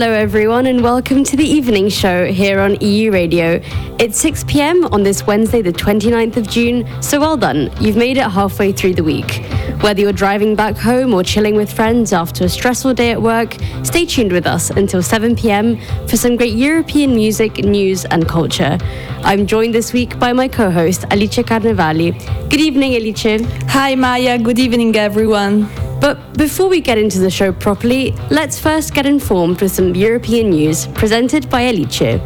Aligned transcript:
Hello, 0.00 0.12
everyone, 0.12 0.66
and 0.66 0.80
welcome 0.80 1.24
to 1.24 1.36
the 1.36 1.44
evening 1.44 1.88
show 1.88 2.26
here 2.26 2.60
on 2.60 2.76
EU 2.80 3.10
Radio. 3.10 3.60
It's 3.98 4.16
6 4.20 4.44
pm 4.44 4.84
on 4.92 5.02
this 5.02 5.26
Wednesday, 5.26 5.60
the 5.60 5.72
29th 5.72 6.36
of 6.36 6.46
June, 6.46 6.86
so 7.02 7.18
well 7.18 7.36
done. 7.36 7.68
You've 7.80 7.96
made 7.96 8.16
it 8.16 8.22
halfway 8.22 8.70
through 8.70 8.94
the 8.94 9.02
week. 9.02 9.44
Whether 9.80 10.02
you're 10.02 10.12
driving 10.12 10.54
back 10.54 10.76
home 10.76 11.12
or 11.14 11.24
chilling 11.24 11.56
with 11.56 11.72
friends 11.72 12.12
after 12.12 12.44
a 12.44 12.48
stressful 12.48 12.94
day 12.94 13.10
at 13.10 13.20
work, 13.20 13.56
stay 13.82 14.06
tuned 14.06 14.30
with 14.30 14.46
us 14.46 14.70
until 14.70 15.02
7 15.02 15.34
pm 15.34 15.76
for 16.06 16.16
some 16.16 16.36
great 16.36 16.54
European 16.54 17.16
music, 17.16 17.64
news, 17.64 18.04
and 18.04 18.28
culture. 18.28 18.78
I'm 19.24 19.48
joined 19.48 19.74
this 19.74 19.92
week 19.92 20.16
by 20.20 20.32
my 20.32 20.46
co 20.46 20.70
host, 20.70 21.06
Alice 21.10 21.38
Carnevali. 21.38 22.16
Good 22.48 22.60
evening, 22.60 22.94
Alice. 22.94 23.42
Hi, 23.70 23.96
Maya. 23.96 24.38
Good 24.38 24.60
evening, 24.60 24.94
everyone. 24.94 25.87
But 26.00 26.16
before 26.36 26.68
we 26.68 26.80
get 26.80 26.96
into 26.96 27.18
the 27.18 27.30
show 27.30 27.52
properly, 27.52 28.14
let's 28.30 28.58
first 28.58 28.94
get 28.94 29.04
informed 29.04 29.60
with 29.60 29.72
some 29.72 29.94
European 29.96 30.50
news 30.50 30.86
presented 30.94 31.50
by 31.50 31.62
Alice. 31.66 32.20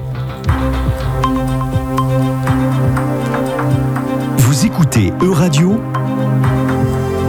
Vous 4.36 4.66
écoutez 4.66 5.12
E-Radio 5.22 5.80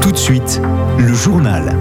Tout 0.02 0.12
de 0.12 0.18
suite, 0.18 0.62
le 1.00 1.14
journal. 1.14 1.78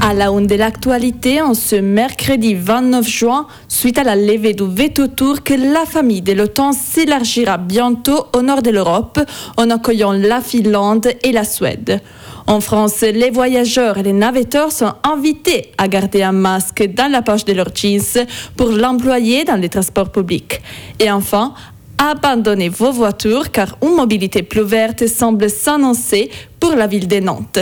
À 0.00 0.14
la 0.14 0.30
une 0.30 0.46
de 0.46 0.54
l'actualité, 0.54 1.42
en 1.42 1.54
ce 1.54 1.76
mercredi 1.76 2.54
29 2.54 3.06
juin, 3.06 3.46
suite 3.68 3.98
à 3.98 4.04
la 4.04 4.16
levée 4.16 4.54
du 4.54 4.64
veto 4.66 5.08
turc, 5.08 5.50
la 5.50 5.84
famille 5.86 6.22
de 6.22 6.32
l'OTAN 6.32 6.72
s'élargira 6.72 7.58
bientôt 7.58 8.26
au 8.32 8.42
nord 8.42 8.62
de 8.62 8.70
l'Europe 8.70 9.20
en 9.56 9.70
accueillant 9.70 10.12
la 10.12 10.40
Finlande 10.40 11.08
et 11.22 11.32
la 11.32 11.44
Suède. 11.44 12.00
En 12.50 12.58
France, 12.58 13.02
les 13.02 13.30
voyageurs 13.30 13.96
et 13.98 14.02
les 14.02 14.12
navetteurs 14.12 14.72
sont 14.72 14.92
invités 15.04 15.70
à 15.78 15.86
garder 15.86 16.24
un 16.24 16.32
masque 16.32 16.84
dans 16.96 17.08
la 17.08 17.22
poche 17.22 17.44
de 17.44 17.52
leurs 17.52 17.72
jeans 17.72 18.26
pour 18.56 18.70
l'employer 18.70 19.44
dans 19.44 19.54
les 19.54 19.68
transports 19.68 20.10
publics. 20.10 20.60
Et 20.98 21.12
enfin, 21.12 21.54
abandonnez 21.96 22.68
vos 22.68 22.90
voitures 22.90 23.52
car 23.52 23.78
une 23.82 23.94
mobilité 23.94 24.42
plus 24.42 24.64
verte 24.64 25.06
semble 25.06 25.48
s'annoncer 25.48 26.28
pour 26.58 26.74
la 26.74 26.88
ville 26.88 27.06
de 27.06 27.20
Nantes. 27.20 27.60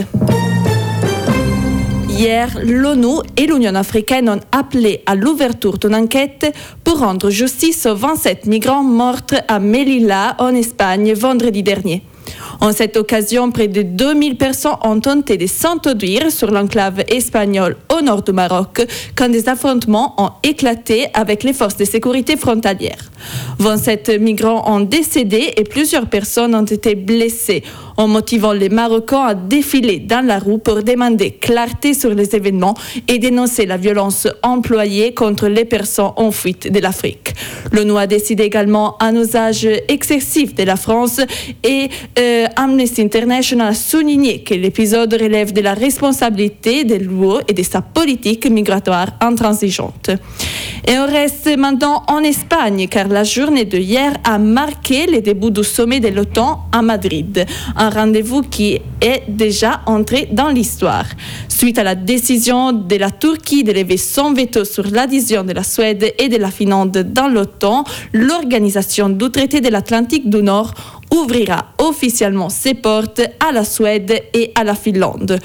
Hier, 2.09 2.49
l'ONU 2.65 3.21
et 3.37 3.47
l'Union 3.47 3.75
africaine 3.75 4.31
ont 4.31 4.41
appelé 4.53 5.03
à 5.05 5.15
l'ouverture 5.15 5.77
d'une 5.77 5.97
enquête 5.97 6.51
pour 6.83 7.01
rendre 7.01 7.29
justice 7.29 7.85
aux 7.85 7.95
27 7.95 8.47
migrants 8.47 8.85
morts 8.85 9.37
à 9.49 9.59
Melilla, 9.59 10.35
en 10.39 10.55
Espagne, 10.55 11.13
vendredi 11.13 11.63
dernier. 11.63 12.03
En 12.61 12.73
cette 12.73 12.97
occasion, 12.97 13.51
près 13.51 13.69
de 13.69 13.83
2000 13.83 14.37
personnes 14.37 14.77
ont 14.83 15.01
tenté 15.01 15.37
de 15.37 15.47
s'introduire 15.47 16.31
sur 16.31 16.51
l'enclave 16.51 17.01
espagnole 17.09 17.77
au 17.97 18.01
nord 18.03 18.23
du 18.23 18.33
Maroc 18.33 18.87
quand 19.17 19.29
des 19.29 19.49
affrontements 19.49 20.15
ont 20.19 20.31
éclaté 20.43 21.07
avec 21.15 21.43
les 21.45 21.53
forces 21.53 21.77
de 21.77 21.85
sécurité 21.85 22.37
frontalières. 22.37 23.11
27 23.59 24.21
migrants 24.21 24.65
ont 24.67 24.81
décédé 24.81 25.53
et 25.57 25.65
plusieurs 25.65 26.07
personnes 26.07 26.55
ont 26.55 26.65
été 26.65 26.95
blessées 26.95 27.63
en 27.99 28.07
motivant 28.09 28.53
les 28.53 28.69
Marocains 28.69 29.27
à 29.27 29.35
défiler 29.35 29.99
dans 29.99 30.25
la 30.25 30.39
rue 30.39 30.59
pour 30.59 30.83
demander 30.83 31.33
clarté 31.33 31.93
sur 31.95 32.15
les 32.15 32.35
événements 32.35 32.75
et 33.09 33.19
dénoncer 33.19 33.67
la 33.67 33.77
violence 33.77 34.27
employée 34.43 35.13
contre 35.13 35.49
les 35.49 35.65
personnes 35.65 36.13
en 36.17 36.31
fuite 36.31 36.73
de 36.73 36.79
l'Afrique. 36.79 37.35
L'ONU 37.73 37.99
a 37.99 38.07
décidé 38.07 38.45
également 38.45 38.97
un 39.03 39.15
usage 39.17 39.69
excessif 39.89 40.55
de 40.55 40.63
la 40.63 40.77
France 40.77 41.21
et 41.65 41.89
euh, 42.19 42.47
Amnesty 42.57 43.03
International 43.03 43.69
a 43.69 43.75
souligné 43.75 44.43
que 44.45 44.55
l'épisode 44.55 45.13
relève 45.13 45.53
de 45.53 45.61
la 45.61 45.75
responsabilité 45.75 46.85
de 46.85 46.95
l'UE 46.95 47.43
et 47.49 47.53
de 47.53 47.63
sa 47.65 47.83
politique 47.83 48.49
migratoire 48.49 49.09
intransigeante. 49.21 50.11
Et 50.87 50.97
on 50.99 51.07
reste 51.07 51.55
maintenant 51.59 52.05
en 52.07 52.21
Espagne 52.21 52.87
car 52.89 53.09
la 53.09 53.25
journée 53.25 53.65
de 53.65 53.77
hier 53.79 54.13
a 54.25 54.39
marqué 54.39 55.07
le 55.07 55.21
début 55.21 55.51
du 55.51 55.65
sommet 55.65 56.01
de 56.01 56.09
l'OTAN 56.09 56.67
à 56.73 56.81
Madrid, 56.81 57.45
rendez-vous 57.89 58.43
qui 58.43 58.81
est 59.01 59.23
déjà 59.29 59.81
entré 59.87 60.29
dans 60.31 60.49
l'histoire. 60.49 61.05
Suite 61.49 61.79
à 61.79 61.83
la 61.83 61.95
décision 61.95 62.73
de 62.73 62.97
la 62.97 63.11
Turquie 63.11 63.65
de 63.65 63.73
lever 63.73 63.97
son 63.97 64.33
veto 64.33 64.65
sur 64.65 64.87
l'adhésion 64.87 65.45
de 65.45 65.53
la 65.53 65.63
Suède 65.63 66.15
et 66.19 66.29
de 66.29 66.37
la 66.37 66.51
Finlande 66.51 66.99
dans 67.13 67.29
l'OTAN, 67.29 67.85
l'organisation 68.13 69.09
du 69.09 69.31
traité 69.31 69.61
de 69.61 69.69
l'Atlantique 69.69 70.29
du 70.29 70.43
Nord 70.43 70.73
ouvrira 71.13 71.67
officiellement 71.79 72.49
ses 72.49 72.75
portes 72.75 73.23
à 73.41 73.53
la 73.53 73.65
Suède 73.65 74.23
et 74.35 74.53
à 74.55 74.65
la 74.65 74.75
Finlande 74.75 75.39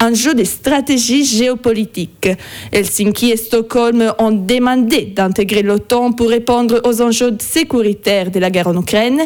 un 0.00 0.14
jeu 0.14 0.34
de 0.34 0.44
stratégie 0.44 1.24
géopolitique. 1.24 2.28
Helsinki 2.72 3.30
et 3.30 3.36
Stockholm 3.36 4.12
ont 4.18 4.32
demandé 4.32 5.06
d'intégrer 5.06 5.62
l'OTAN 5.62 6.12
pour 6.12 6.28
répondre 6.28 6.80
aux 6.84 7.00
enjeux 7.00 7.36
sécuritaires 7.40 8.30
de 8.30 8.38
la 8.38 8.50
guerre 8.50 8.68
en 8.68 8.78
Ukraine 8.78 9.22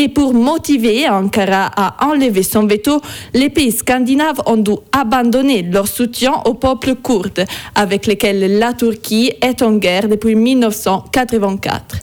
et 0.00 0.08
pour 0.08 0.32
motiver 0.32 1.08
Ankara 1.08 1.72
à 1.76 2.06
enlever 2.06 2.44
son 2.44 2.68
veto, 2.68 3.00
les 3.34 3.50
pays 3.50 3.72
scandinaves 3.72 4.40
ont 4.46 4.56
dû 4.56 4.70
abandonner 4.92 5.62
leur 5.62 5.88
soutien 5.88 6.34
au 6.44 6.54
peuple 6.54 6.94
kurde, 6.94 7.44
avec 7.74 8.06
lequel 8.06 8.60
la 8.60 8.74
Turquie 8.74 9.32
est 9.42 9.60
en 9.60 9.72
guerre 9.72 10.08
depuis 10.08 10.36
1984. 10.36 11.96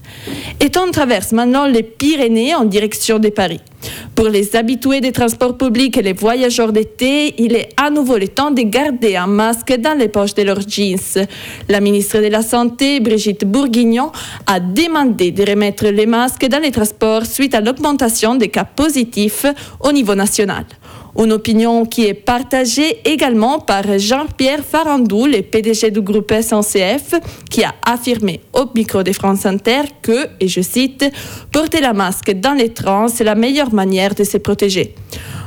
Et 0.60 0.72
on 0.78 0.92
traverse 0.92 1.32
maintenant 1.32 1.68
les 1.68 1.84
Pyrénées 1.84 2.54
en 2.54 2.66
direction 2.66 3.18
de 3.18 3.30
Paris. 3.30 3.62
Pour 4.16 4.30
les 4.30 4.56
habitués 4.56 5.00
des 5.00 5.12
transports 5.12 5.58
publics 5.58 5.98
et 5.98 6.02
les 6.02 6.14
voyageurs 6.14 6.72
d'été, 6.72 7.36
il 7.38 7.54
est 7.56 7.70
à 7.78 7.90
nouveau 7.90 8.18
le 8.18 8.28
temps 8.28 8.50
de 8.52 8.62
garder 8.64 9.16
un 9.16 9.28
masque 9.28 9.76
dans 9.78 9.98
les 9.98 10.08
poches 10.08 10.34
de 10.34 10.42
leurs 10.42 10.68
jeans. 10.68 11.28
La 11.70 11.82
ministre 11.82 12.20
de 12.20 12.28
la 12.28 12.42
Santé, 12.42 13.00
Brigitte 13.00 13.46
Bourguignon, 13.46 14.12
a 14.48 14.60
demandé 14.60 15.32
de 15.32 15.48
remettre 15.48 15.86
les 15.88 16.08
masques 16.08 16.48
dans 16.48 16.60
les 16.60 16.72
transports 16.72 17.26
suite 17.26 17.54
à 17.54 17.62
l'augmentation 17.62 17.85
des 18.40 18.50
cas 18.50 18.64
positifs 18.64 19.46
au 19.80 19.92
niveau 19.92 20.16
national. 20.16 20.66
Une 21.18 21.32
opinion 21.32 21.86
qui 21.86 22.06
est 22.06 22.16
partagée 22.16 22.98
également 23.06 23.60
par 23.60 23.84
Jean-Pierre 23.98 24.64
Farandou, 24.66 25.28
le 25.28 25.42
PDG 25.44 25.92
du 25.92 26.02
groupe 26.02 26.34
SNCF, 26.34 27.14
qui 27.50 27.64
a 27.64 27.74
affirmé 27.86 28.42
au 28.54 28.66
micro 28.76 29.04
de 29.04 29.14
France 29.14 29.46
Inter 29.46 29.84
que, 30.02 30.28
et 30.40 30.48
je 30.48 30.62
cite, 30.62 31.06
porter 31.52 31.80
la 31.80 31.94
masque 31.94 32.32
dans 32.32 32.54
les 32.54 32.74
trains, 32.74 33.08
c'est 33.08 33.24
la 33.24 33.36
meilleure 33.36 33.74
manière 33.74 34.16
de 34.16 34.24
se 34.24 34.38
protéger. 34.38 34.96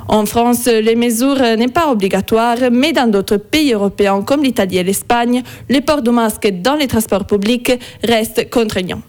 En 0.07 0.25
France, 0.25 0.67
les 0.67 0.97
mesures 0.97 1.43
n'est 1.59 1.69
pas 1.69 1.91
obligatoire, 1.91 2.57
mais 2.71 2.93
dans 2.93 3.11
d'autres 3.11 3.37
pays 3.37 3.75
européens 3.75 4.23
comme 4.23 4.43
l'Italie 4.43 4.79
et 4.79 4.85
l'Espagne, 4.85 5.43
le 5.69 5.81
port 5.81 6.03
du 6.03 6.11
masque 6.11 6.49
dans 6.63 6.77
les 6.77 6.87
transports 6.87 7.27
publics 7.27 7.73
reste 8.03 8.49
contraignant. 8.49 9.03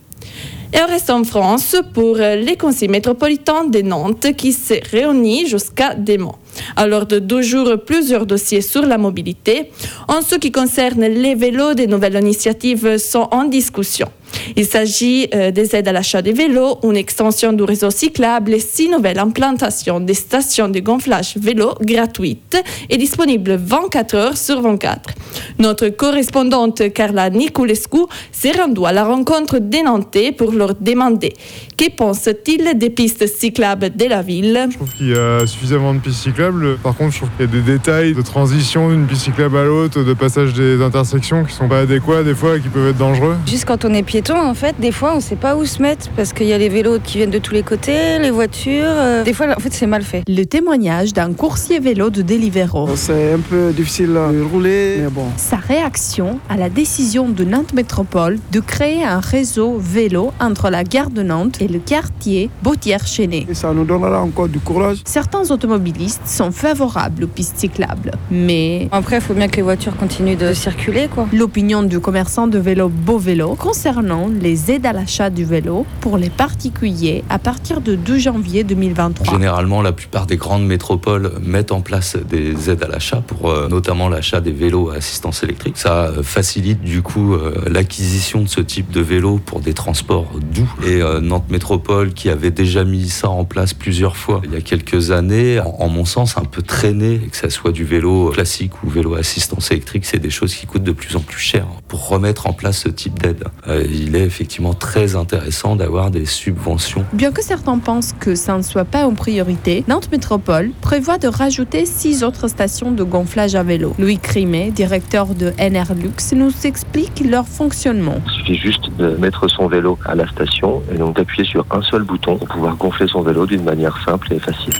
Et 0.71 0.77
on 0.81 0.87
reste 0.87 1.09
en 1.09 1.23
France 1.23 1.75
pour 1.93 2.17
les 2.17 2.55
conseils 2.55 2.89
métropolitains 2.89 3.65
de 3.65 3.81
Nantes 3.81 4.33
qui 4.37 4.53
se 4.53 4.75
réunissent 4.91 5.49
jusqu'à 5.49 5.95
demain. 5.95 6.35
Alors, 6.75 7.05
de 7.05 7.19
deux 7.19 7.41
jours, 7.41 7.73
plusieurs 7.85 8.25
dossiers 8.25 8.61
sur 8.61 8.85
la 8.85 8.97
mobilité. 8.97 9.71
En 10.07 10.21
ce 10.21 10.35
qui 10.35 10.51
concerne 10.51 11.01
les 11.05 11.35
vélos, 11.35 11.73
des 11.73 11.87
nouvelles 11.87 12.17
initiatives 12.19 12.97
sont 12.97 13.27
en 13.31 13.45
discussion. 13.45 14.09
Il 14.55 14.65
s'agit 14.65 15.27
euh, 15.33 15.51
des 15.51 15.75
aides 15.75 15.87
à 15.87 15.91
l'achat 15.91 16.21
des 16.21 16.33
vélos, 16.33 16.79
une 16.83 16.97
extension 16.97 17.53
du 17.53 17.63
réseau 17.63 17.89
cyclable 17.89 18.53
et 18.53 18.59
six 18.59 18.89
nouvelles 18.89 19.19
implantations 19.19 19.99
des 19.99 20.13
stations 20.13 20.69
de 20.69 20.79
gonflage 20.79 21.35
vélo 21.37 21.73
gratuites 21.81 22.57
et 22.89 22.97
disponibles 22.97 23.55
24 23.55 24.15
heures 24.15 24.37
sur 24.37 24.61
24. 24.61 25.11
Notre 25.59 25.89
correspondante 25.89 26.91
Carla 26.93 27.29
Niculescu 27.29 27.99
s'est 28.31 28.51
rendue 28.51 28.85
à 28.85 28.91
la 28.91 29.03
rencontre 29.03 29.59
des 29.59 29.83
Nantais 29.83 30.31
pour 30.31 30.51
leur 30.51 30.75
demander 30.75 31.33
que 31.77 31.89
pensent-ils 31.89 32.77
des 32.77 32.89
pistes 32.89 33.27
cyclables 33.27 33.95
de 33.95 34.05
la 34.05 34.21
ville? 34.21 34.67
Je 34.69 34.75
trouve 34.75 34.93
qu'il 34.95 35.09
y 35.09 35.15
a 35.15 35.45
suffisamment 35.45 35.93
de 35.93 35.99
pistes 35.99 36.23
cyclables. 36.23 36.48
Par 36.83 36.95
contre, 36.95 37.11
je 37.13 37.17
trouve 37.17 37.29
qu'il 37.37 37.45
y 37.45 37.49
a 37.49 37.51
des 37.51 37.61
détails 37.61 38.13
de 38.13 38.21
transition 38.21 38.89
d'une 38.89 39.05
piste 39.05 39.21
cyclable 39.23 39.57
à 39.57 39.63
l'autre, 39.65 40.03
de 40.03 40.13
passage 40.13 40.53
des 40.53 40.81
intersections 40.81 41.43
qui 41.43 41.53
sont 41.53 41.67
pas 41.67 41.79
adéquats 41.79 42.23
des 42.23 42.33
fois 42.33 42.57
et 42.57 42.59
qui 42.61 42.69
peuvent 42.69 42.87
être 42.89 42.97
dangereux. 42.97 43.35
Juste 43.45 43.65
quand 43.65 43.85
on 43.85 43.93
est 43.93 44.03
piéton, 44.03 44.37
en 44.39 44.53
fait, 44.53 44.75
des 44.79 44.91
fois, 44.91 45.13
on 45.15 45.19
sait 45.19 45.35
pas 45.35 45.55
où 45.55 45.65
se 45.65 45.81
mettre 45.81 46.09
parce 46.15 46.33
qu'il 46.33 46.47
y 46.47 46.53
a 46.53 46.57
les 46.57 46.69
vélos 46.69 46.99
qui 47.03 47.17
viennent 47.17 47.29
de 47.29 47.37
tous 47.39 47.53
les 47.53 47.63
côtés, 47.63 48.19
les 48.19 48.31
voitures. 48.31 48.83
euh, 48.87 49.23
Des 49.23 49.33
fois, 49.33 49.47
en 49.55 49.59
fait, 49.59 49.73
c'est 49.73 49.87
mal 49.87 50.01
fait. 50.03 50.23
Le 50.27 50.43
témoignage 50.45 51.13
d'un 51.13 51.33
coursier 51.33 51.79
vélo 51.79 52.09
de 52.09 52.21
Deliveroo. 52.21 52.89
C'est 52.95 53.33
un 53.33 53.39
peu 53.39 53.71
difficile 53.71 54.07
de 54.13 54.41
rouler, 54.41 54.97
mais 55.01 55.09
bon. 55.09 55.25
Sa 55.37 55.57
réaction 55.57 56.39
à 56.49 56.57
la 56.57 56.69
décision 56.69 57.29
de 57.29 57.43
Nantes 57.43 57.73
Métropole 57.73 58.37
de 58.51 58.59
créer 58.59 59.03
un 59.03 59.19
réseau 59.19 59.77
vélo 59.79 60.31
entre 60.39 60.69
la 60.69 60.83
gare 60.83 61.09
de 61.09 61.21
Nantes 61.23 61.61
et 61.61 61.67
le 61.67 61.79
quartier 61.79 62.49
Bautière-Chénet. 62.63 63.45
Et 63.49 63.53
ça 63.53 63.73
nous 63.73 63.85
donnera 63.85 64.21
encore 64.21 64.47
du 64.47 64.59
courage. 64.59 64.97
Certains 65.05 65.49
automobilistes 65.51 66.21
sont 66.39 66.51
favorables 66.53 67.25
aux 67.25 67.27
pistes 67.27 67.57
cyclables. 67.57 68.11
Mais 68.31 68.87
Après, 68.93 69.17
il 69.17 69.21
faut 69.21 69.33
bien 69.33 69.49
que 69.49 69.57
les 69.57 69.61
voitures 69.61 69.97
continuent 69.97 70.37
de 70.37 70.53
circuler, 70.53 71.09
quoi. 71.13 71.27
l'opinion 71.33 71.83
du 71.83 71.99
commerçant 71.99 72.47
de 72.47 72.57
vélo 72.57 72.87
Beau 72.87 73.17
Vélo 73.17 73.55
concernant 73.55 74.29
les 74.29 74.71
aides 74.71 74.85
à 74.85 74.93
l'achat 74.93 75.29
du 75.29 75.43
vélo 75.43 75.85
pour 75.99 76.17
les 76.17 76.29
particuliers 76.29 77.25
à 77.29 77.39
partir 77.39 77.81
de 77.81 77.95
2 77.95 78.17
janvier 78.19 78.63
2023. 78.63 79.33
Généralement, 79.33 79.81
la 79.81 79.91
plupart 79.91 80.27
des 80.27 80.37
grandes 80.37 80.65
métropoles 80.65 81.33
mettent 81.43 81.73
en 81.73 81.81
place 81.81 82.15
des 82.15 82.69
aides 82.69 82.83
à 82.83 82.87
l'achat 82.87 83.21
pour 83.27 83.49
euh, 83.49 83.67
notamment 83.67 84.07
l'achat 84.07 84.39
des 84.39 84.53
vélos 84.53 84.91
à 84.91 84.95
assistance 84.95 85.43
électrique. 85.43 85.75
Ça 85.77 86.05
euh, 86.05 86.23
facilite 86.23 86.81
du 86.81 87.01
coup 87.01 87.33
euh, 87.33 87.53
l'acquisition 87.69 88.43
de 88.43 88.47
ce 88.47 88.61
type 88.61 88.91
de 88.91 89.01
vélo 89.01 89.41
pour 89.45 89.59
des 89.59 89.73
transports 89.73 90.31
doux. 90.53 90.71
Et 90.87 91.01
euh, 91.01 91.19
Nantes 91.19 91.49
Métropole, 91.49 92.13
qui 92.13 92.29
avait 92.29 92.51
déjà 92.51 92.85
mis 92.85 93.09
ça 93.09 93.29
en 93.29 93.43
place 93.43 93.73
plusieurs 93.73 94.15
fois 94.15 94.39
il 94.45 94.53
y 94.53 94.55
a 94.55 94.61
quelques 94.61 95.11
années, 95.11 95.59
en, 95.59 95.75
en 95.79 95.89
mon 95.89 96.05
sens 96.05 96.18
un 96.19 96.43
peu 96.43 96.61
traîné, 96.61 97.19
que 97.31 97.37
ça 97.37 97.49
soit 97.49 97.71
du 97.71 97.85
vélo 97.85 98.31
classique 98.31 98.83
ou 98.83 98.89
vélo 98.89 99.15
assistance 99.15 99.71
électrique, 99.71 100.05
c'est 100.05 100.19
des 100.19 100.29
choses 100.29 100.53
qui 100.53 100.65
coûtent 100.65 100.83
de 100.83 100.91
plus 100.91 101.15
en 101.15 101.21
plus 101.21 101.39
cher. 101.39 101.65
Pour 101.87 102.09
remettre 102.09 102.45
en 102.47 102.53
place 102.53 102.79
ce 102.79 102.89
type 102.89 103.19
d'aide, 103.19 103.45
euh, 103.67 103.85
il 103.89 104.15
est 104.15 104.25
effectivement 104.25 104.73
très 104.73 105.15
intéressant 105.15 105.77
d'avoir 105.77 106.11
des 106.11 106.25
subventions 106.25 107.05
Bien 107.13 107.31
que 107.31 107.41
certains 107.41 107.77
pensent 107.79 108.13
que 108.19 108.35
ça 108.35 108.57
ne 108.57 108.61
soit 108.63 108.83
pas 108.85 109.07
en 109.07 109.13
priorité, 109.13 109.85
Nantes 109.87 110.11
Métropole 110.11 110.71
prévoit 110.81 111.17
de 111.17 111.27
rajouter 111.27 111.85
six 111.85 112.23
autres 112.23 112.49
stations 112.49 112.91
de 112.91 113.03
gonflage 113.03 113.55
à 113.55 113.63
vélo. 113.63 113.95
Louis 113.97 114.17
Crimet, 114.17 114.71
directeur 114.71 115.27
de 115.27 115.53
NR 115.57 115.93
Lux, 115.95 116.33
nous 116.33 116.51
explique 116.65 117.23
leur 117.25 117.47
fonctionnement. 117.47 118.21
Il 118.25 118.31
suffit 118.31 118.55
juste 118.57 118.89
de 118.97 119.15
mettre 119.15 119.47
son 119.47 119.67
vélo 119.67 119.97
à 120.05 120.15
la 120.15 120.27
station 120.27 120.83
et 120.93 120.97
donc 120.97 121.15
d'appuyer 121.15 121.45
sur 121.45 121.65
un 121.71 121.81
seul 121.81 122.03
bouton 122.03 122.37
pour 122.37 122.47
pouvoir 122.49 122.75
gonfler 122.75 123.07
son 123.07 123.21
vélo 123.21 123.45
d'une 123.45 123.63
manière 123.63 123.97
simple 124.05 124.33
et 124.33 124.39
facile. 124.39 124.73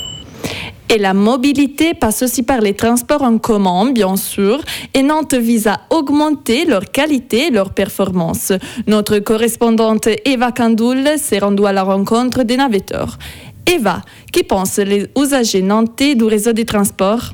Et 0.91 0.97
la 0.97 1.13
mobilité 1.13 1.93
passe 1.93 2.23
aussi 2.23 2.41
par 2.41 2.61
les 2.61 2.73
transports 2.73 3.21
en 3.21 3.37
commun, 3.37 3.91
bien 3.91 4.15
sûr, 4.15 4.59
et 4.95 5.03
Nantes 5.03 5.35
vise 5.35 5.67
à 5.67 5.81
augmenter 5.91 6.65
leur 6.65 6.89
qualité 6.89 7.47
et 7.47 7.51
leur 7.51 7.75
performance. 7.75 8.53
Notre 8.87 9.19
correspondante 9.19 10.07
Eva 10.25 10.51
Candoul 10.51 11.19
s'est 11.19 11.37
rendue 11.37 11.67
à 11.67 11.73
la 11.73 11.83
rencontre 11.83 12.41
des 12.41 12.57
navetteurs. 12.57 13.19
Eva, 13.67 14.01
qui 14.33 14.41
pensent 14.41 14.79
les 14.79 15.07
usagers 15.15 15.61
nantais 15.61 16.15
du 16.15 16.23
réseau 16.23 16.53
des 16.53 16.65
transports? 16.65 17.33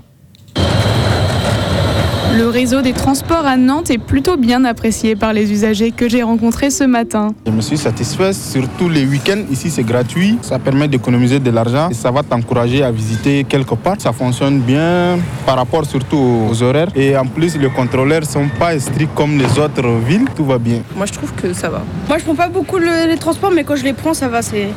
Le 2.37 2.49
réseau 2.49 2.81
des 2.81 2.91
transports 2.91 3.45
à 3.45 3.55
Nantes 3.55 3.89
est 3.91 3.97
plutôt 3.97 4.35
bien 4.35 4.65
apprécié 4.65 5.15
par 5.15 5.31
les 5.31 5.51
usagers 5.53 5.91
que 5.91 6.09
j'ai 6.09 6.21
rencontrés 6.21 6.69
ce 6.69 6.83
matin. 6.83 7.33
Je 7.45 7.51
me 7.51 7.61
suis 7.61 7.77
satisfait, 7.77 8.33
surtout 8.33 8.89
les 8.89 9.05
week-ends. 9.05 9.43
Ici, 9.49 9.69
c'est 9.69 9.83
gratuit. 9.83 10.37
Ça 10.41 10.59
permet 10.59 10.89
d'économiser 10.89 11.39
de 11.39 11.49
l'argent 11.49 11.87
et 11.89 11.93
ça 11.93 12.11
va 12.11 12.23
t'encourager 12.23 12.83
à 12.83 12.91
visiter 12.91 13.45
quelque 13.45 13.75
part. 13.75 13.95
Ça 13.99 14.11
fonctionne 14.11 14.59
bien 14.59 15.17
par 15.45 15.55
rapport 15.55 15.85
surtout 15.85 16.17
aux 16.49 16.61
horaires. 16.61 16.89
Et 16.95 17.15
en 17.15 17.25
plus, 17.25 17.55
les 17.57 17.69
contrôleurs 17.69 18.21
ne 18.21 18.25
sont 18.25 18.49
pas 18.59 18.77
stricts 18.79 19.13
comme 19.15 19.37
les 19.37 19.57
autres 19.57 19.87
villes. 20.05 20.25
Tout 20.35 20.45
va 20.45 20.57
bien. 20.57 20.79
Moi, 20.97 21.05
je 21.05 21.13
trouve 21.13 21.31
que 21.33 21.53
ça 21.53 21.69
va. 21.69 21.83
Moi, 22.09 22.17
je 22.17 22.23
prends 22.25 22.35
pas 22.35 22.49
beaucoup 22.49 22.77
le- 22.79 23.07
les 23.07 23.17
transports, 23.17 23.51
mais 23.51 23.63
quand 23.63 23.77
je 23.77 23.85
les 23.85 23.93
prends, 23.93 24.13
ça 24.13 24.27
va. 24.27 24.41
C'est, 24.41 24.67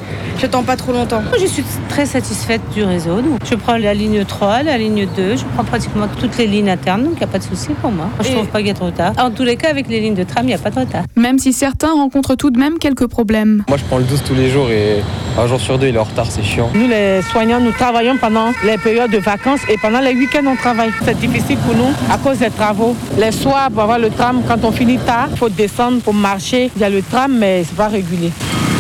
j'attends 0.40 0.62
pas 0.62 0.76
trop 0.76 0.93
longtemps. 0.93 1.22
Je 1.40 1.46
suis 1.46 1.64
très 1.88 2.06
satisfaite 2.06 2.60
du 2.72 2.84
réseau. 2.84 3.20
donc 3.20 3.40
je 3.50 3.55
prends 3.56 3.76
la 3.78 3.94
ligne 3.94 4.25
3, 4.25 4.62
la 4.62 4.78
ligne 4.78 5.08
2, 5.16 5.37
je 5.37 5.44
prends 5.55 5.64
pratiquement 5.64 6.06
toutes 6.20 6.37
les 6.38 6.46
lignes 6.46 6.70
internes, 6.70 7.02
donc 7.02 7.12
il 7.14 7.19
n'y 7.19 7.25
a 7.25 7.26
pas 7.26 7.38
de 7.38 7.47
souci 7.48 7.68
pour 7.80 7.90
moi. 7.90 8.06
Je 8.20 8.28
Et- 8.28 8.32
trouve 8.32 8.46
pas 8.46 8.58
qu'il 8.58 8.68
y 8.68 8.70
a 8.70 8.74
trop 8.74 8.90
tard. 8.90 9.12
En 9.18 9.30
tous 9.30 9.44
les 9.44 9.56
cas, 9.56 9.70
avec 9.70 9.88
les 9.88 10.00
lignes 10.00 10.14
de 10.14 10.24
tram, 10.24 10.44
il 10.44 10.48
n'y 10.48 10.54
a 10.54 10.58
pas 10.58 10.70
de 10.70 10.78
retard. 10.80 11.04
Même 11.16 11.38
si 11.38 11.52
certains 11.52 11.92
rencontrent 11.92 12.34
tout 12.34 12.50
de 12.50 12.58
même 12.58 12.78
quelques 12.78 13.06
problèmes. 13.06 13.64
Moi, 13.68 13.78
je 13.78 13.84
prends 13.84 13.98
le 13.98 14.04
12 14.04 14.22
tous 14.26 14.34
les 14.34 14.50
jours 14.50 14.70
et 14.70 15.02
un 15.38 15.46
jour 15.46 15.60
sur 15.60 15.78
deux, 15.78 15.88
il 15.88 15.94
est 15.94 15.98
en 15.98 16.04
retard, 16.04 16.26
c'est 16.30 16.42
chiant. 16.42 16.70
Nous, 16.74 16.88
les 16.88 17.20
soignants, 17.30 17.60
nous 17.60 17.72
travaillons 17.72 18.16
pendant 18.18 18.48
les 18.64 18.78
périodes 18.78 19.10
de 19.10 19.18
vacances 19.18 19.60
et 19.68 19.76
pendant 19.80 20.00
les 20.00 20.14
week-ends, 20.14 20.44
on 20.46 20.56
travaille. 20.56 20.90
C'est 21.04 21.18
difficile 21.18 21.58
pour 21.58 21.74
nous 21.74 21.90
à 22.10 22.18
cause 22.18 22.38
des 22.38 22.50
travaux. 22.50 22.94
Les 23.18 23.32
soirs, 23.32 23.70
pour 23.70 23.82
avoir 23.82 23.98
le 23.98 24.10
tram, 24.10 24.42
quand 24.46 24.64
on 24.64 24.72
finit 24.72 24.98
tard, 24.98 25.28
il 25.30 25.36
faut 25.38 25.48
descendre 25.48 26.00
pour 26.00 26.14
marcher. 26.14 26.70
Il 26.76 26.82
y 26.82 26.84
a 26.84 26.90
le 26.90 27.02
tram, 27.02 27.36
mais 27.38 27.64
c'est 27.64 27.76
pas 27.76 27.88
régulier. 27.88 28.30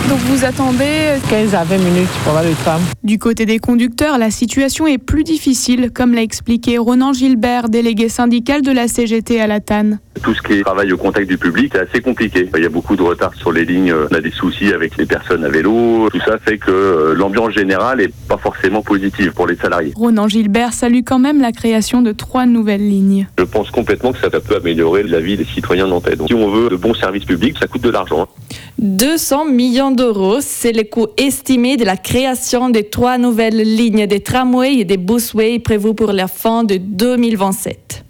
Donc 0.08 0.20
vous 0.20 0.44
attendez 0.44 1.18
15 1.28 1.54
à 1.54 1.64
20 1.64 1.76
minutes 1.78 2.08
pour 2.24 2.32
le 2.40 2.54
tram. 2.64 2.80
Du 3.04 3.18
côté 3.18 3.44
des 3.44 3.58
conducteurs, 3.58 4.16
la 4.16 4.30
situation 4.30 4.86
est 4.86 4.96
plus 4.96 5.22
difficile, 5.22 5.90
comme 5.92 6.14
l'a 6.14 6.22
expliqué 6.22 6.78
Ronan 6.78 7.12
Gilbert, 7.12 7.68
délégué 7.68 8.08
syndical 8.08 8.62
de 8.62 8.72
la 8.72 8.88
CGT 8.88 9.38
à 9.38 9.46
la 9.46 9.60
TAN. 9.60 9.98
Tout 10.22 10.34
ce 10.34 10.42
qui 10.42 10.54
est 10.54 10.62
travail 10.62 10.92
au 10.92 10.96
contact 10.96 11.28
du 11.28 11.38
public, 11.38 11.72
c'est 11.74 11.88
assez 11.88 12.00
compliqué. 12.00 12.48
Il 12.56 12.62
y 12.62 12.66
a 12.66 12.68
beaucoup 12.68 12.96
de 12.96 13.02
retard 13.02 13.34
sur 13.34 13.52
les 13.52 13.64
lignes, 13.64 13.92
on 14.10 14.14
a 14.14 14.20
des 14.20 14.30
soucis 14.30 14.72
avec 14.72 14.96
les 14.96 15.06
personnes 15.06 15.44
à 15.44 15.48
vélo. 15.48 16.08
Tout 16.10 16.20
ça 16.26 16.38
fait 16.38 16.58
que 16.58 16.70
euh, 16.70 17.14
l'ambiance 17.14 17.52
générale 17.52 18.00
est 18.00 18.12
pas 18.28 18.36
forcément 18.38 18.82
positive 18.82 19.32
pour 19.32 19.46
les 19.46 19.56
salariés. 19.56 19.92
Ronan 19.96 20.28
Gilbert 20.28 20.72
salue 20.72 21.00
quand 21.04 21.18
même 21.18 21.40
la 21.40 21.52
création 21.52 22.02
de 22.02 22.12
trois 22.12 22.46
nouvelles 22.46 22.86
lignes. 22.88 23.26
Je 23.38 23.44
pense 23.44 23.70
complètement 23.70 24.12
que 24.12 24.18
ça 24.18 24.30
peut 24.30 24.56
améliorer 24.56 25.02
la 25.04 25.20
vie 25.20 25.36
des 25.36 25.44
citoyens 25.44 25.86
nantais. 25.86 26.16
Donc, 26.16 26.28
si 26.28 26.34
on 26.34 26.50
veut 26.50 26.68
de 26.68 26.76
bons 26.76 26.94
services 26.94 27.24
publics, 27.24 27.56
ça 27.58 27.66
coûte 27.66 27.82
de 27.82 27.90
l'argent. 27.90 28.22
hein. 28.22 28.54
200 28.78 29.46
millions 29.46 29.90
d'euros, 29.90 30.38
c'est 30.40 30.72
le 30.72 30.84
coût 30.84 31.08
estimé 31.16 31.76
de 31.76 31.84
la 31.84 31.96
création 31.96 32.70
des 32.70 32.84
trois 32.84 33.18
nouvelles 33.18 33.56
lignes 33.56 34.06
des 34.06 34.20
tramways 34.20 34.78
et 34.80 34.84
des 34.84 34.96
busways 34.96 35.58
prévues 35.58 35.94
pour 35.94 36.12
la 36.12 36.28
fin 36.28 36.64
de 36.64 36.76
2027. 36.76 38.04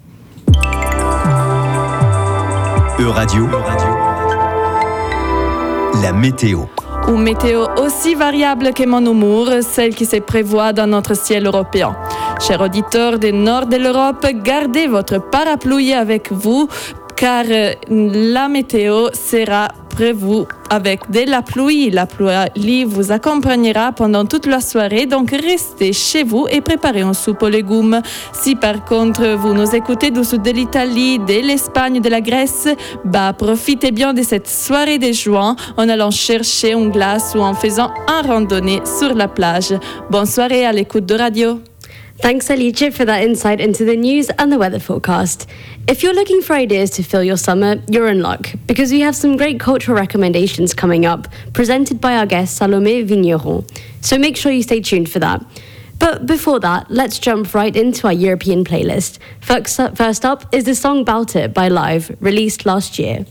Euradio, 2.99 3.47
la 6.01 6.11
météo. 6.11 6.63
Une 7.07 7.23
météo 7.23 7.65
aussi 7.77 8.13
variable 8.13 8.73
que 8.73 8.85
mon 8.85 8.99
humour, 8.99 9.49
celle 9.61 9.95
qui 9.95 10.05
se 10.05 10.17
prévoit 10.17 10.73
dans 10.73 10.87
notre 10.87 11.15
ciel 11.15 11.45
européen. 11.45 11.95
Chers 12.45 12.59
auditeurs 12.59 13.17
du 13.17 13.31
nord 13.31 13.67
de 13.67 13.77
l'Europe, 13.77 14.27
gardez 14.43 14.87
votre 14.87 15.17
parapluie 15.31 15.93
avec 15.93 16.33
vous 16.33 16.67
car 17.19 17.43
euh, 17.49 17.73
la 17.89 18.47
météo 18.47 19.09
sera 19.11 19.67
prévue 19.89 20.45
avec 20.69 21.11
de 21.11 21.29
la 21.29 21.41
pluie. 21.41 21.89
La 21.89 22.05
pluie 22.05 22.85
vous 22.85 23.11
accompagnera 23.11 23.91
pendant 23.91 24.23
toute 24.23 24.45
la 24.45 24.61
soirée, 24.61 25.05
donc 25.05 25.31
restez 25.31 25.91
chez 25.91 26.23
vous 26.23 26.47
et 26.49 26.61
préparez 26.61 27.01
une 27.01 27.13
soupe 27.13 27.43
aux 27.43 27.49
légumes. 27.49 28.01
Si 28.31 28.55
par 28.55 28.85
contre 28.85 29.35
vous 29.35 29.53
nous 29.53 29.75
écoutez 29.75 30.11
du 30.11 30.23
sud 30.23 30.43
de 30.43 30.51
l'Italie, 30.51 31.19
de 31.19 31.45
l'Espagne, 31.45 31.99
de 31.99 32.07
la 32.07 32.21
Grèce, 32.21 32.69
bah 33.03 33.33
profitez 33.37 33.91
bien 33.91 34.13
de 34.13 34.21
cette 34.21 34.47
soirée 34.47 34.97
de 34.97 35.11
juin 35.11 35.57
en 35.75 35.89
allant 35.89 36.11
chercher 36.11 36.71
une 36.71 36.89
glace 36.89 37.33
ou 37.35 37.41
en 37.41 37.53
faisant 37.53 37.91
un 38.07 38.21
randonnée 38.21 38.81
sur 38.85 39.13
la 39.13 39.27
plage. 39.27 39.73
Bonne 40.09 40.25
soirée 40.25 40.65
à 40.65 40.71
l'écoute 40.71 41.05
de 41.05 41.15
radio. 41.15 41.59
Thanks, 42.21 42.49
Alicia, 42.49 42.91
for 42.91 43.05
that 43.05 43.23
insight 43.23 43.61
into 43.61 43.85
the 43.85 43.95
news 43.95 44.29
and 44.31 44.51
the 44.51 44.57
weather 44.57 44.79
forecast. 44.79 45.47
If 45.87 46.03
you're 46.03 46.13
looking 46.13 46.41
for 46.41 46.53
ideas 46.53 46.89
to 46.91 47.03
fill 47.03 47.23
your 47.23 47.37
summer, 47.37 47.81
you're 47.89 48.09
in 48.09 48.21
luck 48.21 48.51
because 48.67 48.91
we 48.91 48.99
have 48.99 49.15
some 49.15 49.37
great 49.37 49.59
cultural 49.59 49.97
recommendations 49.97 50.73
coming 50.73 51.05
up, 51.05 51.27
presented 51.53 52.01
by 52.01 52.17
our 52.17 52.25
guest 52.25 52.57
Salome 52.57 53.03
Vigneron. 53.03 53.65
So 54.01 54.17
make 54.17 54.35
sure 54.35 54.51
you 54.51 54.63
stay 54.63 54.81
tuned 54.81 55.09
for 55.09 55.19
that. 55.19 55.43
But 55.97 56.25
before 56.25 56.59
that, 56.59 56.91
let's 56.91 57.19
jump 57.19 57.53
right 57.55 57.75
into 57.75 58.07
our 58.07 58.13
European 58.13 58.63
playlist. 58.63 59.19
First 59.41 60.25
up, 60.25 60.53
is 60.53 60.65
the 60.65 60.75
song 60.75 61.05
Bout 61.05 61.35
It 61.35 61.53
by 61.53 61.69
Live, 61.69 62.15
released 62.19 62.65
last 62.65 62.99
year. 62.99 63.25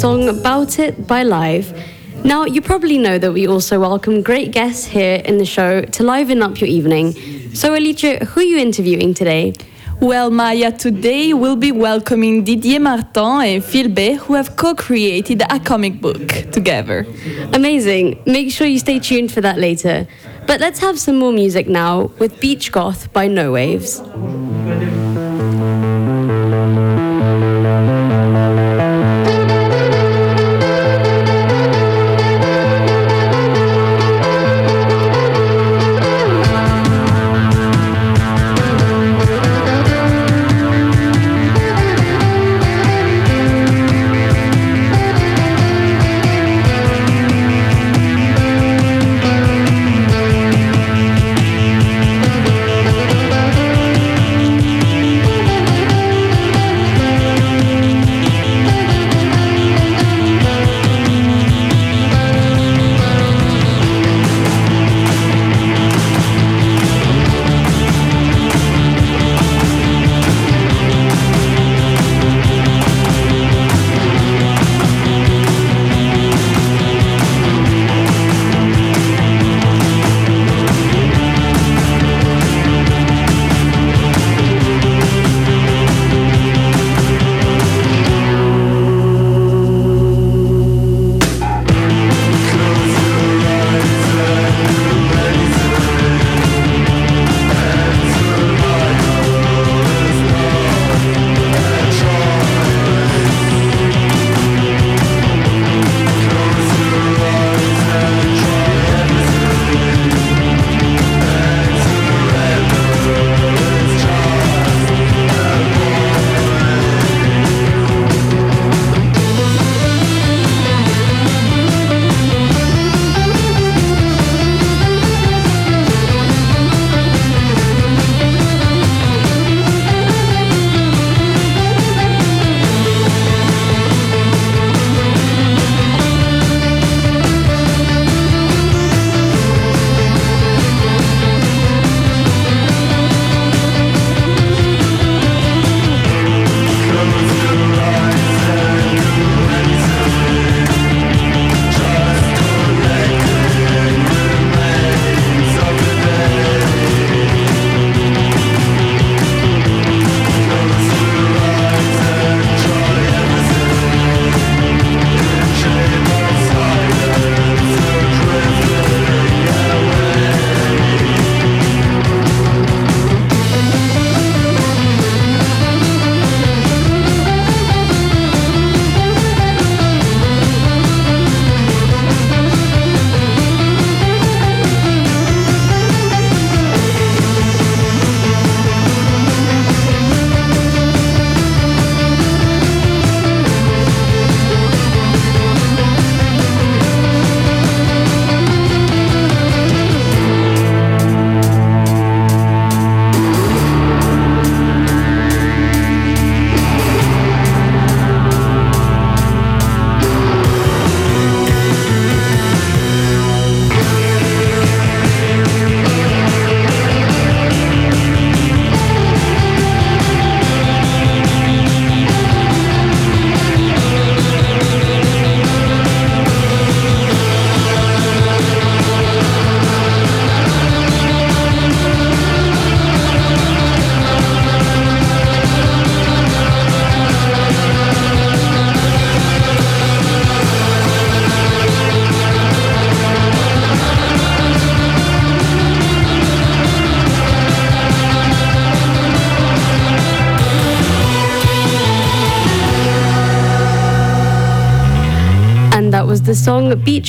Song 0.00 0.30
About 0.30 0.78
It 0.78 1.06
by 1.06 1.22
Live. 1.24 1.78
Now, 2.24 2.46
you 2.46 2.62
probably 2.62 2.96
know 2.96 3.18
that 3.18 3.32
we 3.34 3.46
also 3.46 3.78
welcome 3.78 4.22
great 4.22 4.50
guests 4.50 4.86
here 4.86 5.16
in 5.26 5.36
the 5.36 5.44
show 5.44 5.82
to 5.82 6.02
liven 6.02 6.42
up 6.42 6.58
your 6.58 6.68
evening. 6.70 7.12
So, 7.54 7.74
Alicia, 7.76 8.24
who 8.24 8.40
are 8.40 8.44
you 8.44 8.56
interviewing 8.56 9.12
today? 9.12 9.52
Well, 10.00 10.30
Maya, 10.30 10.72
today 10.72 11.34
we'll 11.34 11.54
be 11.54 11.70
welcoming 11.70 12.44
Didier 12.44 12.80
Martin 12.80 13.42
and 13.42 13.62
Phil 13.62 13.90
Bay, 13.90 14.14
who 14.14 14.32
have 14.32 14.56
co 14.56 14.74
created 14.74 15.42
a 15.50 15.60
comic 15.60 16.00
book 16.00 16.28
together. 16.50 17.06
Amazing. 17.52 18.22
Make 18.24 18.50
sure 18.52 18.66
you 18.66 18.78
stay 18.78 19.00
tuned 19.00 19.30
for 19.30 19.42
that 19.42 19.58
later. 19.58 20.08
But 20.46 20.60
let's 20.60 20.80
have 20.80 20.98
some 20.98 21.18
more 21.18 21.32
music 21.32 21.68
now 21.68 22.04
with 22.18 22.40
Beach 22.40 22.72
Goth 22.72 23.12
by 23.12 23.28
No 23.28 23.52
Waves. 23.52 24.00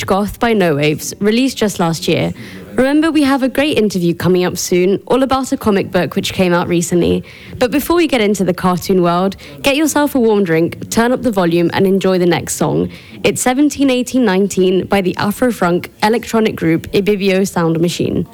Beach 0.02 0.08
Goth 0.08 0.40
by 0.40 0.52
No 0.52 0.74
Waves, 0.74 1.14
released 1.20 1.56
just 1.56 1.78
last 1.78 2.08
year. 2.08 2.32
Remember, 2.72 3.12
we 3.12 3.22
have 3.22 3.44
a 3.44 3.48
great 3.48 3.78
interview 3.78 4.16
coming 4.16 4.42
up 4.44 4.58
soon, 4.58 5.00
all 5.06 5.22
about 5.22 5.52
a 5.52 5.56
comic 5.56 5.92
book 5.92 6.16
which 6.16 6.32
came 6.32 6.52
out 6.52 6.66
recently. 6.66 7.22
But 7.56 7.70
before 7.70 7.94
we 7.94 8.08
get 8.08 8.20
into 8.20 8.42
the 8.42 8.52
cartoon 8.52 9.02
world, 9.02 9.36
get 9.62 9.76
yourself 9.76 10.16
a 10.16 10.18
warm 10.18 10.42
drink, 10.42 10.90
turn 10.90 11.12
up 11.12 11.22
the 11.22 11.30
volume, 11.30 11.70
and 11.72 11.86
enjoy 11.86 12.18
the 12.18 12.26
next 12.26 12.56
song. 12.56 12.90
It's 13.22 13.40
17, 13.42 13.90
18, 13.90 14.24
19 14.24 14.86
by 14.86 15.02
the 15.02 15.14
Afro 15.18 15.52
Funk 15.52 15.92
electronic 16.02 16.56
group 16.56 16.90
Ibibio 16.90 17.46
Sound 17.48 17.78
Machine. 17.78 18.26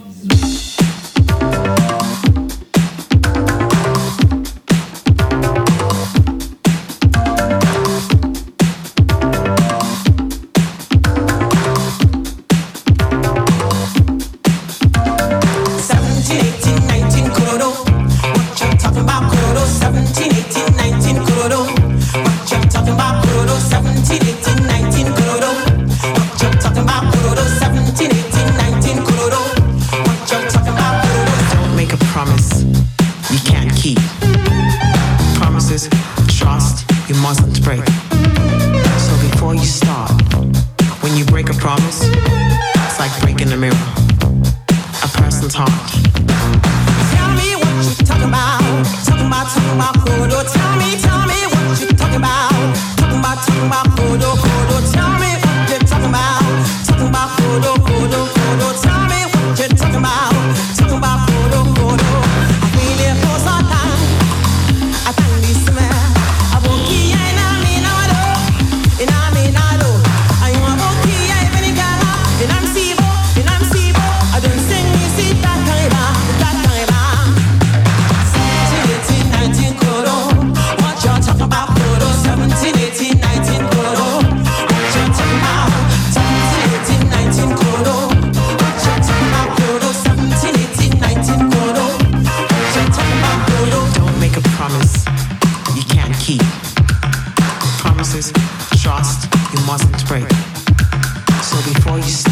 You 101.98 102.27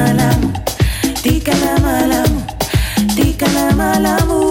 malam, 0.00 0.40
tika 1.22 1.52
la 1.62 1.74
malam, 1.84 2.30
tika 3.16 3.46
la 3.56 3.66
malam, 3.76 4.28
malam. 4.28 4.49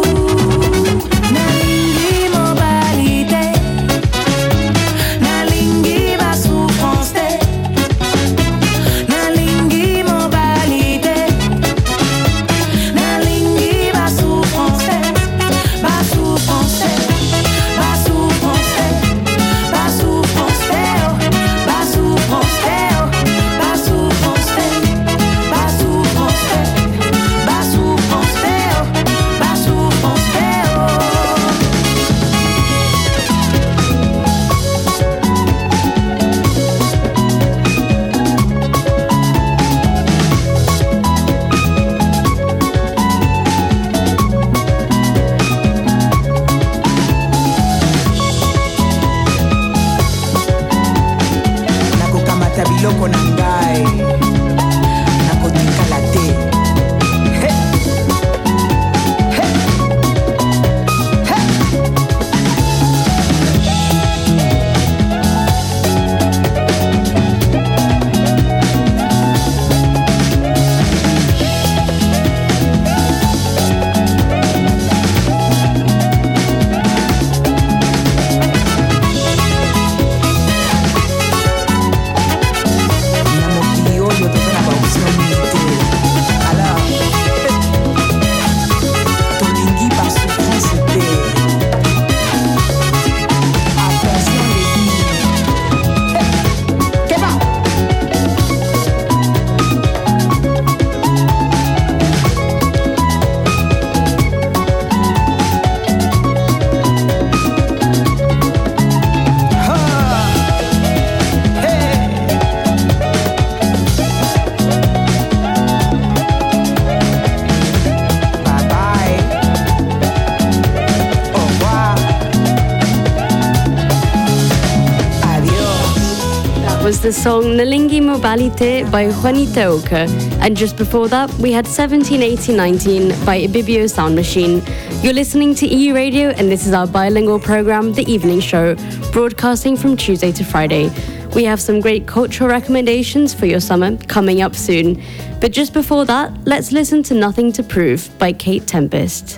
The 127.09 127.13
song 127.13 127.43
Nalingi 127.57 127.99
Mobalite 128.01 128.91
by 128.91 129.09
Juanita 129.09 129.63
Oka. 129.63 130.05
And 130.41 130.55
just 130.55 130.77
before 130.77 131.07
that, 131.07 131.33
we 131.39 131.51
had 131.51 131.65
171819 131.65 133.25
by 133.25 133.47
Ibibio 133.47 133.89
Sound 133.89 134.13
Machine. 134.15 134.61
You're 135.01 135.13
listening 135.13 135.55
to 135.55 135.65
EU 135.65 135.95
Radio, 135.95 136.29
and 136.29 136.51
this 136.51 136.67
is 136.67 136.73
our 136.73 136.85
bilingual 136.85 137.39
program, 137.39 137.93
The 137.93 138.03
Evening 138.03 138.41
Show, 138.41 138.75
broadcasting 139.11 139.75
from 139.75 139.97
Tuesday 139.97 140.31
to 140.33 140.43
Friday. 140.43 140.91
We 141.33 141.45
have 141.45 141.59
some 141.59 141.79
great 141.79 142.05
cultural 142.05 142.47
recommendations 142.47 143.33
for 143.33 143.47
your 143.47 143.59
summer 143.59 143.97
coming 144.05 144.43
up 144.43 144.53
soon. 144.53 145.01
But 145.41 145.51
just 145.51 145.73
before 145.73 146.05
that, 146.05 146.31
let's 146.45 146.71
listen 146.71 147.01
to 147.03 147.15
Nothing 147.15 147.51
to 147.53 147.63
Prove 147.63 148.07
by 148.19 148.33
Kate 148.33 148.67
Tempest. 148.67 149.35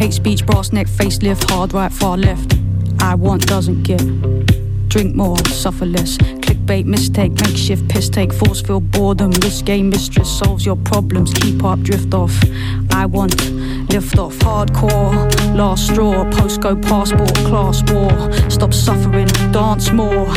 Hate 0.00 0.14
speech, 0.14 0.46
brass 0.46 0.72
neck, 0.72 0.86
facelift, 0.86 1.50
hard 1.50 1.74
right, 1.74 1.92
far 1.92 2.16
left. 2.16 2.56
I 3.00 3.14
want 3.14 3.46
doesn't 3.46 3.82
get. 3.82 4.00
Drink 4.88 5.14
more, 5.14 5.36
suffer 5.48 5.84
less. 5.84 6.16
Clickbait, 6.16 6.86
mistake, 6.86 7.32
makeshift, 7.32 7.86
piss 7.90 8.08
take, 8.08 8.32
force 8.32 8.62
feel 8.62 8.80
boredom. 8.80 9.30
This 9.30 9.60
game 9.60 9.90
mistress 9.90 10.30
solves 10.38 10.64
your 10.64 10.76
problems. 10.76 11.34
Keep 11.34 11.62
up, 11.64 11.80
drift 11.80 12.14
off. 12.14 12.34
I 12.92 13.04
want 13.04 13.34
lift 13.92 14.18
off, 14.18 14.34
hardcore, 14.38 15.14
last 15.54 15.88
straw, 15.88 16.24
postcode, 16.30 16.82
passport, 16.82 17.34
class 17.48 17.82
war. 17.92 18.50
Stop 18.50 18.72
suffering, 18.72 19.28
dance 19.52 19.92
more. 19.92 20.32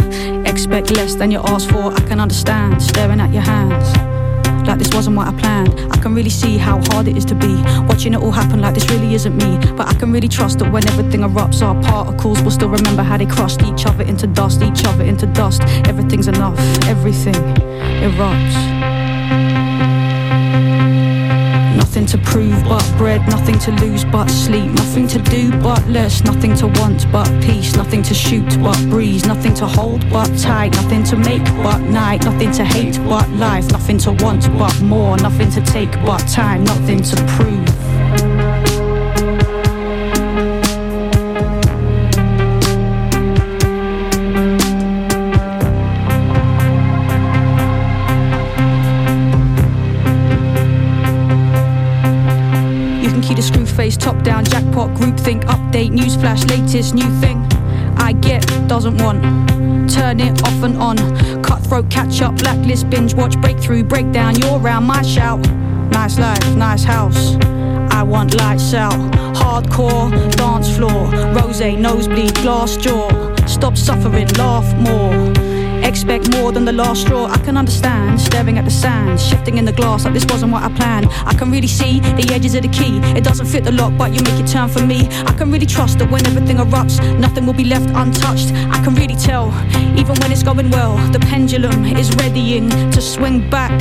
Expect 0.45 0.91
less 0.91 1.15
than 1.15 1.31
you 1.31 1.39
asked 1.39 1.71
for. 1.71 1.93
I 1.93 2.01
can 2.01 2.19
understand, 2.19 2.81
staring 2.81 3.21
at 3.21 3.31
your 3.31 3.43
hands 3.43 4.12
like 4.67 4.79
this 4.79 4.93
wasn't 4.93 5.15
what 5.15 5.27
I 5.27 5.33
planned. 5.39 5.79
I 5.91 5.97
can 5.97 6.13
really 6.13 6.29
see 6.29 6.57
how 6.57 6.81
hard 6.91 7.07
it 7.07 7.17
is 7.17 7.25
to 7.25 7.35
be. 7.35 7.61
Watching 7.87 8.13
it 8.13 8.21
all 8.21 8.31
happen 8.31 8.61
like 8.61 8.73
this 8.73 8.89
really 8.89 9.13
isn't 9.13 9.35
me. 9.35 9.57
But 9.75 9.87
I 9.87 9.93
can 9.93 10.11
really 10.11 10.27
trust 10.27 10.59
that 10.59 10.71
when 10.71 10.87
everything 10.87 11.21
erupts, 11.21 11.61
our 11.61 11.81
particles 11.83 12.41
will 12.41 12.51
still 12.51 12.69
remember 12.69 13.03
how 13.03 13.17
they 13.17 13.25
crushed 13.25 13.61
each 13.63 13.85
other 13.85 14.03
into 14.03 14.27
dust, 14.27 14.61
each 14.61 14.85
other 14.85 15.03
into 15.03 15.25
dust. 15.27 15.61
Everything's 15.87 16.27
enough, 16.27 16.59
everything 16.85 17.35
erupts. 18.03 18.92
Nothing 21.75 22.05
to 22.07 22.17
prove 22.19 22.63
but 22.65 22.85
bread, 22.97 23.21
nothing 23.27 23.57
to 23.59 23.71
lose 23.71 24.05
but 24.05 24.27
sleep, 24.29 24.71
nothing 24.71 25.07
to 25.07 25.19
do 25.19 25.51
but 25.61 25.85
less, 25.87 26.23
nothing 26.23 26.55
to 26.57 26.67
want 26.67 27.11
but 27.11 27.27
peace, 27.41 27.75
nothing 27.75 28.03
to 28.03 28.13
shoot 28.13 28.47
but 28.61 28.77
breeze, 28.89 29.25
nothing 29.25 29.53
to 29.55 29.65
hold 29.65 30.07
but 30.09 30.27
tight, 30.37 30.71
nothing 30.73 31.03
to 31.03 31.15
make 31.15 31.43
but 31.63 31.79
night, 31.79 32.23
nothing 32.25 32.51
to 32.51 32.63
hate 32.63 32.97
but 33.09 33.29
life, 33.31 33.67
nothing 33.71 33.97
to 33.99 34.11
want 34.11 34.47
but 34.57 34.79
more, 34.81 35.17
nothing 35.17 35.49
to 35.51 35.61
take 35.61 35.91
but 36.03 36.19
time, 36.27 36.63
nothing 36.63 37.01
to 37.01 37.15
prove. 37.37 37.92
Face, 53.73 53.97
top 53.97 54.21
down, 54.23 54.45
jackpot, 54.45 54.89
groupthink, 54.91 55.43
update, 55.45 55.91
newsflash, 55.91 56.47
latest 56.49 56.93
new 56.93 57.09
thing. 57.19 57.39
I 57.97 58.13
get, 58.13 58.45
doesn't 58.67 58.97
want. 58.97 59.21
Turn 59.89 60.19
it 60.19 60.43
off 60.43 60.63
and 60.63 60.77
on. 60.77 60.97
Cutthroat, 61.41 61.89
catch 61.89 62.21
up, 62.21 62.35
blacklist, 62.37 62.89
binge, 62.89 63.13
watch, 63.13 63.39
breakthrough, 63.41 63.83
breakdown. 63.83 64.35
You're 64.35 64.59
round 64.59 64.85
my 64.85 65.01
shout. 65.01 65.39
Nice 65.91 66.19
life, 66.19 66.55
nice 66.55 66.83
house. 66.83 67.35
I 67.91 68.03
want 68.03 68.35
lights 68.35 68.73
out. 68.73 68.99
Hardcore, 69.35 70.11
dance 70.35 70.75
floor. 70.75 71.09
Rose, 71.33 71.61
nosebleed, 71.61 72.35
glass 72.35 72.77
jaw. 72.77 73.35
Stop 73.45 73.77
suffering, 73.77 74.27
laugh 74.33 74.75
more. 74.77 75.52
Expect 75.83 76.31
more 76.31 76.51
than 76.51 76.65
the 76.65 76.71
last 76.71 77.01
straw. 77.01 77.27
I 77.27 77.37
can 77.37 77.57
understand. 77.57 78.19
Staring 78.19 78.57
at 78.57 78.65
the 78.65 78.71
sand, 78.71 79.19
shifting 79.19 79.57
in 79.57 79.65
the 79.65 79.71
glass 79.71 80.05
like 80.05 80.13
this 80.13 80.25
wasn't 80.25 80.51
what 80.51 80.63
I 80.63 80.69
planned. 80.73 81.07
I 81.25 81.33
can 81.33 81.51
really 81.51 81.67
see 81.67 81.99
the 81.99 82.31
edges 82.33 82.55
of 82.55 82.63
the 82.63 82.69
key. 82.69 82.99
It 83.17 83.23
doesn't 83.23 83.47
fit 83.47 83.63
the 83.63 83.71
lock, 83.71 83.97
but 83.97 84.13
you 84.13 84.21
make 84.23 84.39
it 84.39 84.47
turn 84.47 84.69
for 84.69 84.85
me. 84.85 85.07
I 85.25 85.33
can 85.33 85.51
really 85.51 85.65
trust 85.65 85.99
that 85.99 86.09
when 86.09 86.25
everything 86.25 86.57
erupts, 86.57 86.97
nothing 87.19 87.45
will 87.45 87.53
be 87.53 87.65
left 87.65 87.89
untouched. 87.89 88.51
I 88.53 88.83
can 88.83 88.95
really 88.95 89.15
tell, 89.15 89.47
even 89.97 90.15
when 90.21 90.31
it's 90.31 90.43
going 90.43 90.69
well, 90.71 90.97
the 91.11 91.19
pendulum 91.19 91.85
is 91.85 92.15
readying 92.15 92.69
to 92.91 93.01
swing 93.01 93.49
back 93.49 93.73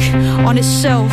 on 0.46 0.58
itself. 0.58 1.12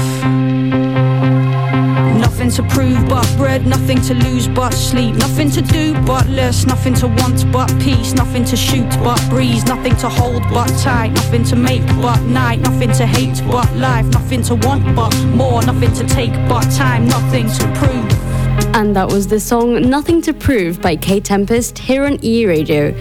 Nothing 2.39 2.65
to 2.65 2.73
prove 2.73 3.10
but 3.10 3.36
bread, 3.36 3.67
nothing 3.67 3.99
to 4.04 4.13
lose 4.13 4.47
but 4.47 4.73
sleep, 4.73 5.13
nothing 5.15 5.52
to 5.52 5.62
do 5.62 5.93
but 6.06 6.25
less, 6.30 6.65
nothing 6.65 6.93
to 6.93 7.08
want 7.10 7.52
but 7.52 7.67
peace, 7.82 8.13
nothing 8.13 8.45
to 8.45 8.56
shoot 8.56 8.89
but 9.04 9.21
breeze, 9.30 9.65
nothing 9.65 9.93
to 9.97 10.08
hold 10.08 10.43
but 10.43 10.69
tight, 10.80 11.10
nothing 11.10 11.43
to 11.43 11.58
make 11.58 11.86
but 12.02 12.21
night, 12.21 12.62
nothing 12.62 12.93
to 12.93 13.06
hate 13.06 13.43
but 13.52 13.69
life, 13.75 14.06
nothing 14.06 14.41
to 14.43 14.56
want 14.56 14.95
but 14.95 15.13
more, 15.36 15.62
nothing 15.63 15.91
to 15.91 16.08
take 16.08 16.32
but 16.47 16.63
time, 16.71 17.06
nothing 17.10 17.45
to 17.49 17.65
prove. 17.75 18.73
And 18.73 18.95
that 18.95 19.10
was 19.10 19.28
the 19.28 19.41
song 19.41 19.89
Nothing 19.89 20.21
to 20.21 20.34
Prove 20.34 20.82
by 20.82 20.95
Kate 20.95 21.25
Tempest 21.25 21.78
here 21.78 22.06
on 22.06 22.19
EU 22.21 22.47
Radio. 22.47 22.91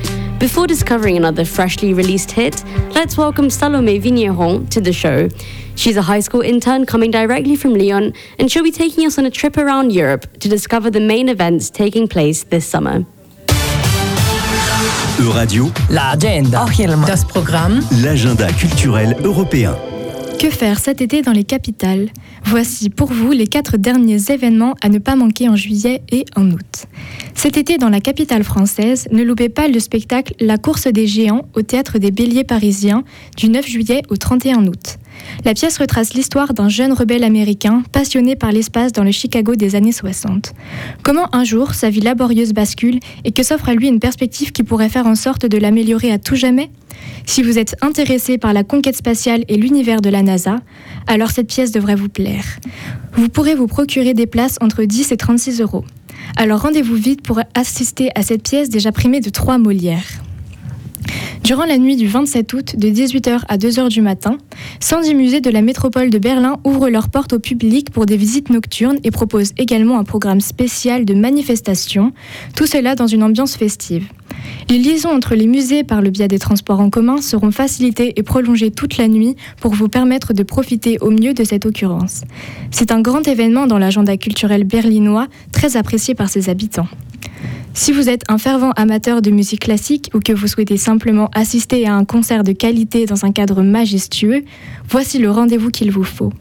Before 0.41 0.67
discovering 0.67 1.17
another 1.17 1.45
freshly 1.45 1.95
released 1.95 2.33
hit, 2.33 2.65
let's 2.99 3.17
welcome 3.17 3.49
Salome 3.49 4.01
Vigneron 4.01 4.67
to 4.71 4.81
the 4.81 4.93
show. 4.93 5.29
She's 5.77 5.97
a 5.97 6.03
high 6.03 6.19
school 6.19 6.41
intern 6.41 6.85
coming 6.85 7.13
directly 7.13 7.55
from 7.55 7.75
Lyon, 7.75 8.13
and 8.41 8.51
she'll 8.51 8.65
be 8.65 8.73
taking 8.73 9.07
us 9.07 9.17
on 9.19 9.25
a 9.25 9.31
trip 9.31 9.57
around 9.57 9.93
Europe 9.93 10.27
to 10.41 10.49
discover 10.49 10.91
the 10.91 10.99
main 10.99 11.29
events 11.29 11.71
taking 11.71 12.09
place 12.09 12.43
this 12.43 12.67
summer. 12.67 13.07
Euradio, 15.21 15.71
L'agenda. 15.91 16.67
Das 17.07 17.25
Programm. 17.25 17.81
l'agenda 18.03 18.49
culturel 18.53 19.17
européen. 19.23 19.88
Que 20.39 20.51
faire 20.51 20.79
cet 20.79 21.01
été 21.01 21.21
dans 21.23 21.33
les 21.33 21.43
capitales? 21.43 22.11
Voici 22.45 22.91
pour 22.91 23.13
vous 23.13 23.33
les 23.33 23.49
quatre 23.49 23.77
derniers 23.77 24.31
événements 24.31 24.75
à 24.81 24.89
ne 24.89 24.99
pas 24.99 25.17
manquer 25.17 25.49
en 25.49 25.57
juillet 25.57 26.03
et 26.13 26.27
en 26.37 26.49
août. 26.53 26.87
Cet 27.35 27.57
été 27.57 27.77
dans 27.77 27.89
la 27.89 27.99
capitale 27.99 28.45
française, 28.45 29.09
ne 29.11 29.25
loupez 29.25 29.49
pas 29.49 29.67
le 29.67 29.81
spectacle 29.81 30.35
La 30.39 30.57
course 30.57 30.87
des 30.87 31.09
géants 31.09 31.43
au 31.55 31.63
théâtre 31.63 31.99
des 31.99 32.13
Béliers 32.13 32.45
parisiens 32.45 33.03
du 33.37 33.49
9 33.49 33.67
juillet 33.67 34.03
au 34.11 34.17
31 34.17 34.69
août. 34.69 34.99
La 35.45 35.55
pièce 35.55 35.79
retrace 35.79 36.15
l'histoire 36.15 36.53
d'un 36.55 36.69
jeune 36.69 36.93
rebelle 36.93 37.25
américain 37.25 37.83
passionné 37.93 38.37
par 38.37 38.53
l'espace 38.53 38.93
dans 38.93 39.05
le 39.05 39.13
Chicago 39.13 39.55
des 39.55 39.77
années 39.77 39.93
60. 39.93 40.53
Comment 41.03 41.35
un 41.35 41.45
jour 41.45 41.75
sa 41.75 41.91
vie 41.91 42.01
laborieuse 42.01 42.53
bascule 42.53 43.01
et 43.25 43.33
que 43.33 43.43
s'offre 43.43 43.69
à 43.69 43.75
lui 43.75 43.89
une 43.89 44.01
perspective 44.01 44.53
qui 44.53 44.63
pourrait 44.63 44.89
faire 44.89 45.07
en 45.07 45.15
sorte 45.15 45.47
de 45.47 45.59
l'améliorer 45.59 46.13
à 46.13 46.19
tout 46.19 46.37
jamais? 46.37 46.71
Si 47.27 47.43
vous 47.43 47.59
êtes 47.59 47.77
intéressé 47.83 48.39
par 48.39 48.53
la 48.53 48.65
conquête 48.65 48.97
spatiale 48.97 49.45
et 49.49 49.57
l'univers 49.57 50.01
de 50.01 50.11
la 50.11 50.23
NASA, 50.23 50.57
alors 51.07 51.31
cette 51.31 51.49
pièce 51.49 51.71
devrait 51.71 51.95
vous 51.95 52.09
plaire. 52.09 52.45
Vous 53.15 53.29
pourrez 53.29 53.55
vous 53.55 53.67
procurer 53.67 54.15
des 54.15 54.27
places 54.27 54.57
entre 54.61 54.85
10 54.85 55.13
et 55.13 55.17
36 55.17 55.61
euros. 55.61 55.85
Alors 56.37 56.63
rendez-vous 56.63 56.97
vite 56.97 57.23
pour 57.23 57.41
assister 57.55 58.11
à 58.15 58.23
cette 58.23 58.43
pièce 58.43 58.69
déjà 58.69 58.93
primée 58.93 59.21
de 59.21 59.31
3 59.31 59.59
Molières. 59.59 60.23
Durant 61.45 61.65
la 61.65 61.79
nuit 61.79 61.97
du 61.97 62.07
27 62.07 62.53
août, 62.53 62.77
de 62.77 62.89
18h 62.89 63.41
à 63.49 63.57
2h 63.57 63.89
du 63.89 64.03
matin, 64.03 64.37
110 64.81 65.15
musées 65.15 65.41
de 65.41 65.51
la 65.51 65.63
métropole 65.63 66.11
de 66.11 66.19
Berlin 66.19 66.59
ouvrent 66.65 66.91
leurs 66.91 67.09
portes 67.09 67.33
au 67.33 67.39
public 67.39 67.91
pour 67.91 68.05
des 68.05 68.17
visites 68.17 68.51
nocturnes 68.51 68.99
et 69.05 69.11
proposent 69.11 69.53
également 69.57 69.99
un 69.99 70.05
programme 70.05 70.41
spécial 70.41 71.05
de 71.05 71.15
manifestations, 71.15 72.13
tout 72.55 72.67
cela 72.67 72.95
dans 72.95 73.07
une 73.07 73.23
ambiance 73.23 73.57
festive. 73.57 74.05
Les 74.69 74.79
liaisons 74.79 75.09
entre 75.09 75.35
les 75.35 75.47
musées 75.47 75.85
par 75.85 76.03
le 76.03 76.11
biais 76.11 76.29
des 76.29 76.39
transports 76.39 76.81
en 76.81 76.91
commun 76.91 77.23
seront 77.23 77.51
facilitées 77.51 78.13
et 78.17 78.23
prolongées 78.23 78.71
toute 78.71 78.99
la 78.99 79.09
nuit 79.09 79.35
pour 79.61 79.73
vous 79.73 79.89
permettre 79.89 80.35
de 80.35 80.43
profiter 80.43 80.99
au 81.01 81.11
mieux 81.11 81.33
de 81.33 81.45
cette 81.45 81.65
occurrence. 81.65 82.23
C'est 82.71 82.93
un 82.93 83.01
grand 83.01 83.27
événement 83.27 83.67
dans 83.67 83.79
l'agenda 83.79 84.17
culturel 84.19 84.65
berlinois, 84.65 85.29
très 85.53 85.77
apprécié 85.77 86.15
par 86.15 86.29
ses 86.29 86.51
habitants. 86.51 86.89
Si 87.79 87.93
vous 87.93 88.09
êtes 88.09 88.25
un 88.29 88.39
fervent 88.39 88.73
amateur 88.73 89.23
de 89.23 89.31
musique 89.31 89.61
classique 89.61 90.11
ou 90.13 90.19
que 90.19 90.33
vous 90.33 90.49
souhaitez 90.49 90.77
simplement 90.77 91.31
assister 91.33 91.87
à 91.87 91.95
un 91.95 92.05
concert 92.05 92.43
de 92.43 92.51
qualité 92.51 93.07
dans 93.07 93.25
un 93.25 93.31
cadre 93.31 93.63
majestueux, 93.63 94.43
voici 94.89 95.21
le 95.21 95.31
rendez-vous 95.31 95.71
qu'il 95.71 95.93
vous 95.93 96.03
faut. 96.03 96.33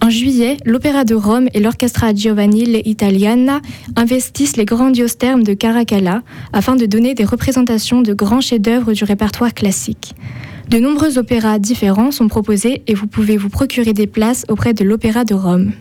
En 0.00 0.08
juillet, 0.08 0.56
l'Opéra 0.64 1.02
de 1.02 1.16
Rome 1.16 1.48
et 1.52 1.58
l'Orchestra 1.58 2.14
Giovanile 2.14 2.80
Italiana 2.84 3.60
investissent 3.96 4.56
les 4.56 4.66
grandioses 4.66 5.18
termes 5.18 5.42
de 5.42 5.52
Caracalla 5.52 6.22
afin 6.52 6.76
de 6.76 6.86
donner 6.86 7.14
des 7.14 7.24
représentations 7.24 8.00
de 8.00 8.14
grands 8.14 8.40
chefs-d'œuvre 8.40 8.92
du 8.92 9.02
répertoire 9.02 9.54
classique. 9.54 10.14
De 10.70 10.78
nombreux 10.78 11.18
opéras 11.18 11.58
différents 11.58 12.12
sont 12.12 12.28
proposés 12.28 12.82
et 12.86 12.94
vous 12.94 13.08
pouvez 13.08 13.36
vous 13.36 13.48
procurer 13.48 13.94
des 13.94 14.06
places 14.06 14.46
auprès 14.48 14.74
de 14.74 14.84
l'Opéra 14.84 15.24
de 15.24 15.34
Rome. 15.34 15.72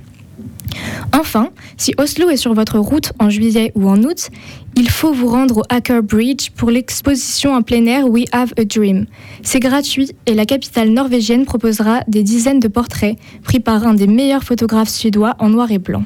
Enfin, 1.13 1.49
si 1.77 1.93
Oslo 1.97 2.29
est 2.29 2.37
sur 2.37 2.53
votre 2.53 2.79
route 2.79 3.13
en 3.19 3.29
juillet 3.29 3.71
ou 3.75 3.87
en 3.89 4.03
août, 4.03 4.29
il 4.75 4.89
faut 4.89 5.11
vous 5.11 5.27
rendre 5.27 5.59
au 5.59 5.63
Aker 5.69 6.03
Bridge 6.03 6.51
pour 6.55 6.69
l'exposition 6.69 7.53
en 7.53 7.61
plein 7.61 7.85
air 7.85 8.07
We 8.07 8.25
Have 8.31 8.53
a 8.57 8.65
Dream. 8.65 9.05
C'est 9.41 9.59
gratuit 9.59 10.11
et 10.25 10.35
la 10.35 10.45
capitale 10.45 10.89
norvégienne 10.89 11.45
proposera 11.45 12.01
des 12.07 12.23
dizaines 12.23 12.59
de 12.59 12.67
portraits 12.67 13.17
pris 13.43 13.59
par 13.59 13.87
un 13.87 13.93
des 13.93 14.07
meilleurs 14.07 14.43
photographes 14.43 14.89
suédois 14.89 15.35
en 15.39 15.49
noir 15.49 15.71
et 15.71 15.79
blanc. 15.79 16.03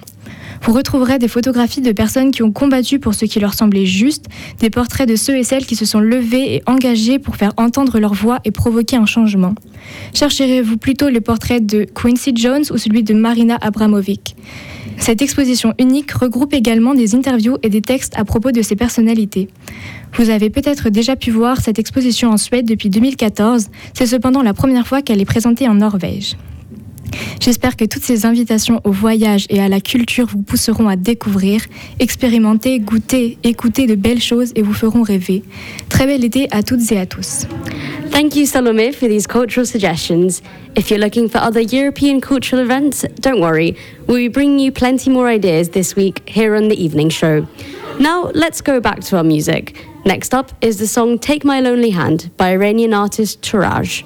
Vous 0.63 0.73
retrouverez 0.73 1.17
des 1.17 1.27
photographies 1.27 1.81
de 1.81 1.91
personnes 1.91 2.29
qui 2.29 2.43
ont 2.43 2.51
combattu 2.51 2.99
pour 2.99 3.15
ce 3.15 3.25
qui 3.25 3.39
leur 3.39 3.55
semblait 3.55 3.87
juste, 3.87 4.25
des 4.59 4.69
portraits 4.69 5.09
de 5.09 5.15
ceux 5.15 5.35
et 5.35 5.43
celles 5.43 5.65
qui 5.65 5.75
se 5.75 5.85
sont 5.85 5.99
levés 5.99 6.55
et 6.55 6.61
engagés 6.67 7.17
pour 7.17 7.35
faire 7.35 7.51
entendre 7.57 7.99
leur 7.99 8.13
voix 8.13 8.39
et 8.45 8.51
provoquer 8.51 8.95
un 8.95 9.07
changement. 9.07 9.55
Chercherez-vous 10.13 10.77
plutôt 10.77 11.09
le 11.09 11.19
portrait 11.19 11.61
de 11.61 11.85
Quincy 11.85 12.33
Jones 12.35 12.63
ou 12.71 12.77
celui 12.77 13.03
de 13.03 13.15
Marina 13.15 13.57
Abramovic? 13.59 14.35
Cette 14.97 15.23
exposition 15.23 15.73
unique 15.79 16.11
regroupe 16.11 16.53
également 16.53 16.93
des 16.93 17.15
interviews 17.15 17.57
et 17.63 17.69
des 17.69 17.81
textes 17.81 18.13
à 18.15 18.23
propos 18.23 18.51
de 18.51 18.61
ces 18.61 18.75
personnalités. 18.75 19.47
Vous 20.13 20.29
avez 20.29 20.51
peut-être 20.51 20.89
déjà 20.89 21.15
pu 21.15 21.31
voir 21.31 21.59
cette 21.59 21.79
exposition 21.79 22.29
en 22.29 22.37
Suède 22.37 22.67
depuis 22.67 22.89
2014, 22.89 23.69
c'est 23.93 24.05
cependant 24.05 24.43
la 24.43 24.53
première 24.53 24.85
fois 24.85 25.01
qu'elle 25.01 25.19
est 25.19 25.25
présentée 25.25 25.67
en 25.67 25.75
Norvège. 25.75 26.35
J'espère 27.39 27.75
que 27.75 27.85
toutes 27.85 28.03
ces 28.03 28.25
invitations 28.25 28.81
au 28.83 28.91
voyage 28.91 29.45
et 29.49 29.59
à 29.59 29.67
la 29.67 29.81
culture 29.81 30.27
vous 30.27 30.41
pousseront 30.41 30.87
à 30.87 30.95
découvrir, 30.95 31.61
expérimenter, 31.99 32.79
goûter, 32.79 33.37
écouter 33.43 33.87
de 33.87 33.95
belles 33.95 34.21
choses 34.21 34.51
et 34.55 34.61
vous 34.61 34.73
feront 34.73 35.01
rêver. 35.01 35.43
Très 35.89 36.05
bel 36.05 36.23
été 36.23 36.47
à 36.51 36.63
toutes 36.63 36.91
et 36.91 36.99
à 36.99 37.05
tous. 37.05 37.47
Thank 38.11 38.35
you, 38.35 38.45
Salome, 38.45 38.91
for 38.91 39.07
these 39.07 39.25
cultural 39.25 39.65
suggestions. 39.65 40.41
If 40.75 40.89
you're 40.89 40.99
looking 40.99 41.29
for 41.29 41.39
other 41.39 41.61
European 41.61 42.19
cultural 42.19 42.61
events, 42.61 43.05
don't 43.21 43.41
worry. 43.41 43.75
We'll 44.07 44.17
be 44.17 44.27
bringing 44.27 44.59
you 44.59 44.71
plenty 44.71 45.09
more 45.09 45.27
ideas 45.27 45.69
this 45.69 45.95
week 45.95 46.21
here 46.27 46.55
on 46.55 46.67
the 46.67 46.75
evening 46.75 47.09
show. 47.09 47.47
Now, 47.99 48.31
let's 48.33 48.61
go 48.61 48.79
back 48.79 49.01
to 49.01 49.17
our 49.17 49.23
music. 49.23 49.87
Next 50.05 50.33
up 50.33 50.51
is 50.61 50.77
the 50.77 50.87
song 50.87 51.19
Take 51.19 51.43
My 51.43 51.59
Lonely 51.59 51.91
Hand 51.91 52.31
by 52.35 52.51
Iranian 52.51 52.93
artist 52.93 53.41
Touraj. 53.41 54.03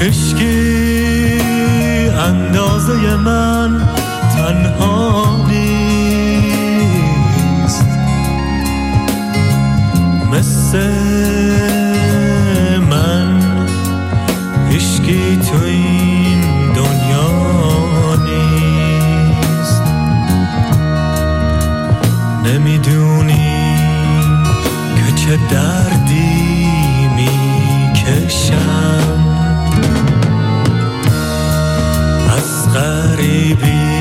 عشقی 0.00 1.40
اندازه 2.10 3.16
من 3.16 3.88
تنها 4.36 5.46
نیست. 5.48 6.64
مثل 10.32 10.90
من 12.90 13.40
عشقی 14.70 15.36
تو 15.36 15.64
این 15.64 16.40
دنیا 16.72 18.16
نیست. 18.24 19.82
نمی‌دونی 22.44 23.76
که 24.96 25.12
چه 25.16 25.38
دردی 25.50 27.08
می‌کشم. 27.16 28.50
be 33.54 33.99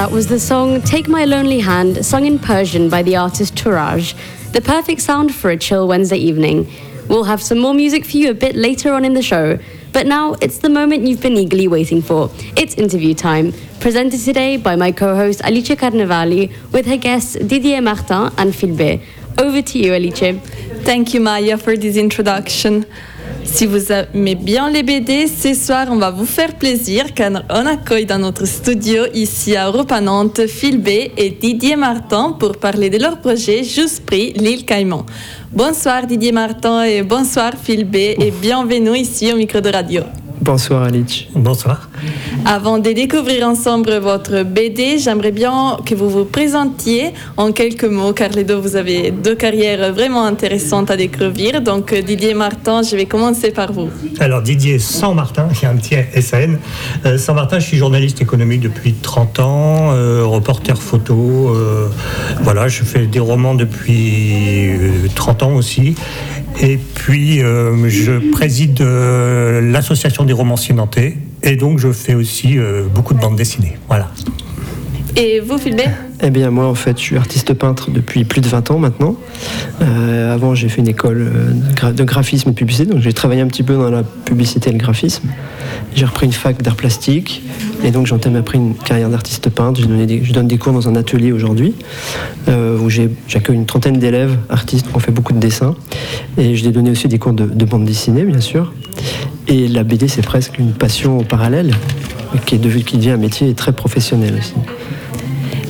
that 0.00 0.10
was 0.10 0.28
the 0.28 0.40
song 0.40 0.80
Take 0.80 1.08
My 1.08 1.26
Lonely 1.26 1.60
Hand, 1.60 2.06
sung 2.06 2.24
in 2.24 2.38
Persian 2.38 2.88
by 2.88 3.02
the 3.02 3.16
artist 3.16 3.54
Touraj. 3.54 4.14
The 4.52 4.62
perfect 4.62 5.02
sound 5.02 5.34
for 5.34 5.50
a 5.50 5.58
chill 5.58 5.86
Wednesday 5.86 6.16
evening. 6.16 6.72
We'll 7.06 7.24
have 7.24 7.42
some 7.42 7.58
more 7.58 7.74
music 7.74 8.06
for 8.06 8.16
you 8.16 8.30
a 8.30 8.34
bit 8.34 8.56
later 8.56 8.94
on 8.94 9.04
in 9.04 9.12
the 9.12 9.20
show. 9.20 9.58
But 9.92 10.06
now 10.06 10.36
it's 10.40 10.56
the 10.56 10.70
moment 10.70 11.06
you've 11.06 11.20
been 11.20 11.36
eagerly 11.36 11.68
waiting 11.68 12.00
for. 12.00 12.30
It's 12.56 12.76
interview 12.76 13.12
time. 13.12 13.52
Presented 13.80 14.20
today 14.20 14.56
by 14.56 14.74
my 14.74 14.90
co 14.90 15.14
host 15.14 15.42
Alice 15.42 15.68
Carnevali 15.68 16.50
with 16.72 16.86
her 16.86 16.96
guests 16.96 17.34
Didier 17.34 17.82
Martin 17.82 18.32
and 18.38 18.54
Philbé. 18.54 19.02
Over 19.36 19.60
to 19.60 19.78
you, 19.78 19.92
Alice. 19.92 20.40
Thank 20.82 21.12
you, 21.12 21.20
Maya, 21.20 21.58
for 21.58 21.76
this 21.76 21.98
introduction. 21.98 22.86
Si 23.52 23.66
vous 23.66 23.92
aimez 23.92 24.36
bien 24.36 24.70
les 24.70 24.82
BD, 24.82 25.26
ce 25.26 25.52
soir, 25.54 25.88
on 25.90 25.96
va 25.96 26.10
vous 26.10 26.24
faire 26.24 26.54
plaisir 26.54 27.12
car 27.14 27.30
on 27.50 27.66
accueille 27.66 28.06
dans 28.06 28.18
notre 28.18 28.46
studio 28.46 29.02
ici 29.12 29.56
à 29.56 29.66
Europe 29.66 29.92
à 29.92 30.00
Nantes 30.00 30.46
Philbé 30.46 31.12
et 31.16 31.30
Didier 31.30 31.76
Martin 31.76 32.36
pour 32.38 32.56
parler 32.56 32.88
de 32.88 32.98
leur 32.98 33.18
projet 33.18 33.62
Juste 33.64 34.06
Prix 34.06 34.32
l'île 34.34 34.64
Caïman. 34.64 35.04
Bonsoir 35.52 36.06
Didier 36.06 36.32
Martin 36.32 36.84
et 36.84 37.02
bonsoir 37.02 37.52
Philbé 37.62 38.16
et 38.18 38.30
bienvenue 38.30 38.96
ici 38.96 39.32
au 39.32 39.36
micro 39.36 39.60
de 39.60 39.68
radio. 39.68 40.02
Bonsoir 40.40 40.84
Alice. 40.84 41.26
Bonsoir. 41.34 41.90
Avant 42.46 42.78
de 42.78 42.92
découvrir 42.92 43.46
ensemble 43.46 43.98
votre 43.98 44.42
BD, 44.42 44.98
j'aimerais 44.98 45.32
bien 45.32 45.76
que 45.84 45.94
vous 45.94 46.08
vous 46.08 46.24
présentiez 46.24 47.12
en 47.36 47.52
quelques 47.52 47.84
mots, 47.84 48.14
car 48.14 48.30
les 48.30 48.44
deux, 48.44 48.54
vous 48.54 48.74
avez 48.74 49.10
deux 49.10 49.34
carrières 49.34 49.92
vraiment 49.92 50.24
intéressantes 50.24 50.90
à 50.90 50.96
découvrir. 50.96 51.60
Donc, 51.60 51.92
euh, 51.92 52.00
Didier 52.00 52.32
Martin, 52.32 52.80
je 52.82 52.96
vais 52.96 53.04
commencer 53.04 53.50
par 53.50 53.70
vous. 53.72 53.90
Alors 54.18 54.40
Didier 54.40 54.78
San 54.78 55.14
Martin, 55.14 55.48
il 55.52 55.62
y 55.62 55.66
a 55.66 55.70
un 55.70 55.76
petit 55.76 55.96
SAN. 56.22 56.56
Euh, 57.04 57.18
San 57.18 57.34
Martin, 57.34 57.58
je 57.58 57.66
suis 57.66 57.76
journaliste 57.76 58.22
économique 58.22 58.60
depuis 58.60 58.94
30 58.94 59.40
ans, 59.40 59.90
euh, 59.92 60.24
reporter 60.24 60.80
photo. 60.80 61.54
euh, 61.54 61.88
voilà, 62.40 62.66
je 62.68 62.82
fais 62.82 63.06
des 63.06 63.20
romans 63.20 63.54
depuis 63.54 64.70
euh, 64.70 65.08
30 65.14 65.42
ans 65.42 65.52
aussi. 65.54 65.94
Et 66.62 66.76
puis, 66.76 67.42
euh, 67.42 67.88
je 67.88 68.30
préside 68.32 68.82
euh, 68.82 69.62
l'association 69.62 70.24
des 70.24 70.34
romanciers 70.34 70.74
nantais. 70.74 71.16
Et 71.42 71.56
donc, 71.56 71.78
je 71.78 71.90
fais 71.90 72.14
aussi 72.14 72.58
euh, 72.58 72.84
beaucoup 72.94 73.14
de 73.14 73.18
bandes 73.18 73.36
dessinées. 73.36 73.78
Voilà. 73.88 74.10
Et 75.16 75.40
vous, 75.40 75.58
Philbé 75.58 75.84
Eh 76.22 76.30
bien 76.30 76.50
moi 76.50 76.66
en 76.66 76.74
fait 76.74 76.96
je 76.98 77.02
suis 77.02 77.16
artiste 77.16 77.52
peintre 77.54 77.90
depuis 77.90 78.24
plus 78.24 78.40
de 78.40 78.46
20 78.48 78.70
ans 78.70 78.78
maintenant. 78.78 79.16
Euh, 79.82 80.32
avant 80.32 80.54
j'ai 80.54 80.68
fait 80.68 80.80
une 80.80 80.88
école 80.88 81.20
euh, 81.34 81.52
de, 81.52 81.74
gra- 81.74 81.92
de 81.94 82.04
graphisme 82.04 82.50
et 82.50 82.52
publicité, 82.52 82.90
donc 82.90 83.00
j'ai 83.02 83.12
travaillé 83.12 83.40
un 83.40 83.46
petit 83.48 83.62
peu 83.62 83.74
dans 83.74 83.90
la 83.90 84.02
publicité 84.02 84.70
et 84.70 84.72
le 84.72 84.78
graphisme. 84.78 85.28
J'ai 85.94 86.04
repris 86.04 86.26
une 86.26 86.32
fac 86.32 86.62
d'art 86.62 86.76
plastique 86.76 87.42
et 87.84 87.90
donc 87.90 88.06
j'entame 88.06 88.36
après 88.36 88.56
une 88.56 88.74
carrière 88.74 89.08
d'artiste 89.10 89.50
peintre. 89.50 89.80
Je 89.82 90.32
donne 90.32 90.46
des 90.46 90.58
cours 90.58 90.72
dans 90.72 90.88
un 90.88 90.94
atelier 90.96 91.32
aujourd'hui 91.32 91.74
euh, 92.48 92.78
où 92.78 92.88
j'accueille 92.88 93.56
une 93.56 93.66
trentaine 93.66 93.98
d'élèves 93.98 94.36
artistes 94.48 94.88
qui 94.88 94.96
ont 94.96 95.00
fait 95.00 95.12
beaucoup 95.12 95.32
de 95.32 95.40
dessins 95.40 95.74
et 96.38 96.54
je 96.54 96.64
l'ai 96.64 96.70
donné 96.70 96.90
aussi 96.90 97.08
des 97.08 97.18
cours 97.18 97.32
de, 97.32 97.46
de 97.46 97.64
bande 97.64 97.84
dessinée 97.84 98.22
bien 98.24 98.40
sûr. 98.40 98.72
Et 99.48 99.66
la 99.66 99.82
BD 99.82 100.06
c'est 100.08 100.22
presque 100.22 100.58
une 100.58 100.72
passion 100.72 101.18
au 101.18 101.24
parallèle 101.24 101.74
qui 102.46 102.54
est 102.54 102.58
devenu 102.58 102.84
qui 102.84 102.96
devient 102.96 103.10
un 103.10 103.16
métier 103.16 103.52
très 103.54 103.72
professionnel 103.72 104.34
aussi. 104.38 104.54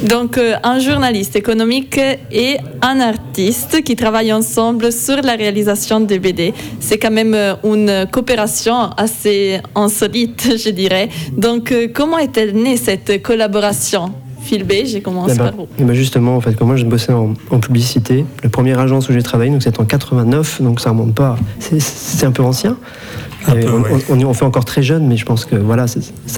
Donc, 0.09 0.38
euh, 0.38 0.55
un 0.62 0.78
journaliste 0.78 1.36
économique 1.36 2.01
et 2.32 2.57
un 2.80 3.01
artiste 3.01 3.82
qui 3.84 3.96
travaillent 3.96 4.32
ensemble 4.32 4.92
sur 4.92 5.16
la 5.22 5.34
réalisation 5.36 6.01
des 6.01 6.18
BD. 6.18 6.55
C'est 6.80 6.98
quand 6.98 7.11
même 7.11 7.34
euh, 7.34 7.55
une 7.64 8.07
coopération 8.11 8.90
assez 8.96 9.61
insolite, 9.74 10.57
je 10.64 10.70
dirais. 10.70 11.09
Donc, 11.36 11.70
euh, 11.72 11.88
comment 11.92 12.18
est-elle 12.18 12.55
née 12.55 12.76
cette 12.78 13.22
collaboration? 13.22 14.12
Philbé, 14.42 14.86
je 14.86 14.98
commence 14.98 15.32
Eh 15.34 15.36
ben, 15.38 15.44
par 15.44 15.55
vous. 15.55 15.68
eh 15.78 15.84
ben 15.84 15.92
justement, 15.92 16.34
en 16.36 16.40
fait, 16.40 16.55
quand 16.55 16.64
moi 16.64 16.76
je 16.76 16.86
bossais 16.86 17.12
en, 17.12 17.34
en 17.51 17.61
publicité, 17.61 18.24
la 18.42 18.48
première 18.48 18.80
agence 18.80 19.07
où 19.11 19.12
j'ai 19.12 19.22
travaillé, 19.22 19.51
donc 19.51 19.62
c'était 19.62 19.80
en 19.80 19.84
89, 19.84 20.62
donc 20.62 20.80
ça 20.80 20.90
remonte 20.90 21.14
pas, 21.14 21.36
c'est- 21.59 21.78
c'est 21.78 22.24
un 22.24 22.32
peu 22.32 22.42
ancien. 22.42 22.78
On, 23.49 24.14
on- 24.14 24.24
on 24.30 24.34
fait 24.34 24.45
encore 24.45 24.64
très 24.64 24.82
jeune, 24.82 25.07
mais 25.07 25.16
je 25.16 25.24
pense 25.24 25.45
que 25.45 25.57
voilà, 25.57 25.86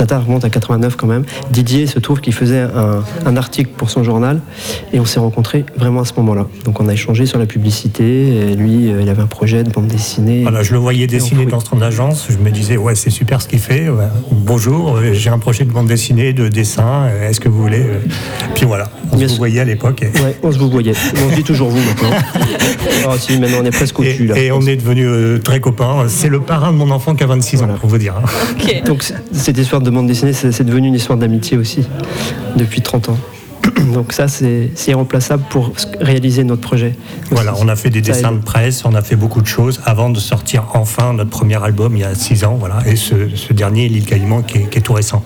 tard 0.06 0.24
remonte 0.24 0.44
à 0.44 0.50
89 0.50 0.96
quand 0.96 1.06
même. 1.06 1.24
Didier 1.50 1.86
se 1.86 1.98
trouve 1.98 2.20
qu'il 2.20 2.32
faisait 2.32 2.60
un, 2.60 3.02
un 3.26 3.36
article 3.36 3.70
pour 3.76 3.90
son 3.90 4.02
journal 4.04 4.40
et 4.92 5.00
on 5.00 5.04
s'est 5.04 5.20
rencontrés 5.20 5.64
vraiment 5.76 6.00
à 6.00 6.04
ce 6.04 6.12
moment-là. 6.18 6.46
Donc 6.64 6.80
on 6.80 6.88
a 6.88 6.92
échangé 6.92 7.26
sur 7.26 7.38
la 7.38 7.46
publicité. 7.46 8.02
Et 8.52 8.54
lui, 8.56 8.90
euh, 8.92 9.00
il 9.02 9.08
avait 9.08 9.22
un 9.22 9.26
projet 9.26 9.62
de 9.64 9.70
bande 9.70 9.86
dessinée. 9.88 10.42
Voilà, 10.42 10.62
je 10.62 10.72
le 10.72 10.78
voyais 10.78 11.06
dessiner 11.06 11.46
dans 11.46 11.60
son 11.60 11.80
agence. 11.82 12.26
Je 12.30 12.38
me 12.38 12.50
disais, 12.50 12.76
ouais, 12.76 12.94
c'est 12.94 13.10
super 13.10 13.42
ce 13.42 13.48
qu'il 13.48 13.58
fait. 13.58 13.88
Ouais, 13.88 14.04
Bonjour, 14.30 14.96
euh, 14.96 15.12
j'ai 15.12 15.30
un 15.30 15.38
projet 15.38 15.64
de 15.64 15.70
bande 15.72 15.86
dessinée, 15.86 16.32
de 16.32 16.48
dessin. 16.48 17.04
euh, 17.04 17.28
Est-ce 17.28 17.40
que 17.40 17.48
vous 17.48 17.60
voulez 17.62 17.84
Puis 18.54 18.64
voilà, 18.66 18.88
on 19.12 19.18
se 19.28 19.36
voyait 19.36 19.60
à 19.60 19.64
l'époque. 19.64 20.02
et- 20.02 20.20
Ouais, 20.22 20.36
on 20.42 20.52
se 20.52 20.58
vous 20.58 20.70
voyait. 20.70 20.92
On 21.26 21.30
se 21.30 21.34
dit 21.34 21.42
toujours 21.44 21.68
vous 21.68 21.78
maintenant. 21.80 22.10
Ah 23.04 23.14
si, 23.18 23.38
maintenant 23.38 23.58
on 23.62 23.64
est 23.64 23.70
presque 23.70 23.98
au-dessus 23.98 24.26
là. 24.26 24.38
Et 24.38 24.52
on 24.52 24.60
est 24.62 24.76
devenus 24.76 25.06
euh, 25.08 25.38
très 25.38 25.60
copains. 25.60 26.04
C'est 26.08 26.28
le 26.28 26.40
parrain 26.40 26.72
de 26.72 26.76
mon 26.76 26.90
enfant 26.92 27.14
qui 27.14 27.24
a 27.24 27.26
26 27.26 27.62
ans, 27.62 27.68
pour 27.80 27.88
vous 27.90 27.98
dire. 27.98 28.14
hein. 28.16 28.82
Donc 28.86 29.02
cette 29.32 29.58
histoire 29.58 29.82
de 29.82 29.90
bande 29.90 30.06
dessinée, 30.06 30.32
c'est 30.32 30.52
c'est 30.52 30.64
devenu 30.64 30.88
une 30.88 30.94
histoire 30.94 31.18
d'amitié 31.18 31.56
aussi, 31.56 31.86
depuis 32.56 32.80
30 32.82 33.08
ans. 33.10 33.18
Donc 33.94 34.12
ça, 34.12 34.26
c'est 34.28 34.70
irremplaçable 34.88 35.44
pour 35.48 35.72
réaliser 36.00 36.42
notre 36.44 36.62
projet. 36.62 36.96
Voilà, 37.30 37.54
on 37.60 37.68
a 37.68 37.76
fait 37.76 37.90
des 37.90 38.00
dessins 38.00 38.32
de 38.32 38.38
presse, 38.38 38.84
on 38.84 38.94
a 38.94 39.02
fait 39.02 39.16
beaucoup 39.16 39.40
de 39.40 39.46
choses 39.46 39.80
avant 39.84 40.10
de 40.10 40.18
sortir 40.18 40.64
enfin 40.74 41.12
notre 41.12 41.30
premier 41.30 41.62
album 41.62 41.94
il 41.96 42.00
y 42.00 42.04
a 42.04 42.14
6 42.14 42.44
ans. 42.44 42.56
Voilà, 42.58 42.78
et 42.86 42.96
ce, 42.96 43.14
ce 43.34 43.52
dernier, 43.52 43.88
L'île 43.88 44.04
Caïman, 44.04 44.42
qui 44.42 44.58
est, 44.58 44.68
qui 44.68 44.78
est 44.78 44.82
tout 44.82 44.92
récent. 44.94 45.22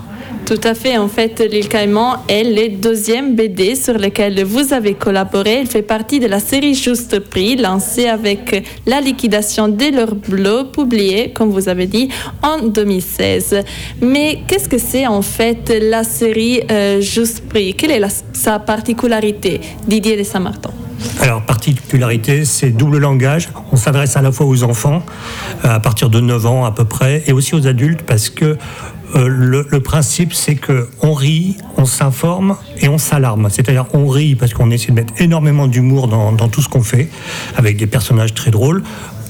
Tout 0.46 0.60
à 0.62 0.74
fait. 0.74 0.96
En 0.96 1.08
fait, 1.08 1.40
L'île 1.40 1.68
Caïman 1.68 2.18
est 2.28 2.44
le 2.44 2.76
deuxième 2.76 3.34
BD 3.34 3.74
sur 3.74 3.94
lequel 3.94 4.44
vous 4.44 4.72
avez 4.72 4.94
collaboré. 4.94 5.58
Il 5.62 5.66
fait 5.66 5.82
partie 5.82 6.20
de 6.20 6.28
la 6.28 6.38
série 6.38 6.76
Juste 6.76 7.18
Prix, 7.18 7.56
lancée 7.56 8.06
avec 8.06 8.64
la 8.86 9.00
liquidation 9.00 9.66
de 9.66 9.92
leur 9.92 10.14
bleu, 10.14 10.68
publié, 10.72 11.32
comme 11.32 11.50
vous 11.50 11.68
avez 11.68 11.88
dit, 11.88 12.10
en 12.42 12.60
2016. 12.60 13.64
Mais 14.00 14.42
qu'est-ce 14.46 14.68
que 14.68 14.78
c'est 14.78 15.08
en 15.08 15.20
fait 15.20 15.76
la 15.82 16.04
série 16.04 16.60
euh, 16.70 17.00
Juste 17.00 17.48
Prix? 17.48 17.74
Quelle 17.74 17.90
est 17.90 18.24
sa 18.32 18.60
particularité? 18.60 19.60
Didier 19.88 20.16
de 20.16 20.22
Saint-Martin. 20.22 20.70
Alors, 21.20 21.42
particularité, 21.42 22.44
c'est 22.44 22.70
double 22.70 22.98
langage. 22.98 23.48
On 23.72 23.76
s'adresse 23.76 24.16
à 24.16 24.22
la 24.22 24.32
fois 24.32 24.46
aux 24.46 24.62
enfants, 24.62 25.02
à 25.62 25.80
partir 25.80 26.08
de 26.08 26.20
9 26.20 26.46
ans 26.46 26.64
à 26.64 26.72
peu 26.72 26.84
près, 26.84 27.22
et 27.26 27.32
aussi 27.32 27.54
aux 27.54 27.66
adultes, 27.66 28.02
parce 28.02 28.30
que 28.30 28.56
euh, 29.14 29.28
le, 29.28 29.80
principe, 29.80 30.34
c'est 30.34 30.56
que 30.56 30.88
on 31.02 31.12
rit, 31.12 31.56
on 31.76 31.84
s'informe 31.84 32.56
et 32.80 32.88
on 32.88 32.98
s'alarme. 32.98 33.48
C'est-à-dire, 33.50 33.86
on 33.92 34.08
rit 34.08 34.34
parce 34.34 34.52
qu'on 34.52 34.70
essaie 34.70 34.88
de 34.88 34.96
mettre 34.96 35.14
énormément 35.18 35.66
d'humour 35.66 36.08
dans 36.08 36.48
tout 36.48 36.60
ce 36.60 36.68
qu'on 36.68 36.82
fait, 36.82 37.08
avec 37.56 37.76
des 37.76 37.86
personnages 37.86 38.34
très 38.34 38.50
drôles. 38.50 38.82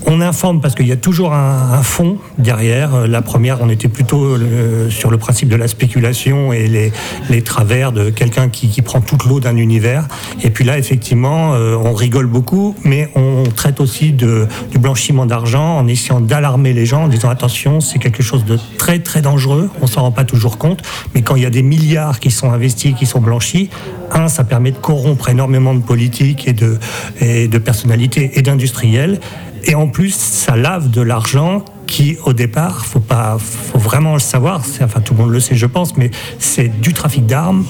On 0.06 0.20
informe 0.20 0.60
parce 0.60 0.74
qu'il 0.74 0.86
y 0.86 0.92
a 0.92 0.96
toujours 0.96 1.34
un, 1.34 1.82
fond 1.82 2.18
derrière. 2.38 2.94
Euh, 2.94 3.06
La 3.06 3.22
première, 3.22 3.60
on 3.60 3.68
était 3.68 3.88
plutôt 3.88 4.24
euh, 4.24 4.88
sur 4.88 5.10
le 5.10 5.18
principe 5.18 5.48
de 5.48 5.56
la 5.56 5.68
spéculation 5.68 6.52
et 6.52 6.66
les, 6.66 6.92
les 7.28 7.42
travers 7.42 7.92
de 7.92 8.10
quelqu'un 8.10 8.48
qui, 8.48 8.68
qui 8.68 8.82
prend 8.82 9.00
toute 9.00 9.24
l'eau 9.24 9.40
d'un 9.40 9.56
univers. 9.56 10.06
Et 10.42 10.50
puis 10.50 10.64
là, 10.64 10.78
effectivement, 10.78 11.54
euh, 11.54 11.76
on 11.76 11.92
rigole 11.92 12.26
beaucoup, 12.26 12.74
mais 12.84 13.10
on 13.14 13.44
traite 13.54 13.80
aussi 13.80 14.12
de, 14.12 14.46
du 14.70 14.78
blanchiment 14.78 15.26
d'argent 15.26 15.76
en 15.76 15.86
essayant 15.88 16.20
d'alarmer 16.20 16.72
les 16.72 16.86
gens 16.86 17.04
en 17.04 17.08
disant 17.08 17.28
attention, 17.28 17.80
c'est 17.80 17.98
quelque 17.98 18.22
chose 18.22 18.44
de 18.44 18.58
très 18.78 19.00
très 19.00 19.22
dangereux. 19.22 19.70
On 19.82 19.86
s'en 19.86 20.02
rend 20.02 20.12
pas 20.12 20.24
toujours 20.24 20.58
compte, 20.58 20.82
mais 21.14 21.22
quand 21.22 21.36
il 21.36 21.42
y 21.42 21.46
a 21.46 21.50
des 21.50 21.62
milliards 21.62 22.20
qui 22.20 22.30
sont 22.30 22.52
investis, 22.52 22.94
qui 22.94 23.06
sont 23.06 23.20
blanchis, 23.20 23.70
un, 24.12 24.28
ça 24.28 24.44
permet 24.44 24.70
de 24.70 24.78
corrompre 24.78 25.28
énormément 25.28 25.74
de 25.74 25.82
politiques 25.82 26.46
et 26.46 26.52
de, 26.52 26.78
et 27.20 27.48
de 27.48 27.58
personnalités 27.58 28.38
et 28.38 28.42
d'industriels. 28.42 29.20
Et 29.66 29.74
en 29.74 29.88
plus, 29.88 30.14
ça 30.14 30.56
lave 30.56 30.90
de 30.90 31.00
l'argent 31.00 31.64
qui, 31.86 32.16
au 32.24 32.32
départ, 32.32 32.86
faut 32.86 33.00
pas, 33.00 33.36
faut 33.38 33.78
vraiment 33.78 34.14
le 34.14 34.20
savoir. 34.20 34.62
Enfin, 34.80 35.00
tout 35.00 35.14
le 35.14 35.20
monde 35.20 35.30
le 35.30 35.40
sait, 35.40 35.56
je 35.56 35.66
pense, 35.66 35.96
mais 35.96 36.10
c'est 36.38 36.68
du 36.80 36.92
trafic 36.92 37.26
d'armes, 37.26 37.64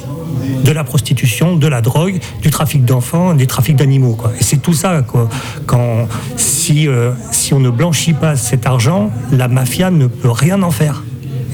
de 0.64 0.72
la 0.72 0.84
prostitution, 0.84 1.56
de 1.56 1.66
la 1.66 1.80
drogue, 1.80 2.18
du 2.42 2.50
trafic 2.50 2.84
d'enfants, 2.84 3.34
du 3.34 3.46
trafic 3.46 3.76
d'animaux. 3.76 4.18
Et 4.38 4.44
c'est 4.44 4.58
tout 4.58 4.74
ça. 4.74 5.02
Quoi. 5.02 5.28
Quand, 5.64 6.06
si, 6.36 6.86
euh, 6.86 7.12
si 7.30 7.54
on 7.54 7.60
ne 7.60 7.70
blanchit 7.70 8.12
pas 8.12 8.36
cet 8.36 8.66
argent, 8.66 9.10
la 9.32 9.48
mafia 9.48 9.90
ne 9.90 10.06
peut 10.06 10.30
rien 10.30 10.62
en 10.62 10.70
faire. 10.70 11.02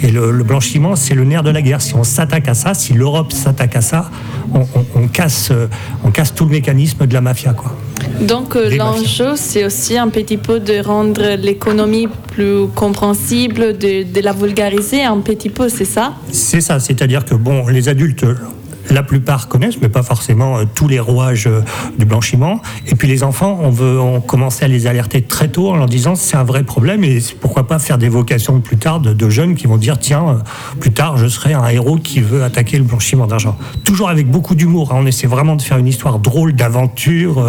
Et 0.03 0.11
le, 0.11 0.33
le 0.33 0.45
blanchiment, 0.45 0.97
c'est 0.97 1.15
le 1.15 1.25
nerf 1.25 1.43
de 1.43 1.51
la 1.51 1.63
guerre. 1.63 1.81
Si 1.81 1.95
on 1.95 2.03
s'attaque 2.05 2.49
à 2.49 2.55
ça, 2.55 2.75
si 2.75 2.93
l'Europe 2.93 3.33
s'attaque 3.33 3.77
à 3.77 3.81
ça, 3.81 4.11
on, 4.53 4.61
on- 4.61 4.85
on 4.97 5.09
casse, 5.09 5.49
euh, 5.53 5.69
on 6.05 6.11
casse 6.11 6.35
tout 6.35 6.45
le 6.45 6.51
mécanisme 6.51 7.07
de 7.07 7.15
la 7.15 7.21
mafia. 7.21 7.53
Quoi. 7.53 7.75
Donc 8.21 8.57
euh, 8.57 8.75
l'enjeu, 8.77 9.35
c'est 9.37 9.65
aussi 9.65 9.97
un 9.97 10.09
petit 10.09 10.37
peu 10.39 10.59
de 10.61 10.83
rendre 10.85 11.37
l'économie 11.37 12.09
plus 12.33 12.67
compréhensible, 12.75 13.79
de, 13.79 14.03
de 14.13 14.21
la 14.21 14.33
vulgariser 14.33 15.05
un 15.05 15.19
petit 15.21 15.51
peu, 15.51 15.69
c'est 15.69 15.85
ça? 15.85 16.15
C'est 16.33 16.61
ça, 16.61 16.81
c'est-à-dire 16.81 17.25
que 17.25 17.35
bon, 17.35 17.69
les 17.69 17.89
adultes, 17.89 18.25
la 18.91 19.03
plupart 19.03 19.49
connaissent, 19.49 19.81
mais 19.81 19.89
pas 19.89 20.03
forcément 20.03 20.59
euh, 20.59 20.65
tous 20.75 20.89
les 20.89 21.01
rouages 21.01 21.47
euh, 21.47 21.61
du 21.99 22.05
blanchiment. 22.05 22.61
Et 22.87 22.95
puis 22.95 23.09
les 23.09 23.23
enfants, 23.23 23.59
on 23.63 23.71
veut, 23.71 24.01
on 24.01 24.21
commençait 24.21 24.65
à 24.65 24.69
les 24.69 24.87
alerter 24.87 25.23
très 25.23 25.49
tôt 25.49 25.71
en 25.71 25.77
leur 25.77 25.87
disant 25.87 26.15
c'est 26.15 26.37
un 26.37 26.45
vrai 26.45 26.63
problème 26.65 27.05
et 27.05 27.19
pourquoi 27.41 27.67
pas 27.67 27.79
faire 27.79 27.99
des 27.99 28.09
vocations 28.09 28.61
plus 28.61 28.77
tard 28.77 29.01
de, 29.01 29.29
jeunes 29.31 29.55
qui 29.55 29.67
vont 29.67 29.77
dire 29.77 29.99
tiens, 29.99 30.25
euh, 30.29 30.35
plus 30.81 30.93
tard 30.93 31.17
je 31.17 31.27
serai 31.29 31.55
un 31.55 31.67
héros 31.69 31.97
qui 31.97 32.21
veut 32.21 32.43
attaquer 32.43 32.77
le 32.79 32.85
blanchiment 32.85 33.27
d'argent. 33.27 33.57
Toujours 33.85 34.09
avec 34.09 34.31
beaucoup 34.31 34.55
d'humour. 34.55 34.93
hein. 34.93 34.99
On 35.01 35.07
essaie 35.07 35.27
vraiment 35.27 35.57
de 35.57 35.63
faire 35.63 35.79
une 35.79 35.87
histoire 35.87 36.19
drôle 36.19 36.53
d'aventure, 36.55 37.45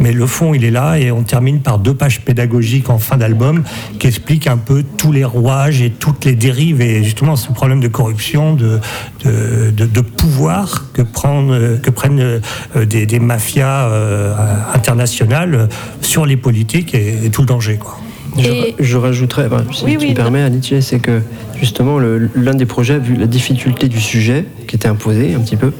mais 0.00 0.12
le 0.12 0.26
fond 0.26 0.54
il 0.54 0.64
est 0.64 0.70
là 0.70 0.98
et 0.98 1.10
on 1.10 1.22
termine 1.22 1.60
par 1.60 1.78
deux 1.78 1.94
pages 1.94 2.20
pédagogiques 2.22 2.90
en 2.90 2.98
fin 2.98 3.16
d'album 3.16 3.62
qui 3.98 4.06
expliquent 4.06 4.46
un 4.46 4.56
peu 4.56 4.82
tous 4.96 5.12
les 5.12 5.24
rouages 5.24 5.80
et 5.82 5.90
toutes 5.90 6.24
les 6.24 6.34
dérives 6.34 6.80
et 6.80 7.02
justement 7.04 7.36
ce 7.36 7.52
problème 7.52 7.80
de 7.80 7.88
corruption, 7.88 8.54
de- 8.54 8.80
de 9.24 10.00
pouvoir 10.00 10.55
que, 10.92 11.02
prennent, 11.02 11.50
euh, 11.50 11.76
que 11.78 11.90
prennent 11.90 12.20
euh, 12.20 12.84
des, 12.84 13.06
des 13.06 13.18
mafias 13.20 13.88
euh, 13.88 14.34
internationales 14.74 15.68
sur 16.00 16.26
les 16.26 16.36
politiques 16.36 16.94
et, 16.94 17.24
et 17.24 17.30
tout 17.30 17.42
le 17.42 17.46
danger. 17.46 17.76
Quoi. 17.76 17.98
Je, 18.38 18.72
je 18.78 18.96
rajouterais, 18.98 19.46
enfin, 19.46 19.64
si 19.72 19.84
Oui, 19.84 19.92
tu 19.92 19.98
oui, 19.98 20.10
me 20.10 20.14
permets, 20.14 20.42
Anitié, 20.42 20.82
c'est 20.82 20.98
que 20.98 21.22
justement, 21.58 21.98
l'un 21.98 22.54
des 22.54 22.66
projets, 22.66 22.98
vu 22.98 23.16
la 23.16 23.26
difficulté 23.26 23.88
du 23.88 24.00
sujet 24.00 24.44
qui 24.68 24.76
était 24.76 24.88
imposé 24.88 25.34
un 25.34 25.40
petit 25.40 25.56
peu, 25.56 25.72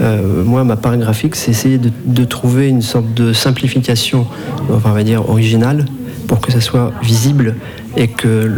euh, 0.00 0.44
moi, 0.44 0.62
ma 0.62 0.76
part 0.76 0.96
graphique, 0.96 1.34
c'est 1.34 1.50
essayer 1.50 1.78
de, 1.78 1.90
de 2.04 2.24
trouver 2.24 2.68
une 2.68 2.82
sorte 2.82 3.12
de 3.14 3.32
simplification, 3.32 4.26
enfin, 4.70 4.90
on 4.90 4.94
va 4.94 5.02
dire, 5.02 5.28
originale, 5.28 5.86
pour 6.28 6.40
que 6.40 6.52
ça 6.52 6.60
soit 6.60 6.92
visible 7.02 7.56
et 7.96 8.08
que 8.08 8.48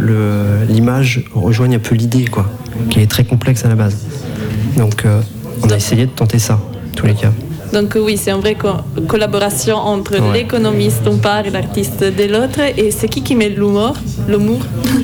l'image 0.69 1.25
rejoigne 1.33 1.75
un 1.75 1.79
peu 1.79 1.95
l'idée, 1.95 2.25
quoi, 2.25 2.45
qui 2.91 2.99
est 2.99 3.09
très 3.09 3.23
complexe 3.23 3.65
à 3.65 3.69
la 3.69 3.75
base. 3.75 4.05
Donc, 4.77 5.03
euh, 5.05 5.21
on 5.63 5.69
a 5.69 5.75
essayé 5.75 6.05
de 6.05 6.11
tenter 6.11 6.39
ça, 6.39 6.55
en 6.55 6.95
tous 6.95 7.05
les 7.05 7.13
cas. 7.15 7.31
Donc 7.73 7.97
oui, 8.01 8.15
c'est 8.15 8.31
une 8.31 8.39
vraie 8.39 8.55
co- 8.55 8.69
collaboration 9.09 9.75
entre 9.75 10.13
Ouais. 10.13 10.33
l'économiste 10.39 11.03
d'une 11.03 11.19
part 11.19 11.45
et 11.45 11.49
l'artiste 11.49 11.99
de 12.01 12.23
l'autre. 12.23 12.61
Et 12.77 12.91
c'est 12.91 13.09
qui 13.09 13.21
qui 13.23 13.35
met 13.35 13.49
l'humour 13.49 13.93
L'humour? 14.29 14.59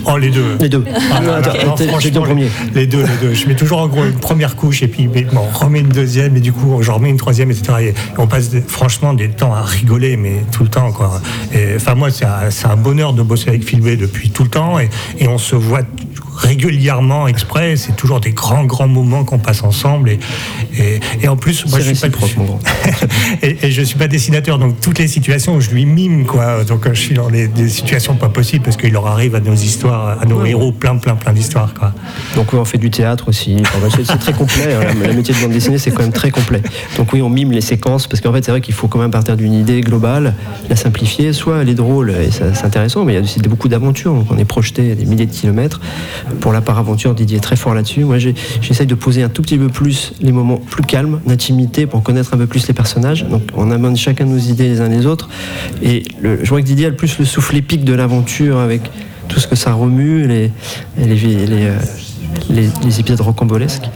Oh, 0.05 0.17
les 0.17 0.29
deux. 0.29 0.55
Les 0.61 0.69
deux. 0.69 0.81
Ah, 1.13 1.19
non, 1.19 1.33
Attends, 1.33 1.51
non, 1.65 1.75
franchement. 1.75 2.25
Les, 2.35 2.47
les 2.81 2.87
deux, 2.87 3.01
les 3.01 3.17
deux. 3.27 3.33
Je 3.33 3.47
mets 3.47 3.55
toujours 3.55 3.79
en 3.81 3.87
gros 3.89 4.05
une 4.05 4.13
première 4.13 4.55
couche 4.55 4.81
et 4.81 4.87
puis 4.87 5.09
mais, 5.13 5.23
bon, 5.23 5.41
on 5.53 5.57
remet 5.65 5.81
une 5.81 5.89
deuxième 5.89 6.37
et 6.37 6.39
du 6.39 6.53
coup 6.53 6.81
j'en 6.81 6.95
remets 6.95 7.09
une 7.09 7.17
troisième, 7.17 7.51
etc. 7.51 7.73
Et 7.81 7.93
on 8.17 8.27
passe 8.27 8.49
franchement 8.67 9.13
des 9.13 9.27
temps 9.29 9.53
à 9.53 9.61
rigoler, 9.63 10.15
mais 10.15 10.43
tout 10.53 10.63
le 10.63 10.69
temps 10.69 10.93
quoi. 10.93 11.21
Et 11.53 11.73
enfin 11.75 11.95
moi 11.95 12.11
c'est 12.11 12.25
un, 12.25 12.49
c'est 12.49 12.67
un 12.67 12.77
bonheur 12.77 13.11
de 13.11 13.23
bosser 13.23 13.49
avec 13.49 13.65
Philbé 13.65 13.97
depuis 13.97 14.29
tout 14.29 14.43
le 14.43 14.49
temps 14.49 14.79
et, 14.79 14.89
et 15.19 15.27
on 15.27 15.37
se 15.37 15.55
voit 15.57 15.81
régulièrement 16.35 17.27
exprès. 17.27 17.75
C'est 17.77 17.95
toujours 17.95 18.19
des 18.19 18.31
grands 18.31 18.65
grands 18.65 18.87
moments 18.87 19.23
qu'on 19.23 19.39
passe 19.39 19.63
ensemble 19.63 20.09
et, 20.09 20.19
et, 20.77 20.99
et 21.21 21.27
en 21.27 21.35
plus 21.37 21.65
moi 21.67 21.79
je 21.79 21.93
suis 21.93 22.09
pas 22.09 22.17
et, 23.41 23.57
et 23.67 23.71
je 23.71 23.81
suis 23.81 23.97
pas 23.97 24.07
dessinateur, 24.07 24.59
donc 24.59 24.79
toutes 24.81 24.99
les 24.99 25.07
situations, 25.07 25.59
je 25.59 25.71
lui 25.71 25.85
mime, 25.85 26.25
quoi. 26.25 26.63
Donc 26.63 26.85
euh, 26.85 26.93
je 26.93 26.99
suis 26.99 27.15
dans 27.15 27.29
des, 27.29 27.47
des 27.47 27.69
situations 27.69 28.15
pas 28.15 28.29
possibles 28.29 28.63
parce 28.63 28.77
qu'il 28.77 28.91
leur 28.93 29.07
arrive 29.07 29.35
à 29.35 29.39
nos 29.39 29.53
histoires, 29.53 30.17
à 30.21 30.25
nos 30.25 30.43
héros, 30.45 30.71
plein, 30.71 30.97
plein, 30.97 31.15
plein 31.15 31.33
d'histoires, 31.33 31.73
quoi. 31.77 31.93
Donc 32.35 32.53
oui, 32.53 32.59
on 32.59 32.65
fait 32.65 32.77
du 32.77 32.89
théâtre 32.89 33.27
aussi. 33.29 33.57
Enfin, 33.61 33.79
bah, 33.81 33.87
c'est 34.05 34.19
très 34.19 34.33
complet. 34.33 34.73
hein. 34.73 34.93
Le 35.05 35.13
métier 35.13 35.33
de 35.33 35.39
bande 35.39 35.51
dessinée, 35.51 35.77
c'est 35.77 35.91
quand 35.91 36.03
même 36.03 36.11
très 36.11 36.31
complet. 36.31 36.61
Donc 36.97 37.13
oui, 37.13 37.21
on 37.21 37.29
mime 37.29 37.51
les 37.51 37.61
séquences 37.61 38.07
parce 38.07 38.21
qu'en 38.21 38.33
fait, 38.33 38.43
c'est 38.43 38.51
vrai 38.51 38.61
qu'il 38.61 38.73
faut 38.73 38.87
quand 38.87 38.99
même 38.99 39.11
partir 39.11 39.35
d'une 39.37 39.53
idée 39.53 39.81
globale, 39.81 40.33
la 40.69 40.75
simplifier. 40.75 41.33
Soit 41.33 41.61
elle 41.61 41.69
est 41.69 41.75
drôle 41.75 42.11
et 42.11 42.29
c'est 42.31 42.65
intéressant, 42.65 43.05
mais 43.05 43.13
il 43.13 43.15
y 43.15 43.19
a 43.19 43.21
aussi 43.21 43.39
beaucoup 43.39 43.67
d'aventures. 43.67 44.13
Donc 44.13 44.27
on 44.31 44.37
est 44.37 44.45
projeté 44.45 44.91
à 44.91 44.95
des 44.95 45.05
milliers 45.05 45.25
de 45.25 45.31
kilomètres. 45.31 45.79
Pour 46.39 46.53
la 46.53 46.61
part 46.61 46.77
aventure, 46.79 47.13
Didier 47.13 47.37
est 47.37 47.41
très 47.41 47.55
fort 47.55 47.73
là-dessus. 47.73 48.03
Moi, 48.03 48.17
j'essaye 48.17 48.87
de 48.87 48.95
poser 48.95 49.23
un 49.23 49.29
tout 49.29 49.41
petit 49.41 49.57
peu 49.57 49.67
plus 49.67 50.13
les 50.21 50.31
moments 50.31 50.57
plus 50.57 50.83
calmes, 50.83 51.19
d'intimité, 51.25 51.85
pour 51.85 52.01
connaître 52.03 52.33
un 52.33 52.37
peu 52.37 52.47
plus 52.47 52.67
les 52.67 52.73
personnages. 52.73 53.25
Donc 53.25 53.41
on 53.55 53.71
amène 53.71 53.95
chacun 53.95 54.25
nos 54.25 54.37
idées 54.37 54.69
les 54.69 54.81
uns 54.81 54.89
les 54.89 55.05
autres. 55.05 55.29
Et 55.81 56.03
le- 56.21 56.43
je 56.43 56.49
vois 56.49 56.61
que 56.61 56.65
Didier 56.65 56.87
a 56.87 56.89
le 56.89 56.95
plus 56.95 57.17
le 57.19 57.25
souffle 57.25 57.55
épique 57.55 57.83
de 57.83 57.93
l'aventure 57.93 58.57
avec 58.59 58.81
tout 59.27 59.39
ce 59.39 59.47
que 59.47 59.55
ça 59.55 59.73
remue, 59.73 60.27
les, 60.27 60.51
les, 60.97 61.17
euh, 62.51 62.67
épisodes 62.99 63.21
rocambolesques. 63.21 63.89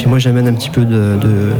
Puis 0.00 0.08
moi 0.08 0.18
j'amène 0.18 0.48
un 0.48 0.54
petit 0.54 0.70
peu 0.70 0.86
de, 0.86 1.18
de- 1.20 1.52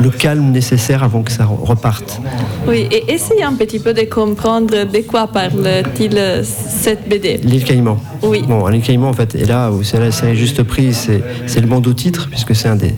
le 0.00 0.10
calme 0.10 0.52
nécessaire 0.52 1.02
avant 1.02 1.22
que 1.22 1.32
ça 1.32 1.42
re- 1.42 1.64
reparte. 1.64 2.20
Oui, 2.68 2.86
et 2.88 3.12
essayez 3.12 3.42
un 3.42 3.54
petit 3.54 3.80
peu 3.80 3.92
de 3.92 4.02
comprendre 4.02 4.84
de 4.84 5.00
quoi 5.00 5.26
parle-t-il 5.26 6.16
cette 6.44 7.08
BD. 7.08 7.38
L'île 7.42 7.64
Caïman. 7.64 7.98
Oui. 8.22 8.44
Bon, 8.46 8.64
l'île 8.68 8.82
Caïman 8.82 9.08
en 9.08 9.12
fait, 9.12 9.34
et 9.34 9.44
là 9.44 9.72
où 9.72 9.82
c'est 9.82 9.98
la 9.98 10.34
juste 10.34 10.62
pris, 10.62 10.92
c'est 10.94 11.60
le 11.60 11.66
bandeau 11.66 11.92
titre, 11.92 12.28
puisque 12.30 12.54
c'est 12.54 12.68
un 12.68 12.76
des 12.76 12.94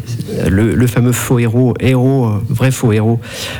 le, 0.50 0.74
le 0.74 0.86
fameux 0.86 1.12
faux 1.12 1.38
héros, 1.38 1.74
héros, 1.80 2.26
euh, 2.26 2.42
vrai 2.48 2.70
faux 2.70 2.90
héros 2.92 3.18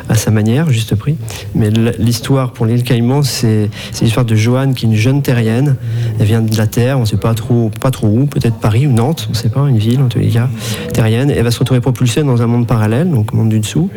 à 0.09 0.15
sa 0.15 0.31
manière, 0.31 0.71
juste 0.71 0.95
pris. 0.97 1.17
Mais 1.55 1.71
l'histoire 1.99 2.53
pour 2.53 2.67
l'île 2.67 2.83
Caïman, 2.83 3.23
c'est 3.23 3.71
c'est 3.93 4.05
l'histoire 4.05 4.27
de 4.27 4.35
Joanne 4.35 4.75
qui 4.75 4.85
est 4.85 4.89
une 4.89 4.95
jeune 4.97 5.23
terrienne. 5.23 5.77
Elle 6.21 6.27
vient 6.27 6.43
de 6.43 6.57
la 6.59 6.67
Terre, 6.67 6.99
on 6.99 7.03
ne 7.03 7.07
sait 7.07 7.17
pas 7.17 7.33
trop, 7.35 7.71
pas 7.81 7.91
trop 7.91 8.09
où, 8.09 8.27
peut-être 8.27 8.57
Paris 8.57 8.87
ou 8.87 8.93
Nantes, 8.93 9.27
on 9.29 9.33
ne 9.33 9.37
sait 9.37 9.49
pas, 9.49 9.67
une 9.69 9.79
ville 9.79 10.01
en 10.03 10.09
tous 10.09 10.19
les 10.19 10.29
cas, 10.29 10.49
terrienne. 10.93 11.22
Elle 11.31 11.45
va 11.45 11.51
se 11.51 11.59
retrouver 11.59 11.81
propulsée 11.81 12.23
dans 12.23 12.43
un 12.43 12.47
monde 12.47 12.67
parallèle, 12.67 13.11
donc 13.11 13.33
monde 13.33 13.49
du 13.49 13.61
dessous. 13.61 13.91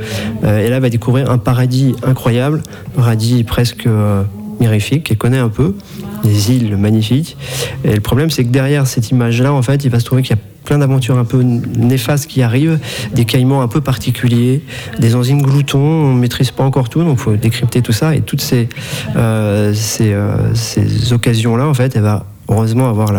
Euh, 0.44 0.60
et 0.60 0.70
là, 0.70 0.78
elle 0.78 0.82
va 0.82 0.90
découvrir 0.90 1.30
un 1.30 1.38
paradis 1.38 1.96
incroyable, 2.04 2.64
paradis 2.96 3.44
presque 3.44 3.88
euh, 3.88 4.24
mirifique, 4.60 5.04
qu'elle 5.04 5.18
connaît 5.18 5.40
un 5.40 5.50
peu, 5.50 5.76
des 6.24 6.52
îles 6.52 6.78
magnifiques. 6.78 7.38
Et 7.84 7.94
le 7.94 8.02
problème, 8.02 8.30
c'est 8.30 8.44
que 8.44 8.50
derrière 8.50 8.88
cette 8.88 9.12
image-là, 9.12 9.54
en 9.54 9.62
fait, 9.62 9.84
il 9.86 9.92
va 9.92 10.00
se 10.00 10.06
trouver 10.06 10.22
qu'il 10.22 10.36
y 10.36 10.40
a 10.40 10.42
plein 10.66 10.80
d'aventures 10.80 11.18
un 11.18 11.24
peu 11.24 11.42
néfastes 11.42 12.28
qui 12.28 12.42
arrivent, 12.42 12.80
des 13.14 13.24
caïmans 13.24 13.62
un 13.62 13.68
peu 13.68 13.80
particuliers, 13.80 14.64
des 15.00 15.16
enzymes 15.16 15.42
gloutons, 15.42 15.80
on 15.80 16.14
ne 16.14 16.20
maîtrise 16.20 16.52
pas 16.52 16.64
encore 16.64 16.90
tout, 16.90 17.04
donc 17.04 17.18
il 17.20 17.22
faut 17.22 17.36
décrypter 17.36 17.82
tout 17.82 17.94
ça. 17.94 18.16
Et 18.16 18.22
toutes 18.22 18.42
ces, 18.42 18.68
euh, 19.16 19.74
euh, 20.02 20.52
ces 20.54 21.14
occasions-là, 21.14 21.68
en 21.68 21.74
fait, 21.74 21.96
elle 21.96 22.02
va 22.02 22.26
heureusement 22.48 22.90
avoir 22.90 23.12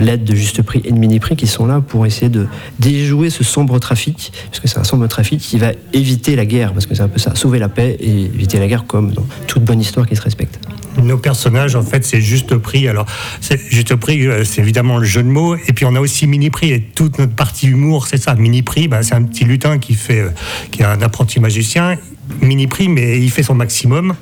l'aide 0.00 0.24
de 0.24 0.34
Juste 0.34 0.62
Prix 0.62 0.82
et 0.84 0.92
de 0.92 0.98
Mini 0.98 1.20
Prix 1.20 1.36
qui 1.36 1.46
sont 1.46 1.66
là 1.66 1.80
pour 1.80 2.06
essayer 2.06 2.28
de 2.28 2.46
déjouer 2.78 3.30
ce 3.30 3.44
sombre 3.44 3.78
trafic, 3.78 4.32
parce 4.50 4.60
que 4.60 4.68
c'est 4.68 4.78
un 4.78 4.84
sombre 4.84 5.06
trafic 5.06 5.40
qui 5.40 5.58
va 5.58 5.72
éviter 5.92 6.36
la 6.36 6.46
guerre, 6.46 6.72
parce 6.72 6.86
que 6.86 6.94
c'est 6.94 7.02
un 7.02 7.08
peu 7.08 7.18
ça, 7.18 7.34
sauver 7.34 7.58
la 7.58 7.68
paix 7.68 7.96
et 8.00 8.24
éviter 8.24 8.58
la 8.58 8.66
guerre 8.66 8.86
comme 8.86 9.12
dans 9.12 9.26
toute 9.46 9.64
bonne 9.64 9.80
histoire 9.80 10.06
qui 10.06 10.16
se 10.16 10.22
respecte. 10.22 10.58
Nos 11.02 11.18
personnages, 11.18 11.74
en 11.74 11.82
fait, 11.82 12.04
c'est 12.04 12.20
juste 12.20 12.56
prix. 12.56 12.86
Alors, 12.86 13.06
juste 13.68 13.96
prix, 13.96 14.26
euh, 14.26 14.44
c'est 14.44 14.60
évidemment 14.60 14.98
le 14.98 15.04
jeu 15.04 15.22
de 15.22 15.28
mots. 15.28 15.56
Et 15.56 15.72
puis, 15.72 15.84
on 15.84 15.96
a 15.96 16.00
aussi 16.00 16.26
mini 16.28 16.50
prix. 16.50 16.70
Et 16.70 16.80
toute 16.80 17.18
notre 17.18 17.34
partie 17.34 17.66
humour, 17.66 18.06
c'est 18.06 18.16
ça. 18.16 18.34
Mini 18.36 18.62
prix, 18.62 18.86
bah, 18.86 19.02
c'est 19.02 19.14
un 19.14 19.24
petit 19.24 19.44
lutin 19.44 19.78
qui 19.78 19.94
fait, 19.94 20.20
euh, 20.20 20.30
qui 20.70 20.82
est 20.82 20.84
un 20.84 21.02
apprenti 21.02 21.40
magicien. 21.40 21.96
Mini 22.40 22.66
prix, 22.66 22.88
mais 22.88 23.18
il 23.20 23.30
fait 23.30 23.42
son 23.42 23.54
maximum. 23.54 24.14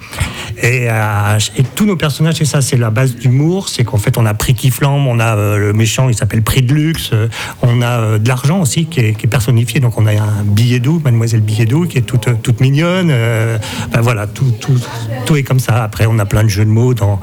Et, 0.63 0.87
euh, 0.89 1.39
et 1.57 1.63
tous 1.63 1.87
nos 1.87 1.97
personnages, 1.97 2.37
c'est 2.37 2.45
ça, 2.45 2.61
c'est 2.61 2.77
la 2.77 2.91
base 2.91 3.17
d'humour, 3.17 3.69
c'est 3.69 3.85
qu'en 3.85 3.97
fait 3.97 4.19
on 4.19 4.27
a 4.27 4.35
Prix 4.35 4.55
qui 4.55 4.71
flambe, 4.71 5.07
on 5.07 5.19
a 5.19 5.37
euh, 5.37 5.57
le 5.57 5.73
méchant, 5.73 6.09
il 6.09 6.15
s'appelle 6.15 6.43
Prix 6.43 6.63
de 6.63 6.75
luxe, 6.75 7.11
euh, 7.13 7.29
on 7.63 7.83
a 7.83 8.19
de 8.19 8.29
l'argent 8.29 8.61
aussi 8.61 8.87
qui 8.87 9.01
est, 9.01 9.15
qui 9.15 9.27
est 9.27 9.29
personnifié, 9.29 9.81
donc 9.81 9.99
on 9.99 10.07
a 10.07 10.13
un 10.13 10.45
billet 10.45 10.79
doux, 10.79 11.01
Mademoiselle 11.05 11.41
Billet 11.41 11.65
doux, 11.65 11.87
qui 11.87 11.99
est 11.99 12.03
toute, 12.03 12.43
toute 12.43 12.61
mignonne. 12.61 13.09
ben 13.09 14.01
voilà, 14.01 14.27
tout, 14.27 14.53
tout, 14.61 14.79
tout 15.27 15.37
est 15.37 15.43
comme 15.43 15.61
ça. 15.61 15.83
Après, 15.83 16.07
on 16.07 16.19
a 16.19 16.25
plein 16.25 16.45
de 16.45 16.49
jeux 16.49 16.65
de 16.65 16.71
mots 16.71 16.95
dans 16.95 17.21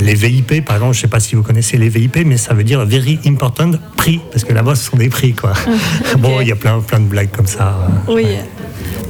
les 0.00 0.14
VIP, 0.14 0.64
par 0.64 0.76
exemple, 0.76 0.94
je 0.94 1.00
sais 1.00 1.08
pas 1.08 1.20
si 1.20 1.34
vous 1.34 1.42
connaissez 1.42 1.78
les 1.78 1.88
VIP, 1.88 2.24
mais 2.26 2.36
ça 2.36 2.54
veut 2.54 2.64
dire 2.64 2.84
Very 2.84 3.18
Important 3.26 3.72
Prix, 3.96 4.20
parce 4.30 4.44
que 4.44 4.52
là-bas 4.52 4.74
ce 4.74 4.84
sont 4.84 4.96
des 4.96 5.08
prix, 5.08 5.32
quoi. 5.32 5.52
Bon, 6.18 6.40
il 6.40 6.48
y 6.48 6.52
a 6.52 6.56
plein, 6.56 6.80
plein 6.80 7.00
de 7.00 7.06
blagues 7.06 7.30
comme 7.30 7.46
ça. 7.46 7.76
Oui. 8.08 8.26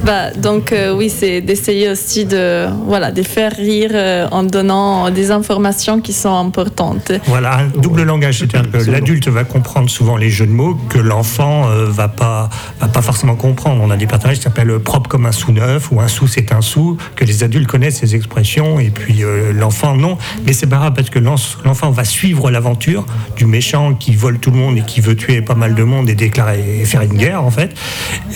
Bah, 0.03 0.31
donc 0.31 0.73
euh, 0.73 0.93
oui, 0.93 1.09
c'est 1.09 1.39
d'essayer 1.39 1.89
aussi 1.89 2.25
de, 2.25 2.67
voilà, 2.85 3.11
de 3.11 3.23
faire 3.23 3.53
rire 3.53 3.91
euh, 3.93 4.27
en 4.31 4.43
donnant 4.43 5.09
des 5.09 5.31
informations 5.31 6.01
qui 6.01 6.11
sont 6.11 6.35
importantes. 6.35 7.13
Voilà, 7.27 7.59
un 7.59 7.67
double 7.67 8.03
langage, 8.03 8.39
c'est-à-dire 8.39 8.69
que 8.69 8.91
l'adulte 8.91 9.29
va 9.29 9.45
comprendre 9.45 9.89
souvent 9.89 10.17
les 10.17 10.29
jeux 10.29 10.45
de 10.45 10.51
mots 10.51 10.77
que 10.89 10.97
l'enfant 10.99 11.69
euh, 11.69 11.85
va 11.89 12.09
pas 12.09 12.49
va 12.81 12.87
pas 12.89 13.01
forcément 13.01 13.35
comprendre. 13.35 13.81
On 13.81 13.89
a 13.91 13.95
des 13.95 14.05
personnages 14.07 14.37
qui 14.37 14.43
s'appellent 14.43 14.77
propre 14.79 15.09
comme 15.09 15.25
un 15.25 15.31
sou 15.31 15.53
neuf 15.53 15.89
ou 15.91 16.01
un 16.01 16.09
sou 16.09 16.27
c'est 16.27 16.51
un 16.51 16.59
sou, 16.61 16.97
que 17.15 17.23
les 17.23 17.43
adultes 17.43 17.67
connaissent 17.67 17.99
ces 17.99 18.13
expressions 18.15 18.79
et 18.81 18.89
puis 18.89 19.23
euh, 19.23 19.53
l'enfant 19.53 19.95
non. 19.95 20.17
Mais 20.45 20.51
c'est 20.51 20.67
pas 20.67 20.77
grave 20.77 20.93
parce 20.95 21.09
que 21.11 21.19
l'en- 21.19 21.35
l'enfant 21.63 21.91
va 21.91 22.03
suivre 22.03 22.51
l'aventure 22.51 23.05
du 23.37 23.45
méchant 23.45 23.93
qui 23.93 24.15
vole 24.15 24.37
tout 24.39 24.51
le 24.51 24.57
monde 24.57 24.77
et 24.77 24.81
qui 24.81 24.99
veut 24.99 25.15
tuer 25.15 25.41
pas 25.41 25.55
mal 25.55 25.75
de 25.75 25.83
monde 25.83 26.09
et 26.09 26.15
déclarer 26.15 26.81
et 26.81 26.85
faire 26.85 27.01
une 27.03 27.13
guerre 27.17 27.41
en 27.43 27.51
fait. 27.51 27.73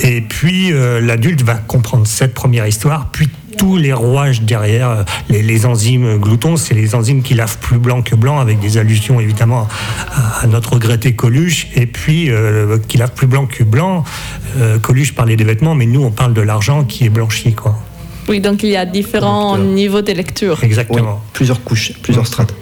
Et 0.03 0.21
puis 0.21 0.71
euh, 0.71 1.01
l'adulte 1.01 1.41
va 1.41 1.56
comprendre 1.57 2.07
cette 2.07 2.33
première 2.33 2.67
histoire, 2.67 3.09
puis 3.11 3.29
tous 3.57 3.77
les 3.77 3.93
rouages 3.93 4.41
derrière, 4.41 4.89
euh, 4.89 5.03
les, 5.29 5.41
les 5.41 5.65
enzymes 5.65 6.17
gloutons, 6.17 6.57
c'est 6.57 6.73
les 6.73 6.95
enzymes 6.95 7.23
qui 7.23 7.33
lavent 7.33 7.57
plus 7.57 7.79
blanc 7.79 8.01
que 8.01 8.15
blanc, 8.15 8.39
avec 8.39 8.59
des 8.59 8.77
allusions 8.77 9.19
évidemment 9.19 9.67
à, 10.41 10.47
notre 10.47 10.73
regretté 10.73 11.15
Coluche, 11.15 11.67
et 11.75 11.87
puis 11.87 12.29
euh, 12.29 12.77
qui 12.87 12.97
lave 12.97 13.11
plus 13.13 13.27
blanc 13.27 13.45
que 13.47 13.63
blanc. 13.63 14.03
Euh, 14.59 14.77
Coluche 14.79 15.13
parlait 15.13 15.35
des 15.35 15.43
vêtements, 15.43 15.75
mais 15.75 15.85
nous 15.85 16.03
on 16.03 16.11
parle 16.11 16.33
de 16.33 16.41
l'argent 16.41 16.83
qui 16.83 17.05
est 17.05 17.09
blanchi, 17.09 17.53
quoi. 17.53 17.77
Oui, 18.29 18.41
donc 18.41 18.61
il 18.61 18.69
y 18.69 18.75
a 18.75 18.85
différents 18.85 19.57
niveaux 19.57 20.01
de 20.01 20.11
lecture. 20.11 20.61
Exactement. 20.63 21.21
Plusieurs 21.33 21.63
couches, 21.63 21.93
plusieurs 22.03 22.27
strates. 22.27 22.53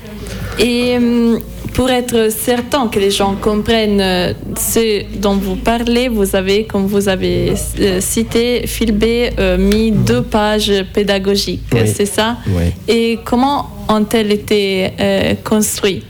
Et 0.60 0.96
hum, 0.98 1.40
pour 1.76 1.90
être 1.90 2.30
certain 2.32 2.88
que 2.88 3.00
les 3.00 3.12
gens 3.12 3.36
comprennent 3.36 4.00
euh, 4.02 4.34
ce 4.58 5.04
dont 5.20 5.36
vous 5.36 5.58
parlez, 5.58 6.08
vous 6.08 6.36
avez, 6.36 6.64
comme 6.66 6.86
vous 6.88 7.10
avez 7.10 7.54
euh, 7.82 8.00
cité, 8.00 8.66
Philbé 8.66 9.32
euh, 9.40 9.58
mis 9.58 9.92
deux 9.92 10.22
pages 10.22 10.72
pédagogiques, 10.94 11.64
Oui. 11.74 11.80
c'est 11.94 12.06
ça 12.06 12.38
Ouais. 12.48 12.72
Et 12.88 13.20
comment 13.26 13.70
ont-elles 13.90 14.32
été 14.32 14.90
euh, 15.00 15.34
construites? 15.44 16.06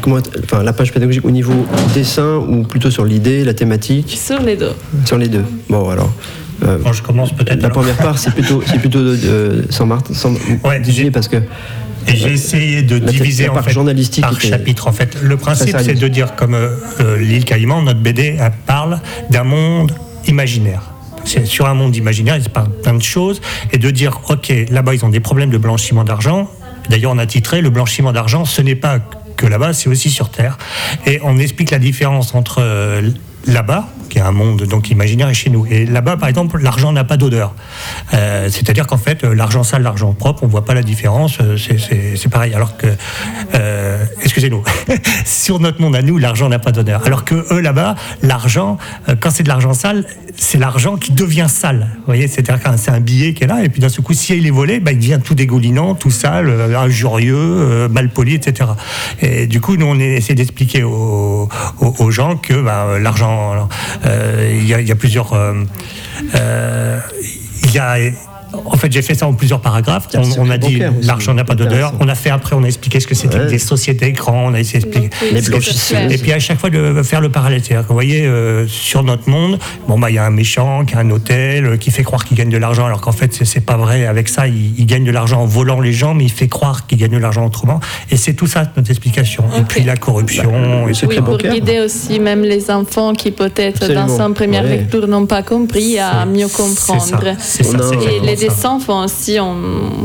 Comment, 0.00 0.18
enfin, 0.44 0.62
la 0.62 0.72
page 0.72 0.92
pédagogique 0.92 1.24
au 1.24 1.30
niveau 1.30 1.54
dessin 1.94 2.36
ou 2.36 2.62
plutôt 2.62 2.90
sur 2.90 3.04
l'idée, 3.04 3.44
la 3.44 3.54
thématique? 3.54 4.16
Sur 4.18 4.40
les 4.40 4.56
deux. 4.56 4.72
Sur 5.04 5.18
les 5.18 5.28
deux. 5.28 5.44
Bon, 5.68 5.88
alors. 5.90 6.12
euh, 6.64 6.78
je 6.92 7.02
commence 7.02 7.32
peut-être. 7.32 7.60
La 7.62 7.70
première 7.70 7.96
part, 7.96 8.18
c'est 8.18 8.32
plutôt, 8.32 8.62
c'est 8.66 8.78
plutôt 8.78 9.00
de, 9.02 9.16
de- 9.16 9.64
sans 9.70 9.86
Martin, 9.86 10.14
sans 10.14 10.32
diviser 10.82 11.10
parce 11.10 11.28
que. 11.28 11.36
Et 12.06 12.16
j'ai 12.16 12.32
essayé 12.32 12.82
de 12.82 12.98
diviser 12.98 13.48
en 13.48 13.62
fait, 13.62 13.72
journalistique 13.72 14.22
par 14.22 14.40
chapitre. 14.40 14.88
En 14.88 14.92
fait, 14.92 15.16
le 15.22 15.36
principe, 15.36 15.76
c'est 15.80 15.94
de 15.94 16.08
dire, 16.08 16.34
comme 16.36 16.54
euh, 16.54 16.68
euh, 17.00 17.18
l'île 17.18 17.44
Caïman, 17.44 17.82
notre 17.82 18.00
BD 18.00 18.36
elle 18.38 18.52
parle 18.66 19.00
d'un 19.30 19.44
monde 19.44 19.94
imaginaire. 20.26 20.82
C'est 21.24 21.46
sur 21.46 21.66
un 21.66 21.74
monde 21.74 21.94
imaginaire, 21.94 22.36
il 22.36 22.42
se 22.42 22.48
parle 22.48 22.70
plein 22.82 22.94
de 22.94 23.02
choses, 23.02 23.40
et 23.72 23.78
de 23.78 23.90
dire, 23.90 24.20
ok, 24.28 24.52
là-bas, 24.70 24.94
ils 24.94 25.04
ont 25.04 25.08
des 25.08 25.20
problèmes 25.20 25.50
de 25.50 25.58
blanchiment 25.58 26.04
d'argent. 26.04 26.50
D'ailleurs, 26.90 27.12
on 27.12 27.18
a 27.18 27.26
titré 27.26 27.60
le 27.60 27.70
blanchiment 27.70 28.12
d'argent, 28.12 28.44
ce 28.44 28.60
n'est 28.60 28.74
pas 28.74 28.98
que 29.36 29.46
là-bas, 29.46 29.72
c'est 29.72 29.88
aussi 29.88 30.10
sur 30.10 30.30
Terre. 30.30 30.58
Et 31.06 31.20
on 31.22 31.38
explique 31.38 31.70
la 31.70 31.78
différence 31.78 32.34
entre 32.34 32.60
euh, 32.60 33.02
là-bas, 33.46 33.88
qui 34.12 34.18
est 34.18 34.22
un 34.22 34.30
monde 34.30 34.64
donc 34.64 34.90
imaginaire, 34.90 35.30
et 35.30 35.34
chez 35.34 35.48
nous. 35.48 35.64
Et 35.70 35.86
là-bas, 35.86 36.18
par 36.18 36.28
exemple, 36.28 36.58
l'argent 36.60 36.92
n'a 36.92 37.02
pas 37.02 37.16
d'odeur. 37.16 37.54
Euh, 38.12 38.50
C'est-à-dire 38.50 38.86
qu'en 38.86 38.98
fait, 38.98 39.24
euh, 39.24 39.34
l'argent 39.34 39.62
sale, 39.62 39.82
l'argent 39.82 40.12
propre, 40.12 40.42
on 40.42 40.48
voit 40.48 40.66
pas 40.66 40.74
la 40.74 40.82
différence. 40.82 41.38
euh, 41.40 41.56
c'est- 41.56 42.28
pareil. 42.28 42.52
Alors 42.54 42.76
que, 42.76 42.86
excusez-nous, 44.22 44.62
sur 45.24 45.60
notre 45.60 45.80
monde 45.80 45.96
à 45.96 46.02
nous, 46.02 46.18
l'argent 46.18 46.48
n'a 46.50 46.58
pas 46.58 46.72
d'odeur. 46.72 47.02
Alors 47.06 47.24
que 47.24 47.46
eux 47.54 47.60
là-bas, 47.60 47.94
l'argent, 48.22 48.76
quand 49.20 49.30
c'est 49.30 49.42
de 49.42 49.48
l'argent 49.48 49.72
sale, 49.72 50.04
c'est 50.36 50.58
l'argent 50.58 50.96
qui 50.96 51.12
devient 51.12 51.46
sale. 51.48 51.88
Vous 51.98 52.06
voyez, 52.06 52.28
c'est-à-dire 52.28 52.58
c'est 52.76 52.90
un 52.90 53.00
billet 53.00 53.32
qui 53.34 53.44
est 53.44 53.46
là, 53.46 53.62
et 53.64 53.68
puis 53.68 53.80
d'un 53.80 53.88
seul 53.88 54.04
coup, 54.04 54.14
si 54.14 54.36
il 54.36 54.46
est 54.46 54.50
volé, 54.50 54.80
bah, 54.80 54.92
il 54.92 54.98
devient 54.98 55.20
tout 55.22 55.34
dégoulinant, 55.34 55.94
tout 55.94 56.10
sale, 56.10 56.74
injurieux, 56.74 57.88
mal 57.88 58.08
poli, 58.10 58.34
etc. 58.34 58.70
Et 59.20 59.46
du 59.46 59.60
coup, 59.60 59.76
nous, 59.76 59.86
on 59.86 59.98
essaie 59.98 60.34
d'expliquer 60.34 60.84
aux, 60.84 61.48
gens 62.10 62.36
que 62.36 62.54
bah, 62.54 62.98
l'argent, 63.00 63.68
il 64.04 64.64
y, 64.64 64.68
y 64.68 64.92
a 64.92 64.96
plusieurs. 64.96 65.32
euh, 65.32 65.64
euh, 66.34 67.00
il 67.64 67.72
y 67.72 67.78
a. 67.78 67.96
En 68.64 68.76
fait, 68.76 68.92
j'ai 68.92 69.02
fait 69.02 69.14
ça 69.14 69.26
en 69.26 69.32
plusieurs 69.34 69.60
paragraphes. 69.60 70.08
On, 70.14 70.46
on 70.46 70.50
a 70.50 70.58
dit 70.58 70.80
l'argent 71.02 71.34
n'a 71.34 71.44
pas 71.44 71.54
d'odeur. 71.54 71.92
On 72.00 72.08
a 72.08 72.14
fait 72.14 72.30
après, 72.30 72.54
on 72.54 72.62
a 72.64 72.66
expliqué 72.66 73.00
ce 73.00 73.06
que 73.06 73.14
c'était 73.14 73.38
Ouais. 73.38 73.46
des 73.46 73.58
sociétés 73.58 74.06
écrans. 74.06 74.44
On 74.48 74.54
a 74.54 74.60
essayé 74.60 74.80
d'expliquer. 74.84 75.10
Et 76.10 76.18
puis 76.18 76.32
à 76.32 76.38
chaque 76.38 76.58
fois 76.58 76.70
de 76.70 77.02
faire 77.02 77.20
le 77.20 77.28
parallèle. 77.30 77.62
C'est-à-dire 77.64 77.82
que 77.84 77.88
vous 77.88 77.94
voyez, 77.94 78.26
euh, 78.26 78.66
sur 78.68 79.02
notre 79.02 79.28
monde, 79.28 79.58
bon 79.88 79.98
bah 79.98 80.10
il 80.10 80.14
y 80.16 80.18
a 80.18 80.24
un 80.24 80.30
méchant 80.30 80.84
qui 80.84 80.94
a 80.94 80.98
un 80.98 81.10
hôtel, 81.10 81.64
euh, 81.66 81.76
qui 81.76 81.90
fait 81.90 82.02
croire 82.02 82.24
qu'il 82.24 82.36
gagne 82.36 82.50
de 82.50 82.56
l'argent, 82.58 82.86
alors 82.86 83.00
qu'en 83.00 83.12
fait 83.12 83.32
c'est- 83.44 83.60
pas 83.60 83.76
vrai. 83.76 84.06
Avec 84.06 84.28
ça, 84.28 84.48
il, 84.48 84.78
il 84.78 84.86
gagne 84.86 85.04
de 85.04 85.10
l'argent 85.12 85.40
en 85.42 85.46
volant 85.46 85.80
les 85.80 85.92
gens, 85.92 86.14
mais 86.14 86.24
il 86.24 86.32
fait 86.32 86.48
croire 86.48 86.86
qu'il 86.86 86.98
gagne 86.98 87.12
de 87.12 87.18
l'argent 87.18 87.46
autrement. 87.46 87.80
Et 88.10 88.16
c'est 88.16 88.34
tout 88.34 88.46
ça 88.46 88.64
notre 88.76 88.90
explication. 88.90 89.44
Et 89.58 89.62
puis 89.62 89.82
la 89.84 89.96
corruption. 89.96 90.52
et 90.88 91.06
Oui, 91.06 91.20
pour 91.24 91.38
guider 91.38 91.80
aussi 91.80 92.18
même 92.20 92.42
les 92.42 92.70
enfants 92.70 93.12
qui 93.14 93.30
peut-être 93.30 93.92
dans 93.92 94.08
sa 94.08 94.28
première 94.30 94.64
Ouais. 94.64 94.76
lecture 94.78 95.06
n'ont 95.08 95.26
pas 95.26 95.42
compris 95.42 95.98
à 95.98 96.26
mieux 96.26 96.48
comprendre. 96.48 97.20
C'est 97.38 97.62
ça, 97.64 97.78
c'est 97.78 97.94
Et 97.96 98.16
exactement 98.16 98.41
les 98.42 98.80
font 98.80 99.04
aussi 99.04 99.38
en 99.40 99.56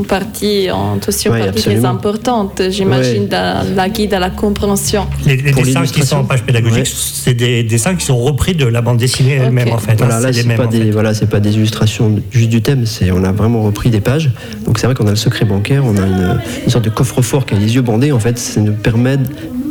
partie, 0.06 0.68
ont 0.72 0.98
aussi 1.06 1.26
une 1.26 1.34
Ouais, 1.34 1.44
partie 1.44 1.62
très 1.62 1.84
importante, 1.84 2.62
j'imagine, 2.70 3.22
Ouais. 3.22 3.28
dans 3.28 3.74
la 3.76 3.88
guide 3.88 4.14
à 4.14 4.18
la 4.18 4.30
compréhension. 4.30 5.06
Les, 5.26 5.36
dessins 5.36 5.84
qui 5.84 6.04
sont 6.04 6.16
en 6.18 6.24
page 6.24 6.42
pédagogique, 6.42 6.86
c'est 6.86 7.34
des 7.34 7.62
dessins 7.62 7.94
qui 7.94 8.04
sont 8.04 8.16
repris 8.18 8.54
de 8.54 8.66
la 8.66 8.80
bande 8.80 8.98
dessinée 8.98 9.34
elle-même 9.34 9.72
en 9.72 9.78
fait. 9.78 9.96
Voilà, 9.98 10.16
hein, 10.16 10.20
là, 10.20 10.32
c'est 10.32 10.44
pas 10.44 10.66
en 10.66 10.70
fait. 10.70 10.78
des, 10.78 10.90
voilà, 10.90 11.14
c'est 11.14 11.28
pas 11.28 11.40
des 11.40 11.54
illustrations 11.54 12.20
juste 12.30 12.48
du 12.48 12.62
thème, 12.62 12.86
c'est 12.86 13.10
on 13.10 13.24
a 13.24 13.32
vraiment 13.32 13.62
repris 13.62 13.90
des 13.90 14.00
pages. 14.00 14.30
Donc 14.64 14.78
c'est 14.78 14.86
vrai 14.86 14.94
qu'on 14.94 15.06
a 15.06 15.10
le 15.10 15.16
secret 15.16 15.44
bancaire, 15.44 15.84
on 15.84 15.96
a 15.96 16.06
une, 16.06 16.40
une 16.64 16.70
sorte 16.70 16.84
de 16.84 16.90
coffre-fort 16.90 17.46
qui 17.46 17.54
a 17.54 17.58
les 17.58 17.74
yeux 17.74 17.82
bandés. 17.82 18.12
En 18.12 18.20
fait, 18.20 18.38
ça 18.38 18.60
nous 18.60 18.72
permet 18.72 19.16
de 19.16 19.24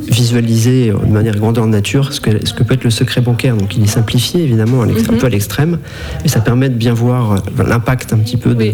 visualiser 0.10 0.90
de 0.92 1.12
manière 1.12 1.36
grandeur 1.36 1.66
nature 1.68 2.14
ce 2.14 2.20
que, 2.22 2.46
ce 2.46 2.54
que 2.54 2.64
peut 2.64 2.74
être 2.76 2.84
le 2.84 2.90
secret 2.90 3.22
bancaire. 3.22 3.56
Donc 3.56 3.76
il 3.76 3.84
est 3.84 3.88
simplifié 3.88 4.44
évidemment, 4.44 4.84
Mhm. 4.84 4.96
un 5.10 5.14
peu 5.18 5.26
à 5.26 5.30
l'extrême, 5.30 5.80
et 6.24 6.28
ça 6.28 6.40
permet 6.40 6.70
de 6.70 6.76
bien 6.76 6.94
voir 6.94 7.32
euh, 7.34 7.38
l'impact 7.68 8.14
un 8.14 8.18
petit 8.18 8.38
peu 8.38 8.54
de, 8.56 8.66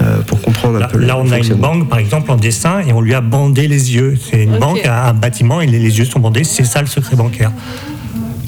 euh, 0.00 0.18
pour 0.26 0.40
comprendre 0.40 0.76
un 0.76 0.80
Là, 0.80 0.88
peu 0.88 0.98
le 0.98 1.06
là, 1.06 1.16
on 1.18 1.30
a 1.30 1.38
une 1.38 1.54
banque, 1.54 1.88
par 1.88 1.98
exemple, 1.98 2.30
en 2.30 2.36
dessin, 2.36 2.80
et 2.86 2.92
on 2.92 3.00
lui 3.00 3.14
a 3.14 3.20
bandé 3.20 3.68
les 3.68 3.94
yeux. 3.94 4.16
C'est 4.30 4.42
une 4.44 4.58
banque, 4.58 4.84
un 4.86 5.12
bâtiment, 5.14 5.60
et 5.60 5.66
les, 5.66 5.78
les 5.78 5.98
yeux 5.98 6.04
sont 6.04 6.20
bandés. 6.20 6.44
C'est 6.44 6.64
ça 6.64 6.80
le 6.80 6.86
secret 6.86 7.16
bancaire. 7.16 7.52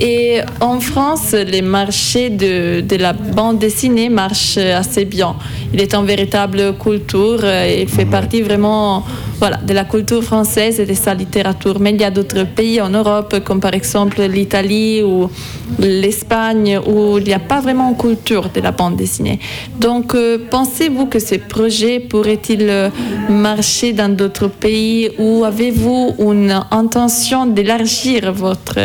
Et 0.00 0.40
en 0.60 0.80
France, 0.80 1.32
les 1.32 1.62
marchés 1.62 2.28
de, 2.28 2.80
de 2.80 2.96
la 2.96 3.12
bande 3.12 3.60
dessinée 3.60 4.08
marchent 4.08 4.56
assez 4.56 5.04
bien. 5.04 5.36
Il 5.72 5.80
est 5.80 5.94
une 5.94 6.04
véritable 6.04 6.74
culture, 6.82 7.38
euh, 7.44 7.78
il 7.82 7.88
fait 7.88 8.04
partie 8.04 8.42
vraiment 8.42 9.04
voilà, 9.38 9.58
de 9.58 9.72
la 9.72 9.84
culture 9.84 10.22
française 10.22 10.80
et 10.80 10.86
de 10.86 10.94
sa 10.94 11.14
littérature. 11.14 11.80
Mais 11.80 11.90
il 11.92 12.00
y 12.00 12.04
a 12.04 12.10
d'autres 12.10 12.44
pays 12.44 12.80
en 12.80 12.90
Europe, 12.90 13.40
comme 13.44 13.60
par 13.60 13.74
exemple 13.74 14.22
l'Italie 14.22 15.02
ou 15.02 15.30
l'Espagne, 15.78 16.78
où 16.86 17.18
il 17.18 17.24
n'y 17.24 17.32
a 17.32 17.38
pas 17.38 17.60
vraiment 17.60 17.90
une 17.90 17.96
culture 17.96 18.50
de 18.50 18.60
la 18.60 18.70
bande 18.72 18.96
dessinée. 18.96 19.38
Donc, 19.78 20.14
euh, 20.14 20.38
pensez-vous 20.50 21.06
que 21.06 21.18
ces 21.18 21.38
projets 21.38 22.00
pourraient-ils 22.00 22.90
marcher 23.28 23.92
dans 23.92 24.14
d'autres 24.14 24.48
pays 24.48 25.10
ou 25.18 25.44
avez-vous 25.44 26.14
une 26.18 26.62
intention 26.70 27.46
d'élargir 27.46 28.32
votre 28.32 28.78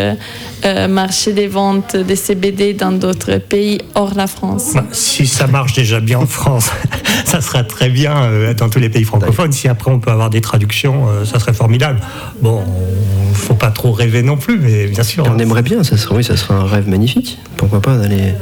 euh, 0.66 0.88
marché 0.88 1.34
des 1.34 1.48
ventes 1.48 1.96
de 1.96 2.16
CBD 2.16 2.74
dans 2.74 2.92
d'autres 2.92 3.38
pays 3.38 3.80
hors 3.96 4.14
la 4.16 4.28
France? 4.28 4.72
Bah, 4.74 4.86
Si 4.92 5.26
ça 5.28 5.48
marche 5.48 5.74
déjà 5.74 6.00
bien 6.00 6.20
en 6.20 6.26
France, 6.26 6.70
ça 7.26 7.42
sera 7.42 7.64
très 7.64 7.90
bien 7.90 8.24
euh, 8.24 8.54
dans 8.54 8.70
tous 8.70 8.80
les 8.80 8.90
pays 8.90 9.04
francophones. 9.04 9.52
Si 9.52 9.68
après 9.68 9.92
on 9.92 10.00
peut 10.00 10.12
avoir 10.12 10.30
des 10.30 10.42
traductions, 10.50 11.08
euh, 11.10 11.26
ça 11.26 11.38
serait 11.40 11.54
formidable. 11.54 12.00
Bon, 12.42 12.64
faut 13.34 13.54
pas 13.54 13.70
trop 13.70 13.92
rêver 13.92 14.24
non 14.24 14.36
plus, 14.36 14.58
mais 14.60 14.88
bien 14.88 15.04
sûr. 15.04 15.24
On 15.30 15.38
aimerait 15.38 15.62
bien, 15.62 15.84
ça 15.84 15.96
serait, 15.96 16.16
oui, 16.16 16.24
ça 16.24 16.36
serait 16.38 16.56
un 16.56 16.66
rêve 16.66 16.88
magnifique. 16.90 17.38
Pourquoi 17.56 17.82
pas 17.82 17.98
d'aller 17.98 18.34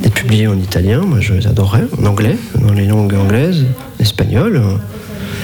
d'être 0.00 0.14
publié 0.14 0.46
en 0.46 0.56
italien, 0.56 1.00
moi 1.04 1.18
je- 1.20 1.40
j'adorerais, 1.40 1.82
en 2.00 2.06
anglais, 2.06 2.36
dans 2.54 2.72
les 2.72 2.86
langues 2.86 3.14
anglaises, 3.14 3.64
espagnol. 3.98 4.62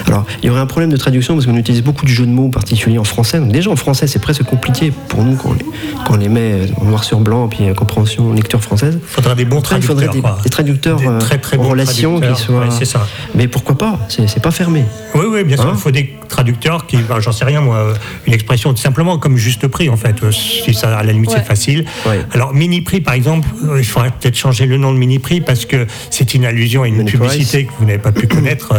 Alors 0.07 0.25
il 0.43 0.47
y 0.47 0.49
aurait 0.49 0.59
un 0.61 0.65
problème 0.65 0.91
de 0.91 0.97
traduction 0.97 1.33
parce 1.35 1.45
qu'on 1.45 1.57
utilise 1.57 1.81
beaucoup 1.83 2.05
de 2.05 2.09
jeux 2.11 2.25
de 2.25 2.31
mots 2.31 2.49
particuliers 2.49 2.97
en 2.97 3.03
français. 3.03 3.39
Donc 3.39 3.51
déjà 3.51 3.69
en 3.71 3.75
français, 3.75 4.07
c'est 4.07 4.19
presque 4.19 4.43
compliqué 4.43 4.91
pour 5.09 5.23
nous 5.23 5.35
quand 5.35 5.49
on 5.49 5.53
les, 5.53 5.65
quand 6.05 6.13
on 6.13 6.17
les 6.17 6.29
met 6.29 6.61
en 6.79 6.85
noir 6.85 7.03
sur 7.03 7.19
blanc, 7.19 7.47
puis 7.47 7.67
euh, 7.69 7.73
compréhension, 7.73 8.31
lecture 8.33 8.61
française. 8.61 8.99
Il 9.01 9.07
faudrait 9.07 9.35
des 9.35 9.45
bons 9.45 9.59
Après, 9.59 9.77
il 9.77 9.83
traducteurs. 9.83 10.11
faudrait 10.21 10.37
des, 10.37 10.43
des 10.43 10.49
traducteurs 10.49 10.97
Des 10.99 11.07
euh, 11.07 11.19
très, 11.19 11.37
très 11.39 11.57
en 11.57 11.63
bons 11.63 11.69
relation 11.69 12.19
qui 12.19 12.35
soient. 12.41 12.59
Ouais, 12.61 12.65
c'est 12.77 12.85
ça. 12.85 13.07
Mais 13.33 13.47
pourquoi 13.47 13.77
pas? 13.77 13.99
C'est 14.09 14.41
pas 14.41 14.51
fermé. 14.51 14.83
Oui, 15.15 15.25
oui, 15.29 15.43
bien 15.43 15.57
sûr. 15.57 15.65
Hein 15.67 15.71
il 15.75 15.79
faut 15.79 15.91
des 15.91 16.13
traducteurs 16.29 16.85
qui, 16.87 16.97
ben, 16.97 17.19
j'en 17.19 17.31
sais 17.31 17.45
rien, 17.45 17.61
moi, 17.61 17.77
euh, 17.77 17.93
une 18.27 18.33
expression 18.33 18.73
tout 18.73 18.81
simplement 18.81 19.17
comme 19.17 19.37
juste 19.37 19.67
prix, 19.67 19.89
en 19.89 19.97
fait. 19.97 20.15
Si 20.31 20.73
ça, 20.73 20.97
à 20.97 21.03
la 21.03 21.11
limite, 21.13 21.29
Ouais. 21.31 21.37
c'est 21.39 21.45
facile. 21.45 21.85
Alors, 22.31 22.53
mini 22.53 22.81
prix, 22.81 23.01
par 23.01 23.13
exemple, 23.13 23.47
il 23.77 23.83
faudrait 23.85 24.11
peut-être 24.11 24.35
changer 24.37 24.65
le 24.65 24.77
nom 24.77 24.91
de 24.93 24.97
mini 24.97 25.19
prix 25.19 25.41
parce 25.41 25.65
que 25.65 25.87
c'est 26.09 26.33
une 26.33 26.45
allusion 26.45 26.83
à 26.83 26.87
une 26.87 26.97
Mini 26.97 27.11
publicité 27.11 27.65
que 27.65 27.71
vous 27.79 27.85
n'avez 27.85 27.97
pas 27.99 28.11
pu 28.11 28.27
connaître. 28.27 28.73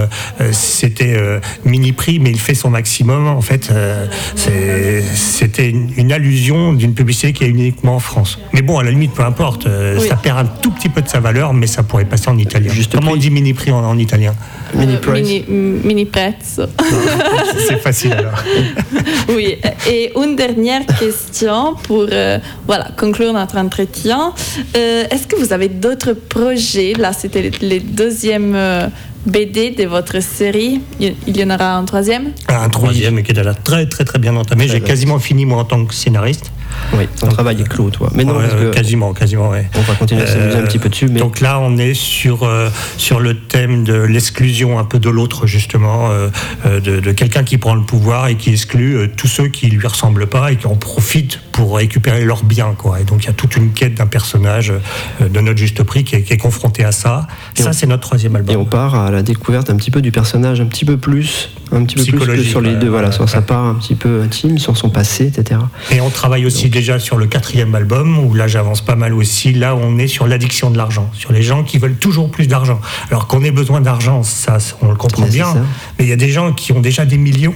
C'était 0.53 1.16
euh, 1.17 1.41
mini 1.65 1.93
prix, 1.93 2.19
mais 2.19 2.31
il 2.31 2.39
fait 2.39 2.55
son 2.55 2.71
maximum. 2.71 3.27
En 3.27 3.41
fait, 3.41 3.71
euh, 3.71 4.07
c'était 5.15 5.69
une, 5.71 5.91
une 5.97 6.13
allusion 6.13 6.73
d'une 6.73 6.95
publicité 6.95 7.33
qui 7.33 7.45
est 7.45 7.49
uniquement 7.49 7.97
en 7.97 8.01
France. 8.01 8.39
Mais 8.53 8.63
bon, 8.63 8.79
à 8.79 8.85
la 8.85 8.91
limite, 8.91 9.13
peu 9.15 9.23
importe. 9.25 9.67
euh, 9.67 9.99
Oui. 10.01 10.09
Ça 10.09 10.17
perd 10.17 10.39
un 10.39 10.45
tout 10.45 10.71
petit 10.71 10.89
peu 10.89 11.03
de 11.03 11.09
sa 11.09 11.21
valeur, 11.21 11.53
mais 11.55 11.67
ça 11.67 11.83
pourrait 11.83 12.05
passer 12.05 12.29
en 12.29 12.39
italien. 12.39 12.73
Comment 12.93 13.13
on 13.13 13.17
dit 13.17 13.31
mini 13.31 13.53
prix 13.55 13.71
en, 13.71 13.85
en 13.85 13.99
italien 13.99 14.35
Mini 14.75 14.95
Euh, 15.07 15.13
mini, 15.13 15.45
mini 15.49 16.05
prezzo. 16.07 16.65
C'est 17.69 17.79
facile 17.81 18.13
alors. 18.13 18.33
Oui, 19.29 19.57
et 19.91 20.13
une 20.17 20.37
dernière 20.37 20.85
question 20.99 21.75
pour 21.83 22.07
euh, 22.11 22.39
voilà, 22.67 22.89
conclure 22.97 23.33
notre 23.33 23.57
entretien. 23.59 24.33
Euh, 24.77 25.05
Est-ce 25.11 25.27
que 25.27 25.37
vous 25.37 25.53
avez 25.53 25.69
d'autres 25.69 26.13
projets? 26.13 26.93
Là, 26.97 27.13
c'était 27.13 27.43
le, 27.43 27.51
le 27.69 27.81
deuxième 27.81 28.55
euh, 28.55 28.87
BD 29.27 29.71
de 29.71 29.85
votre 29.85 30.23
série. 30.23 30.81
Il 31.01 31.37
y 31.37 31.45
en 31.45 31.51
aura 31.51 31.77
un 31.77 31.85
troisième? 31.85 32.33
Un 32.49 32.69
troisième 32.69 33.23
qui 33.23 33.33
est 33.33 33.35
déjà 33.35 33.55
très 33.55 33.87
très 33.87 34.05
très 34.05 34.19
bien 34.19 34.37
entamé. 34.37 34.69
J'ai 34.69 34.81
quasiment 34.81 35.19
fini 35.19 35.45
moi 35.45 35.59
en 35.59 35.65
tant 35.65 35.85
que 35.85 35.95
scénariste. 35.95 36.53
Oui, 36.95 37.07
ton 37.21 37.29
travail 37.29 37.61
est 37.61 37.69
clos, 37.69 37.91
toi. 37.91 38.11
Mais 38.15 38.25
non, 38.25 38.37
Ouais, 38.37 38.49
parce 38.49 38.61
que 38.61 38.71
quasiment, 38.71 39.13
quasiment, 39.13 39.51
ouais. 39.51 39.69
on 39.77 39.81
va 39.83 39.95
continuer 39.95 40.23
à 40.23 40.27
s'amuser 40.27 40.59
un 40.59 40.63
petit 40.63 40.79
peu 40.79 40.89
dessus. 40.89 41.09
Mais 41.09 41.21
Donc 41.21 41.41
là, 41.41 41.59
on 41.61 41.77
est 41.79 41.95
sur, 41.95 42.43
euh, 42.45 42.69
sur 42.97 43.21
le 43.21 43.35
thème 43.39 43.85
de 43.85 43.95
l'exclusion 43.95 44.79
un 44.79 44.85
peu 44.85 44.99
de 44.99 45.09
l'autre, 45.11 45.47
justement, 45.47 46.11
euh, 46.11 46.29
euh, 46.67 46.81
de, 46.81 47.01
de 47.01 47.13
quelqu'un 47.13 47.45
qui 47.45 47.59
prend 47.59 47.75
le 47.75 47.83
pouvoir 47.83 48.29
et 48.29 48.37
qui 48.37 48.51
exclut 48.51 48.97
euh, 48.97 49.09
tous 49.15 49.27
ceux 49.27 49.49
qui 49.49 49.69
lui 49.69 49.87
ressemblent 49.87 50.27
pas 50.27 50.53
et 50.53 50.57
qui 50.57 50.67
en 50.67 50.77
profitent 50.77 51.41
pour 51.53 51.77
récupérer 51.77 52.25
leurs 52.25 52.45
biens. 52.45 52.75
Quoi. 52.77 53.01
Et 53.01 53.05
donc 53.05 53.25
il 53.25 53.27
y 53.27 53.31
a 53.31 53.33
toute 53.33 53.57
une 53.57 53.73
quête 53.73 53.95
d'un 53.95 54.07
personnage 54.07 54.71
euh, 55.21 55.29
de 55.29 55.41
notre 55.41 55.59
juste 55.59 55.83
prix 55.83 56.05
qui 56.05 56.17
est, 56.17 56.23
qui 56.23 56.33
est 56.35 56.39
confronté 56.39 56.85
à 56.85 56.93
ça. 56.93 57.27
Et 57.59 57.63
ça, 57.63 57.73
c'est 57.73 57.87
notre 57.87 58.03
troisième 58.03 58.37
album. 58.37 58.55
Et 58.55 58.59
on 58.59 58.65
part 58.65 58.95
à 58.95 59.11
la 59.11 59.23
découverte 59.23 59.71
un 59.71 59.77
petit 59.77 59.91
peu 59.91 60.03
du 60.03 60.13
personnage, 60.13 60.61
un 60.61 60.67
petit 60.67 60.85
peu 60.85 60.97
plus, 60.99 61.51
un 61.77 61.85
petit 61.85 62.11
peu 62.11 62.19
plus 62.19 62.27
que 62.27 62.43
sur 62.43 62.61
les 62.61 62.75
deux, 62.75 62.89
voilà, 62.89 63.13
sur 63.13 63.29
sa 63.29 63.43
part 63.43 63.65
un 63.65 63.75
petit 63.75 63.95
peu 63.95 64.23
intime, 64.23 64.59
sur 64.59 64.77
son 64.77 64.91
passé, 64.91 65.27
etc. 65.27 65.61
Et 65.91 66.01
on 66.01 66.11
travaille 66.11 66.47
aussi 66.47 66.69
déjà 66.69 66.99
sur 66.99 67.17
le 67.17 67.27
quatrième 67.27 67.75
album, 67.75 68.19
où 68.19 68.35
là 68.35 68.47
j'avance 68.47 68.81
pas 68.81 68.97
mal 68.97 69.13
aussi. 69.15 69.53
Là, 69.53 69.77
on 69.77 69.99
est 69.99 70.09
sur 70.09 70.27
l'addiction 70.27 70.71
de 70.71 70.77
l'argent, 70.77 71.11
sur 71.13 71.33
les 71.33 71.43
gens 71.43 71.63
qui 71.63 71.79
veulent 71.79 71.97
toujours 71.97 72.31
plus 72.31 72.47
d'argent. 72.49 72.81
Alors 73.11 73.27
qu'on 73.27 73.43
ait 73.45 73.51
besoin 73.51 73.81
d'argent, 73.81 74.23
ça, 74.23 74.59
on 74.83 74.89
le 74.89 74.97
comprend 74.97 75.27
bien. 75.27 75.53
ça. 75.53 75.63
Mais 75.99 76.05
il 76.05 76.09
y 76.09 76.13
a 76.13 76.17
des 76.17 76.31
gens 76.31 76.53
qui 76.53 76.73
ont 76.73 76.81
déjà 76.81 77.05
des 77.05 77.19
millions. 77.19 77.55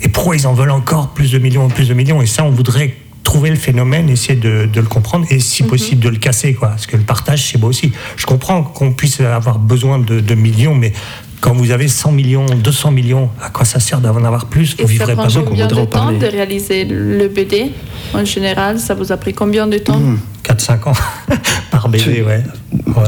Et 0.00 0.08
pourquoi 0.08 0.36
ils 0.36 0.46
en 0.46 0.54
veulent 0.54 0.70
encore 0.70 1.08
plus 1.08 1.32
de 1.32 1.38
millions, 1.38 1.68
plus 1.68 1.88
de 1.88 1.94
millions? 1.94 2.22
Et 2.22 2.26
ça, 2.26 2.44
on 2.44 2.50
voudrait 2.50 2.94
trouver 3.24 3.50
le 3.50 3.56
phénomène, 3.56 4.08
essayer 4.08 4.38
de, 4.38 4.66
de 4.72 4.80
le 4.80 4.86
comprendre 4.86 5.26
et 5.28 5.38
si 5.38 5.62
possible 5.62 6.00
de 6.02 6.08
le 6.08 6.16
casser, 6.16 6.54
quoi. 6.54 6.68
Parce 6.68 6.86
que 6.86 6.96
le 6.96 7.02
partage, 7.02 7.42
c'est 7.50 7.58
beau 7.58 7.68
aussi. 7.68 7.92
Je 8.16 8.24
comprends 8.24 8.62
qu'on 8.62 8.92
puisse 8.92 9.20
avoir 9.20 9.58
besoin 9.58 9.98
de, 9.98 10.20
de 10.20 10.34
millions, 10.34 10.74
mais 10.74 10.94
quand 11.40 11.52
vous 11.54 11.70
avez 11.70 11.88
100 11.88 12.12
millions, 12.12 12.46
200 12.46 12.90
millions, 12.90 13.30
à 13.42 13.50
quoi 13.50 13.64
ça 13.64 13.80
sert 13.80 14.00
d'en 14.00 14.24
avoir 14.24 14.46
plus 14.46 14.76
Vous 14.78 14.86
vivrez 14.86 15.14
pas 15.14 15.26
bien. 15.26 15.42
combien 15.42 15.66
de 15.66 15.84
temps 15.84 16.12
de 16.12 16.26
réaliser 16.26 16.84
le 16.84 17.28
BD 17.28 17.72
En 18.14 18.24
général, 18.24 18.78
ça 18.78 18.94
vous 18.94 19.12
a 19.12 19.16
pris 19.16 19.34
combien 19.34 19.66
de 19.66 19.78
temps 19.78 20.00
4-5 20.44 20.88
ans 20.88 20.92
par 21.70 21.88
BD, 21.88 22.22
ouais. 22.22 22.42
Ouais. 22.86 23.02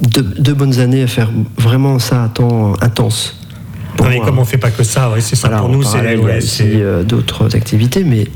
Deux, 0.00 0.22
deux 0.22 0.54
bonnes 0.54 0.78
années 0.78 1.02
à 1.02 1.06
faire 1.06 1.30
vraiment 1.58 1.98
ça 1.98 2.24
à 2.24 2.28
temps 2.28 2.74
intense. 2.80 3.41
Non, 3.98 4.08
mais 4.08 4.20
comme 4.20 4.38
on 4.38 4.44
fait 4.44 4.58
pas 4.58 4.70
que 4.70 4.82
ça, 4.82 5.10
ouais, 5.10 5.20
c'est 5.20 5.36
ça. 5.36 5.48
Voilà, 5.48 5.62
pour 5.62 5.70
nous, 5.70 5.82
c'est 5.82 5.98
il 5.98 6.20
y 6.20 6.30
a 6.30 6.36
aussi 6.36 6.62
euh, 6.64 7.02
d'autres 7.02 7.54
activités, 7.54 8.04
mais 8.04 8.26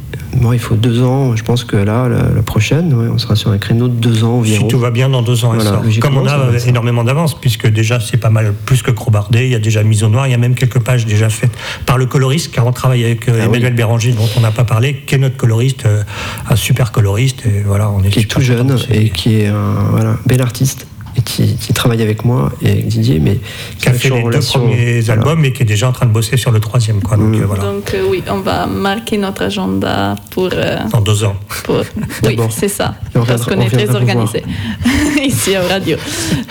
moi, 0.41 0.55
il 0.55 0.59
faut 0.59 0.75
deux 0.75 1.03
ans. 1.03 1.35
Je 1.35 1.43
pense 1.43 1.65
que 1.65 1.77
là, 1.77 2.09
la, 2.09 2.35
la 2.35 2.43
prochaine, 2.43 2.93
ouais, 2.93 3.09
on 3.13 3.19
sera 3.19 3.37
sur 3.37 3.51
un 3.51 3.59
créneau 3.59 3.89
de 3.89 3.95
deux 3.95 4.25
ans 4.25 4.39
environ. 4.39 4.65
Si 4.65 4.69
tout 4.69 4.79
va 4.79 4.91
bien, 4.91 5.09
dans 5.09 5.23
deux 5.23 5.45
ans, 5.45 5.55
elle 5.55 5.63
Voilà, 5.63 5.83
sort. 5.83 6.01
Comme 6.01 6.19
on 6.19 6.27
a 6.27 6.37
énormément 6.67 7.05
d'avance, 7.05 7.39
puisque 7.39 7.67
déjà 7.67 8.01
c'est 8.01 8.17
pas 8.17 8.31
mal 8.31 8.53
plus 8.67 8.83
que 8.83 8.91
crobardé, 8.91 9.45
il 9.45 9.53
y 9.53 9.55
a 9.55 9.59
déjà 9.59 9.83
mise 9.83 10.03
au 10.05 10.09
noir, 10.09 10.27
il 10.27 10.31
y 10.31 10.35
a 10.35 10.39
même 10.39 10.55
quelques 10.55 10.81
pages 10.81 11.07
déjà 11.07 11.29
faites 11.29 11.53
par 11.87 11.99
le 11.99 12.07
coloriste, 12.07 12.53
car 12.53 12.67
on 12.67 12.73
travaille 12.73 13.05
avec 13.05 13.29
euh, 13.29 13.39
Ah 13.41 13.45
Emmanuel 13.47 13.75
Béranger, 13.75 14.13
dont 14.13 14.29
on 14.37 14.41
n'a 14.41 14.51
pas 14.51 14.65
parlé, 14.65 15.03
qui 15.07 15.15
est 15.15 15.19
notre 15.19 15.37
coloriste, 15.37 15.87
euh, 15.87 16.03
un 16.51 16.57
super 16.57 16.93
coloriste, 16.93 17.47
et 17.47 17.63
voilà, 17.65 17.91
on 17.91 18.03
est 18.03 18.09
qui 18.11 18.21
est 18.21 18.25
tout 18.25 18.41
jeune 18.41 18.77
et 18.91 19.09
qui 19.11 19.41
est 19.41 19.47
un 19.47 19.89
voilà, 19.91 20.17
bel 20.27 20.43
artiste 20.43 20.87
qui, 21.27 21.57
qui 21.57 21.73
travaille 21.75 22.01
avec 22.03 22.25
moi 22.25 22.51
et 22.63 22.71
avec 22.71 22.87
Didier, 22.89 23.19
mais 23.19 23.39
qui 23.79 23.89
a 23.89 23.93
fait 23.93 24.09
les 24.09 24.17
deux 24.21 24.27
relation, 24.27 24.61
premiers 24.61 25.01
voilà. 25.01 25.21
albums 25.21 25.45
et 25.45 25.53
qui 25.53 25.63
est 25.65 25.67
déjà 25.67 25.89
en 25.89 25.93
train 25.93 26.07
de 26.07 26.13
bosser 26.13 26.37
sur 26.39 26.51
le 26.53 26.61
troisième, 26.61 27.03
quoi. 27.03 27.17
Donc 27.19 27.35
euh, 27.35 27.45
voilà, 27.47 27.65
Donc 27.65 27.93
euh, 27.93 28.07
oui, 28.09 28.23
on 28.31 28.39
va 28.41 28.67
marquer 28.67 29.19
notre 29.19 29.43
agenda 29.43 30.15
pour... 30.31 30.49
euh, 30.55 30.79
dans 30.91 31.01
deux 31.03 31.25
ans. 31.25 31.37
pour- 31.65 31.83
Oui, 32.25 32.39
c'est 32.51 32.69
ça. 32.69 32.95
Parce 33.13 33.45
qu'on 33.45 33.59
on 33.59 33.61
est 33.61 33.69
très 33.71 33.95
organisé 33.95 34.43
ici 35.23 35.55
à 35.55 35.63
radio. 35.67 35.97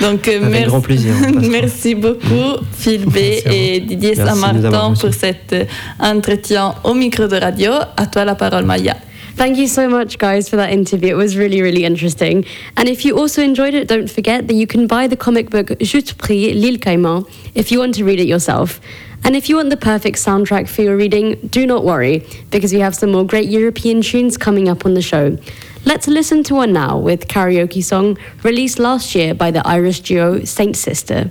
Donc, 0.01 0.28
euh, 0.28 0.38
Avec 0.38 0.49
merci, 0.51 0.67
grand 0.67 0.82
plaisir, 0.82 1.13
merci 1.57 1.95
beaucoup, 1.95 2.47
Phil 2.78 3.05
B 3.05 3.17
et 3.45 3.80
Didier 3.80 4.15
Saint-Martin 4.15 4.93
pour 4.99 5.13
cet 5.13 5.53
euh, 5.53 5.63
entretien 5.99 6.76
au 6.84 6.93
micro 6.93 7.28
de 7.28 7.38
radio. 7.38 7.71
À 7.95 8.05
toi 8.07 8.26
la 8.26 8.36
parole, 8.36 8.65
Maya. 8.65 8.95
Thank 9.36 9.57
you 9.57 9.67
so 9.67 9.89
much, 9.89 10.17
guys, 10.17 10.47
for 10.47 10.55
that 10.55 10.71
interview. 10.71 11.09
It 11.09 11.17
was 11.17 11.36
really, 11.36 11.61
really 11.61 11.83
interesting. 11.83 12.45
And 12.77 12.88
if 12.88 13.03
you 13.03 13.17
also 13.17 13.43
enjoyed 13.43 13.73
it, 13.73 13.86
don't 13.89 14.09
forget 14.09 14.47
that 14.47 14.53
you 14.53 14.65
can 14.65 14.88
buy 14.88 15.07
the 15.07 15.17
comic 15.17 15.49
book 15.49 15.67
Juste 15.81 16.17
Pris, 16.17 16.53
L'île 16.55 16.79
Caïman, 16.79 17.29
if 17.53 17.69
you 17.69 17.79
want 17.79 17.95
to 17.95 18.05
read 18.05 18.21
it 18.21 18.27
yourself. 18.27 18.79
And 19.25 19.36
if 19.36 19.49
you 19.49 19.57
want 19.57 19.71
the 19.71 19.77
perfect 19.77 20.19
soundtrack 20.19 20.69
for 20.69 20.83
your 20.83 20.95
reading, 20.95 21.36
do 21.49 21.67
not 21.67 21.83
worry, 21.83 22.25
because 22.49 22.71
we 22.71 22.79
have 22.79 22.95
some 22.95 23.11
more 23.11 23.25
great 23.25 23.49
European 23.49 24.01
tunes 24.01 24.38
coming 24.38 24.69
up 24.69 24.86
on 24.86 24.93
the 24.93 25.01
show. 25.01 25.38
Let's 25.83 26.07
listen 26.07 26.41
to 26.43 26.55
one 26.55 26.71
now 26.71 26.97
with 26.97 27.27
karaoke 27.27 27.83
song 27.83 28.17
released 28.41 28.79
last 28.79 29.15
year 29.15 29.33
by 29.33 29.51
the 29.51 29.67
Irish 29.67 29.99
duo 29.99 30.45
Saint 30.45 30.77
Sister. 30.77 31.29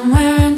Somewhere 0.00 0.49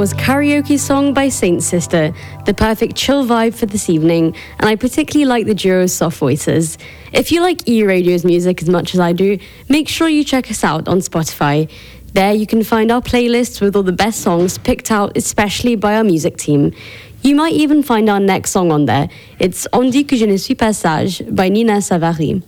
was 0.00 0.14
Karaoke 0.14 0.78
Song 0.78 1.12
by 1.12 1.28
Saint 1.28 1.62
Sister, 1.62 2.14
the 2.46 2.54
perfect 2.54 2.96
chill 2.96 3.26
vibe 3.26 3.54
for 3.54 3.66
this 3.66 3.90
evening, 3.90 4.34
and 4.58 4.66
I 4.66 4.74
particularly 4.74 5.26
like 5.26 5.44
the 5.44 5.54
duo's 5.54 5.92
soft 5.92 6.16
voices. 6.16 6.78
If 7.12 7.30
you 7.30 7.42
like 7.42 7.68
E 7.68 7.84
Radio's 7.84 8.24
music 8.24 8.62
as 8.62 8.70
much 8.70 8.94
as 8.94 9.00
I 9.00 9.12
do, 9.12 9.38
make 9.68 9.88
sure 9.88 10.08
you 10.08 10.24
check 10.24 10.50
us 10.50 10.64
out 10.64 10.88
on 10.88 11.00
Spotify. 11.00 11.70
There 12.14 12.32
you 12.32 12.46
can 12.46 12.64
find 12.64 12.90
our 12.90 13.02
playlists 13.02 13.60
with 13.60 13.76
all 13.76 13.82
the 13.82 13.92
best 13.92 14.22
songs 14.22 14.56
picked 14.56 14.90
out 14.90 15.18
especially 15.18 15.76
by 15.76 15.96
our 15.96 16.04
music 16.04 16.38
team. 16.38 16.72
You 17.20 17.34
might 17.36 17.52
even 17.52 17.82
find 17.82 18.08
our 18.08 18.20
next 18.20 18.52
song 18.52 18.72
on 18.72 18.86
there. 18.86 19.10
It's 19.38 19.68
On 19.74 19.90
dit 19.90 20.04
que 20.04 20.16
je 20.16 20.24
ne 20.24 20.38
suis 20.38 20.54
pas 20.54 20.72
sage 20.72 21.22
by 21.30 21.50
Nina 21.50 21.82
Savary. 21.82 22.42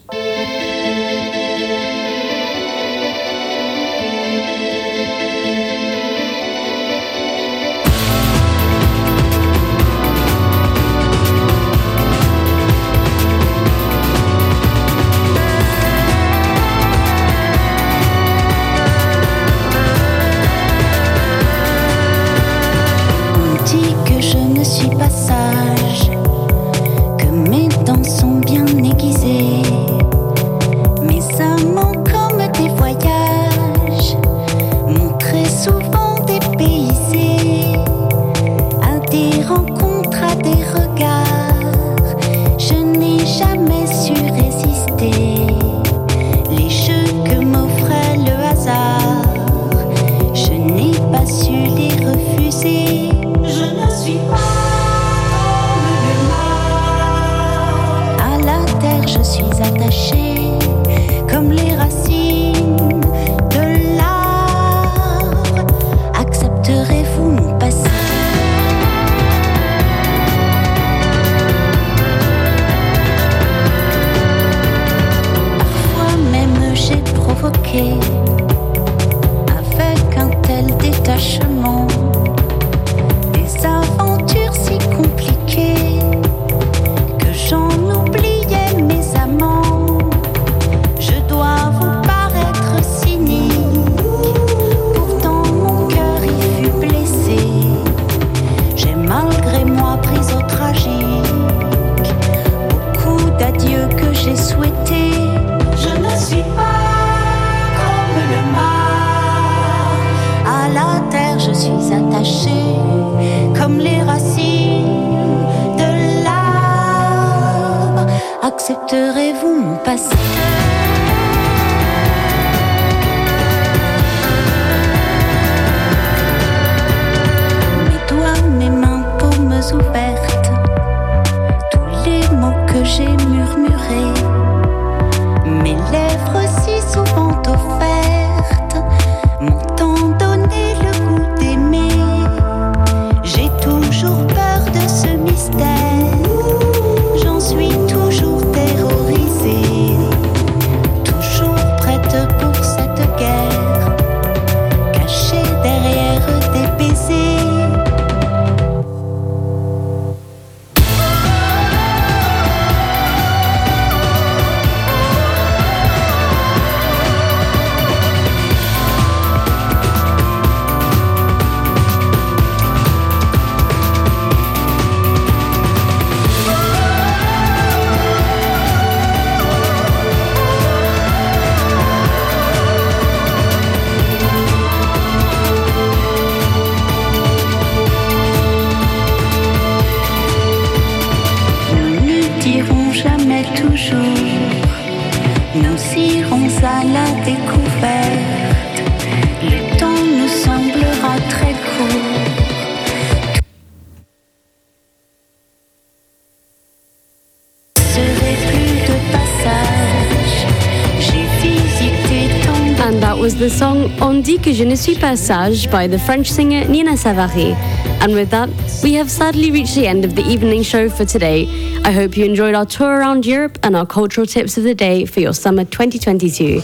Que 214.43 214.53
je 214.53 214.65
ne 214.65 214.75
suis 214.75 214.97
pas 214.97 215.17
sage 215.17 215.71
by 215.71 215.87
the 215.87 215.99
French 215.99 216.29
singer 216.29 216.67
Nina 216.67 216.97
Savary. 216.97 217.55
And 218.01 218.13
with 218.13 218.31
that, 218.31 218.49
we 218.83 218.95
have 218.95 219.09
sadly 219.09 219.53
reached 219.53 219.77
the 219.77 219.87
end 219.87 220.05
of 220.05 220.17
the 220.17 220.23
evening 220.23 220.63
show 220.63 220.89
for 220.89 221.05
today. 221.05 221.47
I 221.85 221.93
hope 221.93 222.17
you 222.17 222.25
enjoyed 222.25 222.55
our 222.55 222.67
tour 222.67 222.99
around 222.99 223.25
Europe 223.25 223.59
and 223.63 223.77
our 223.77 223.87
cultural 223.87 224.27
tips 224.27 224.57
of 224.57 224.65
the 224.65 224.75
day 224.75 225.05
for 225.05 225.21
your 225.21 225.33
summer 225.33 225.65
2022. 225.65 226.61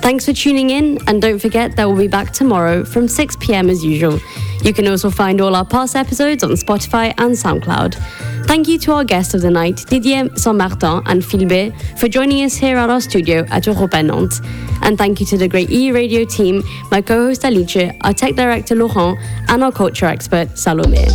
Thanks 0.00 0.24
for 0.24 0.32
tuning 0.32 0.70
in, 0.70 0.98
and 1.06 1.20
don't 1.20 1.38
forget 1.38 1.76
that 1.76 1.86
we'll 1.86 1.98
be 1.98 2.08
back 2.08 2.32
tomorrow 2.32 2.84
from 2.84 3.06
6 3.08 3.36
pm 3.40 3.68
as 3.68 3.84
usual. 3.84 4.18
You 4.62 4.72
can 4.72 4.88
also 4.88 5.10
find 5.10 5.40
all 5.42 5.54
our 5.54 5.66
past 5.66 5.96
episodes 5.96 6.42
on 6.42 6.52
Spotify 6.52 7.12
and 7.18 7.32
SoundCloud. 7.36 8.27
Thank 8.48 8.66
you 8.66 8.78
to 8.78 8.92
our 8.92 9.04
guests 9.04 9.34
of 9.34 9.42
the 9.42 9.50
night, 9.50 9.84
Didier 9.88 10.34
Saint-Martin 10.34 11.02
and 11.04 11.22
Philbé, 11.22 11.70
for 11.98 12.08
joining 12.08 12.42
us 12.44 12.54
here 12.54 12.78
at 12.78 12.88
our 12.88 12.98
studio 12.98 13.44
at 13.50 13.66
Europa 13.66 14.02
Nantes. 14.02 14.40
And 14.80 14.96
thank 14.96 15.20
you 15.20 15.26
to 15.26 15.36
the 15.36 15.46
great 15.48 15.70
E 15.70 15.92
Radio 15.92 16.24
team, 16.24 16.62
my 16.90 17.02
co 17.02 17.26
host 17.26 17.44
Alice, 17.44 17.92
our 18.00 18.14
tech 18.14 18.36
director 18.36 18.74
Laurent, 18.74 19.18
and 19.48 19.62
our 19.62 19.70
culture 19.70 20.06
expert 20.06 20.48
Salomé. 20.56 21.06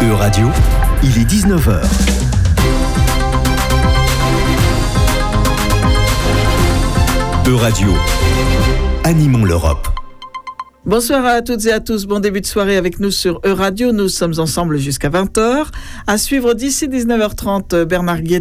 E-Radio, 0.00 0.50
il 1.02 1.18
est 1.18 1.26
19h. 1.26 1.82
E-Radio, 7.48 7.88
animons 9.02 9.44
l'Europe. 9.44 9.91
Bonsoir 10.84 11.24
à 11.24 11.42
toutes 11.42 11.64
et 11.66 11.72
à 11.72 11.78
tous. 11.78 12.06
Bon 12.06 12.18
début 12.18 12.40
de 12.40 12.46
soirée 12.46 12.76
avec 12.76 12.98
nous 12.98 13.12
sur 13.12 13.40
E-Radio. 13.46 13.92
Nous 13.92 14.08
sommes 14.08 14.34
ensemble 14.38 14.78
jusqu'à 14.78 15.10
20h. 15.10 15.66
À 16.08 16.18
suivre 16.18 16.54
d'ici 16.54 16.88
19h30, 16.88 17.84
Bernard 17.84 18.22
Guetta. 18.22 18.30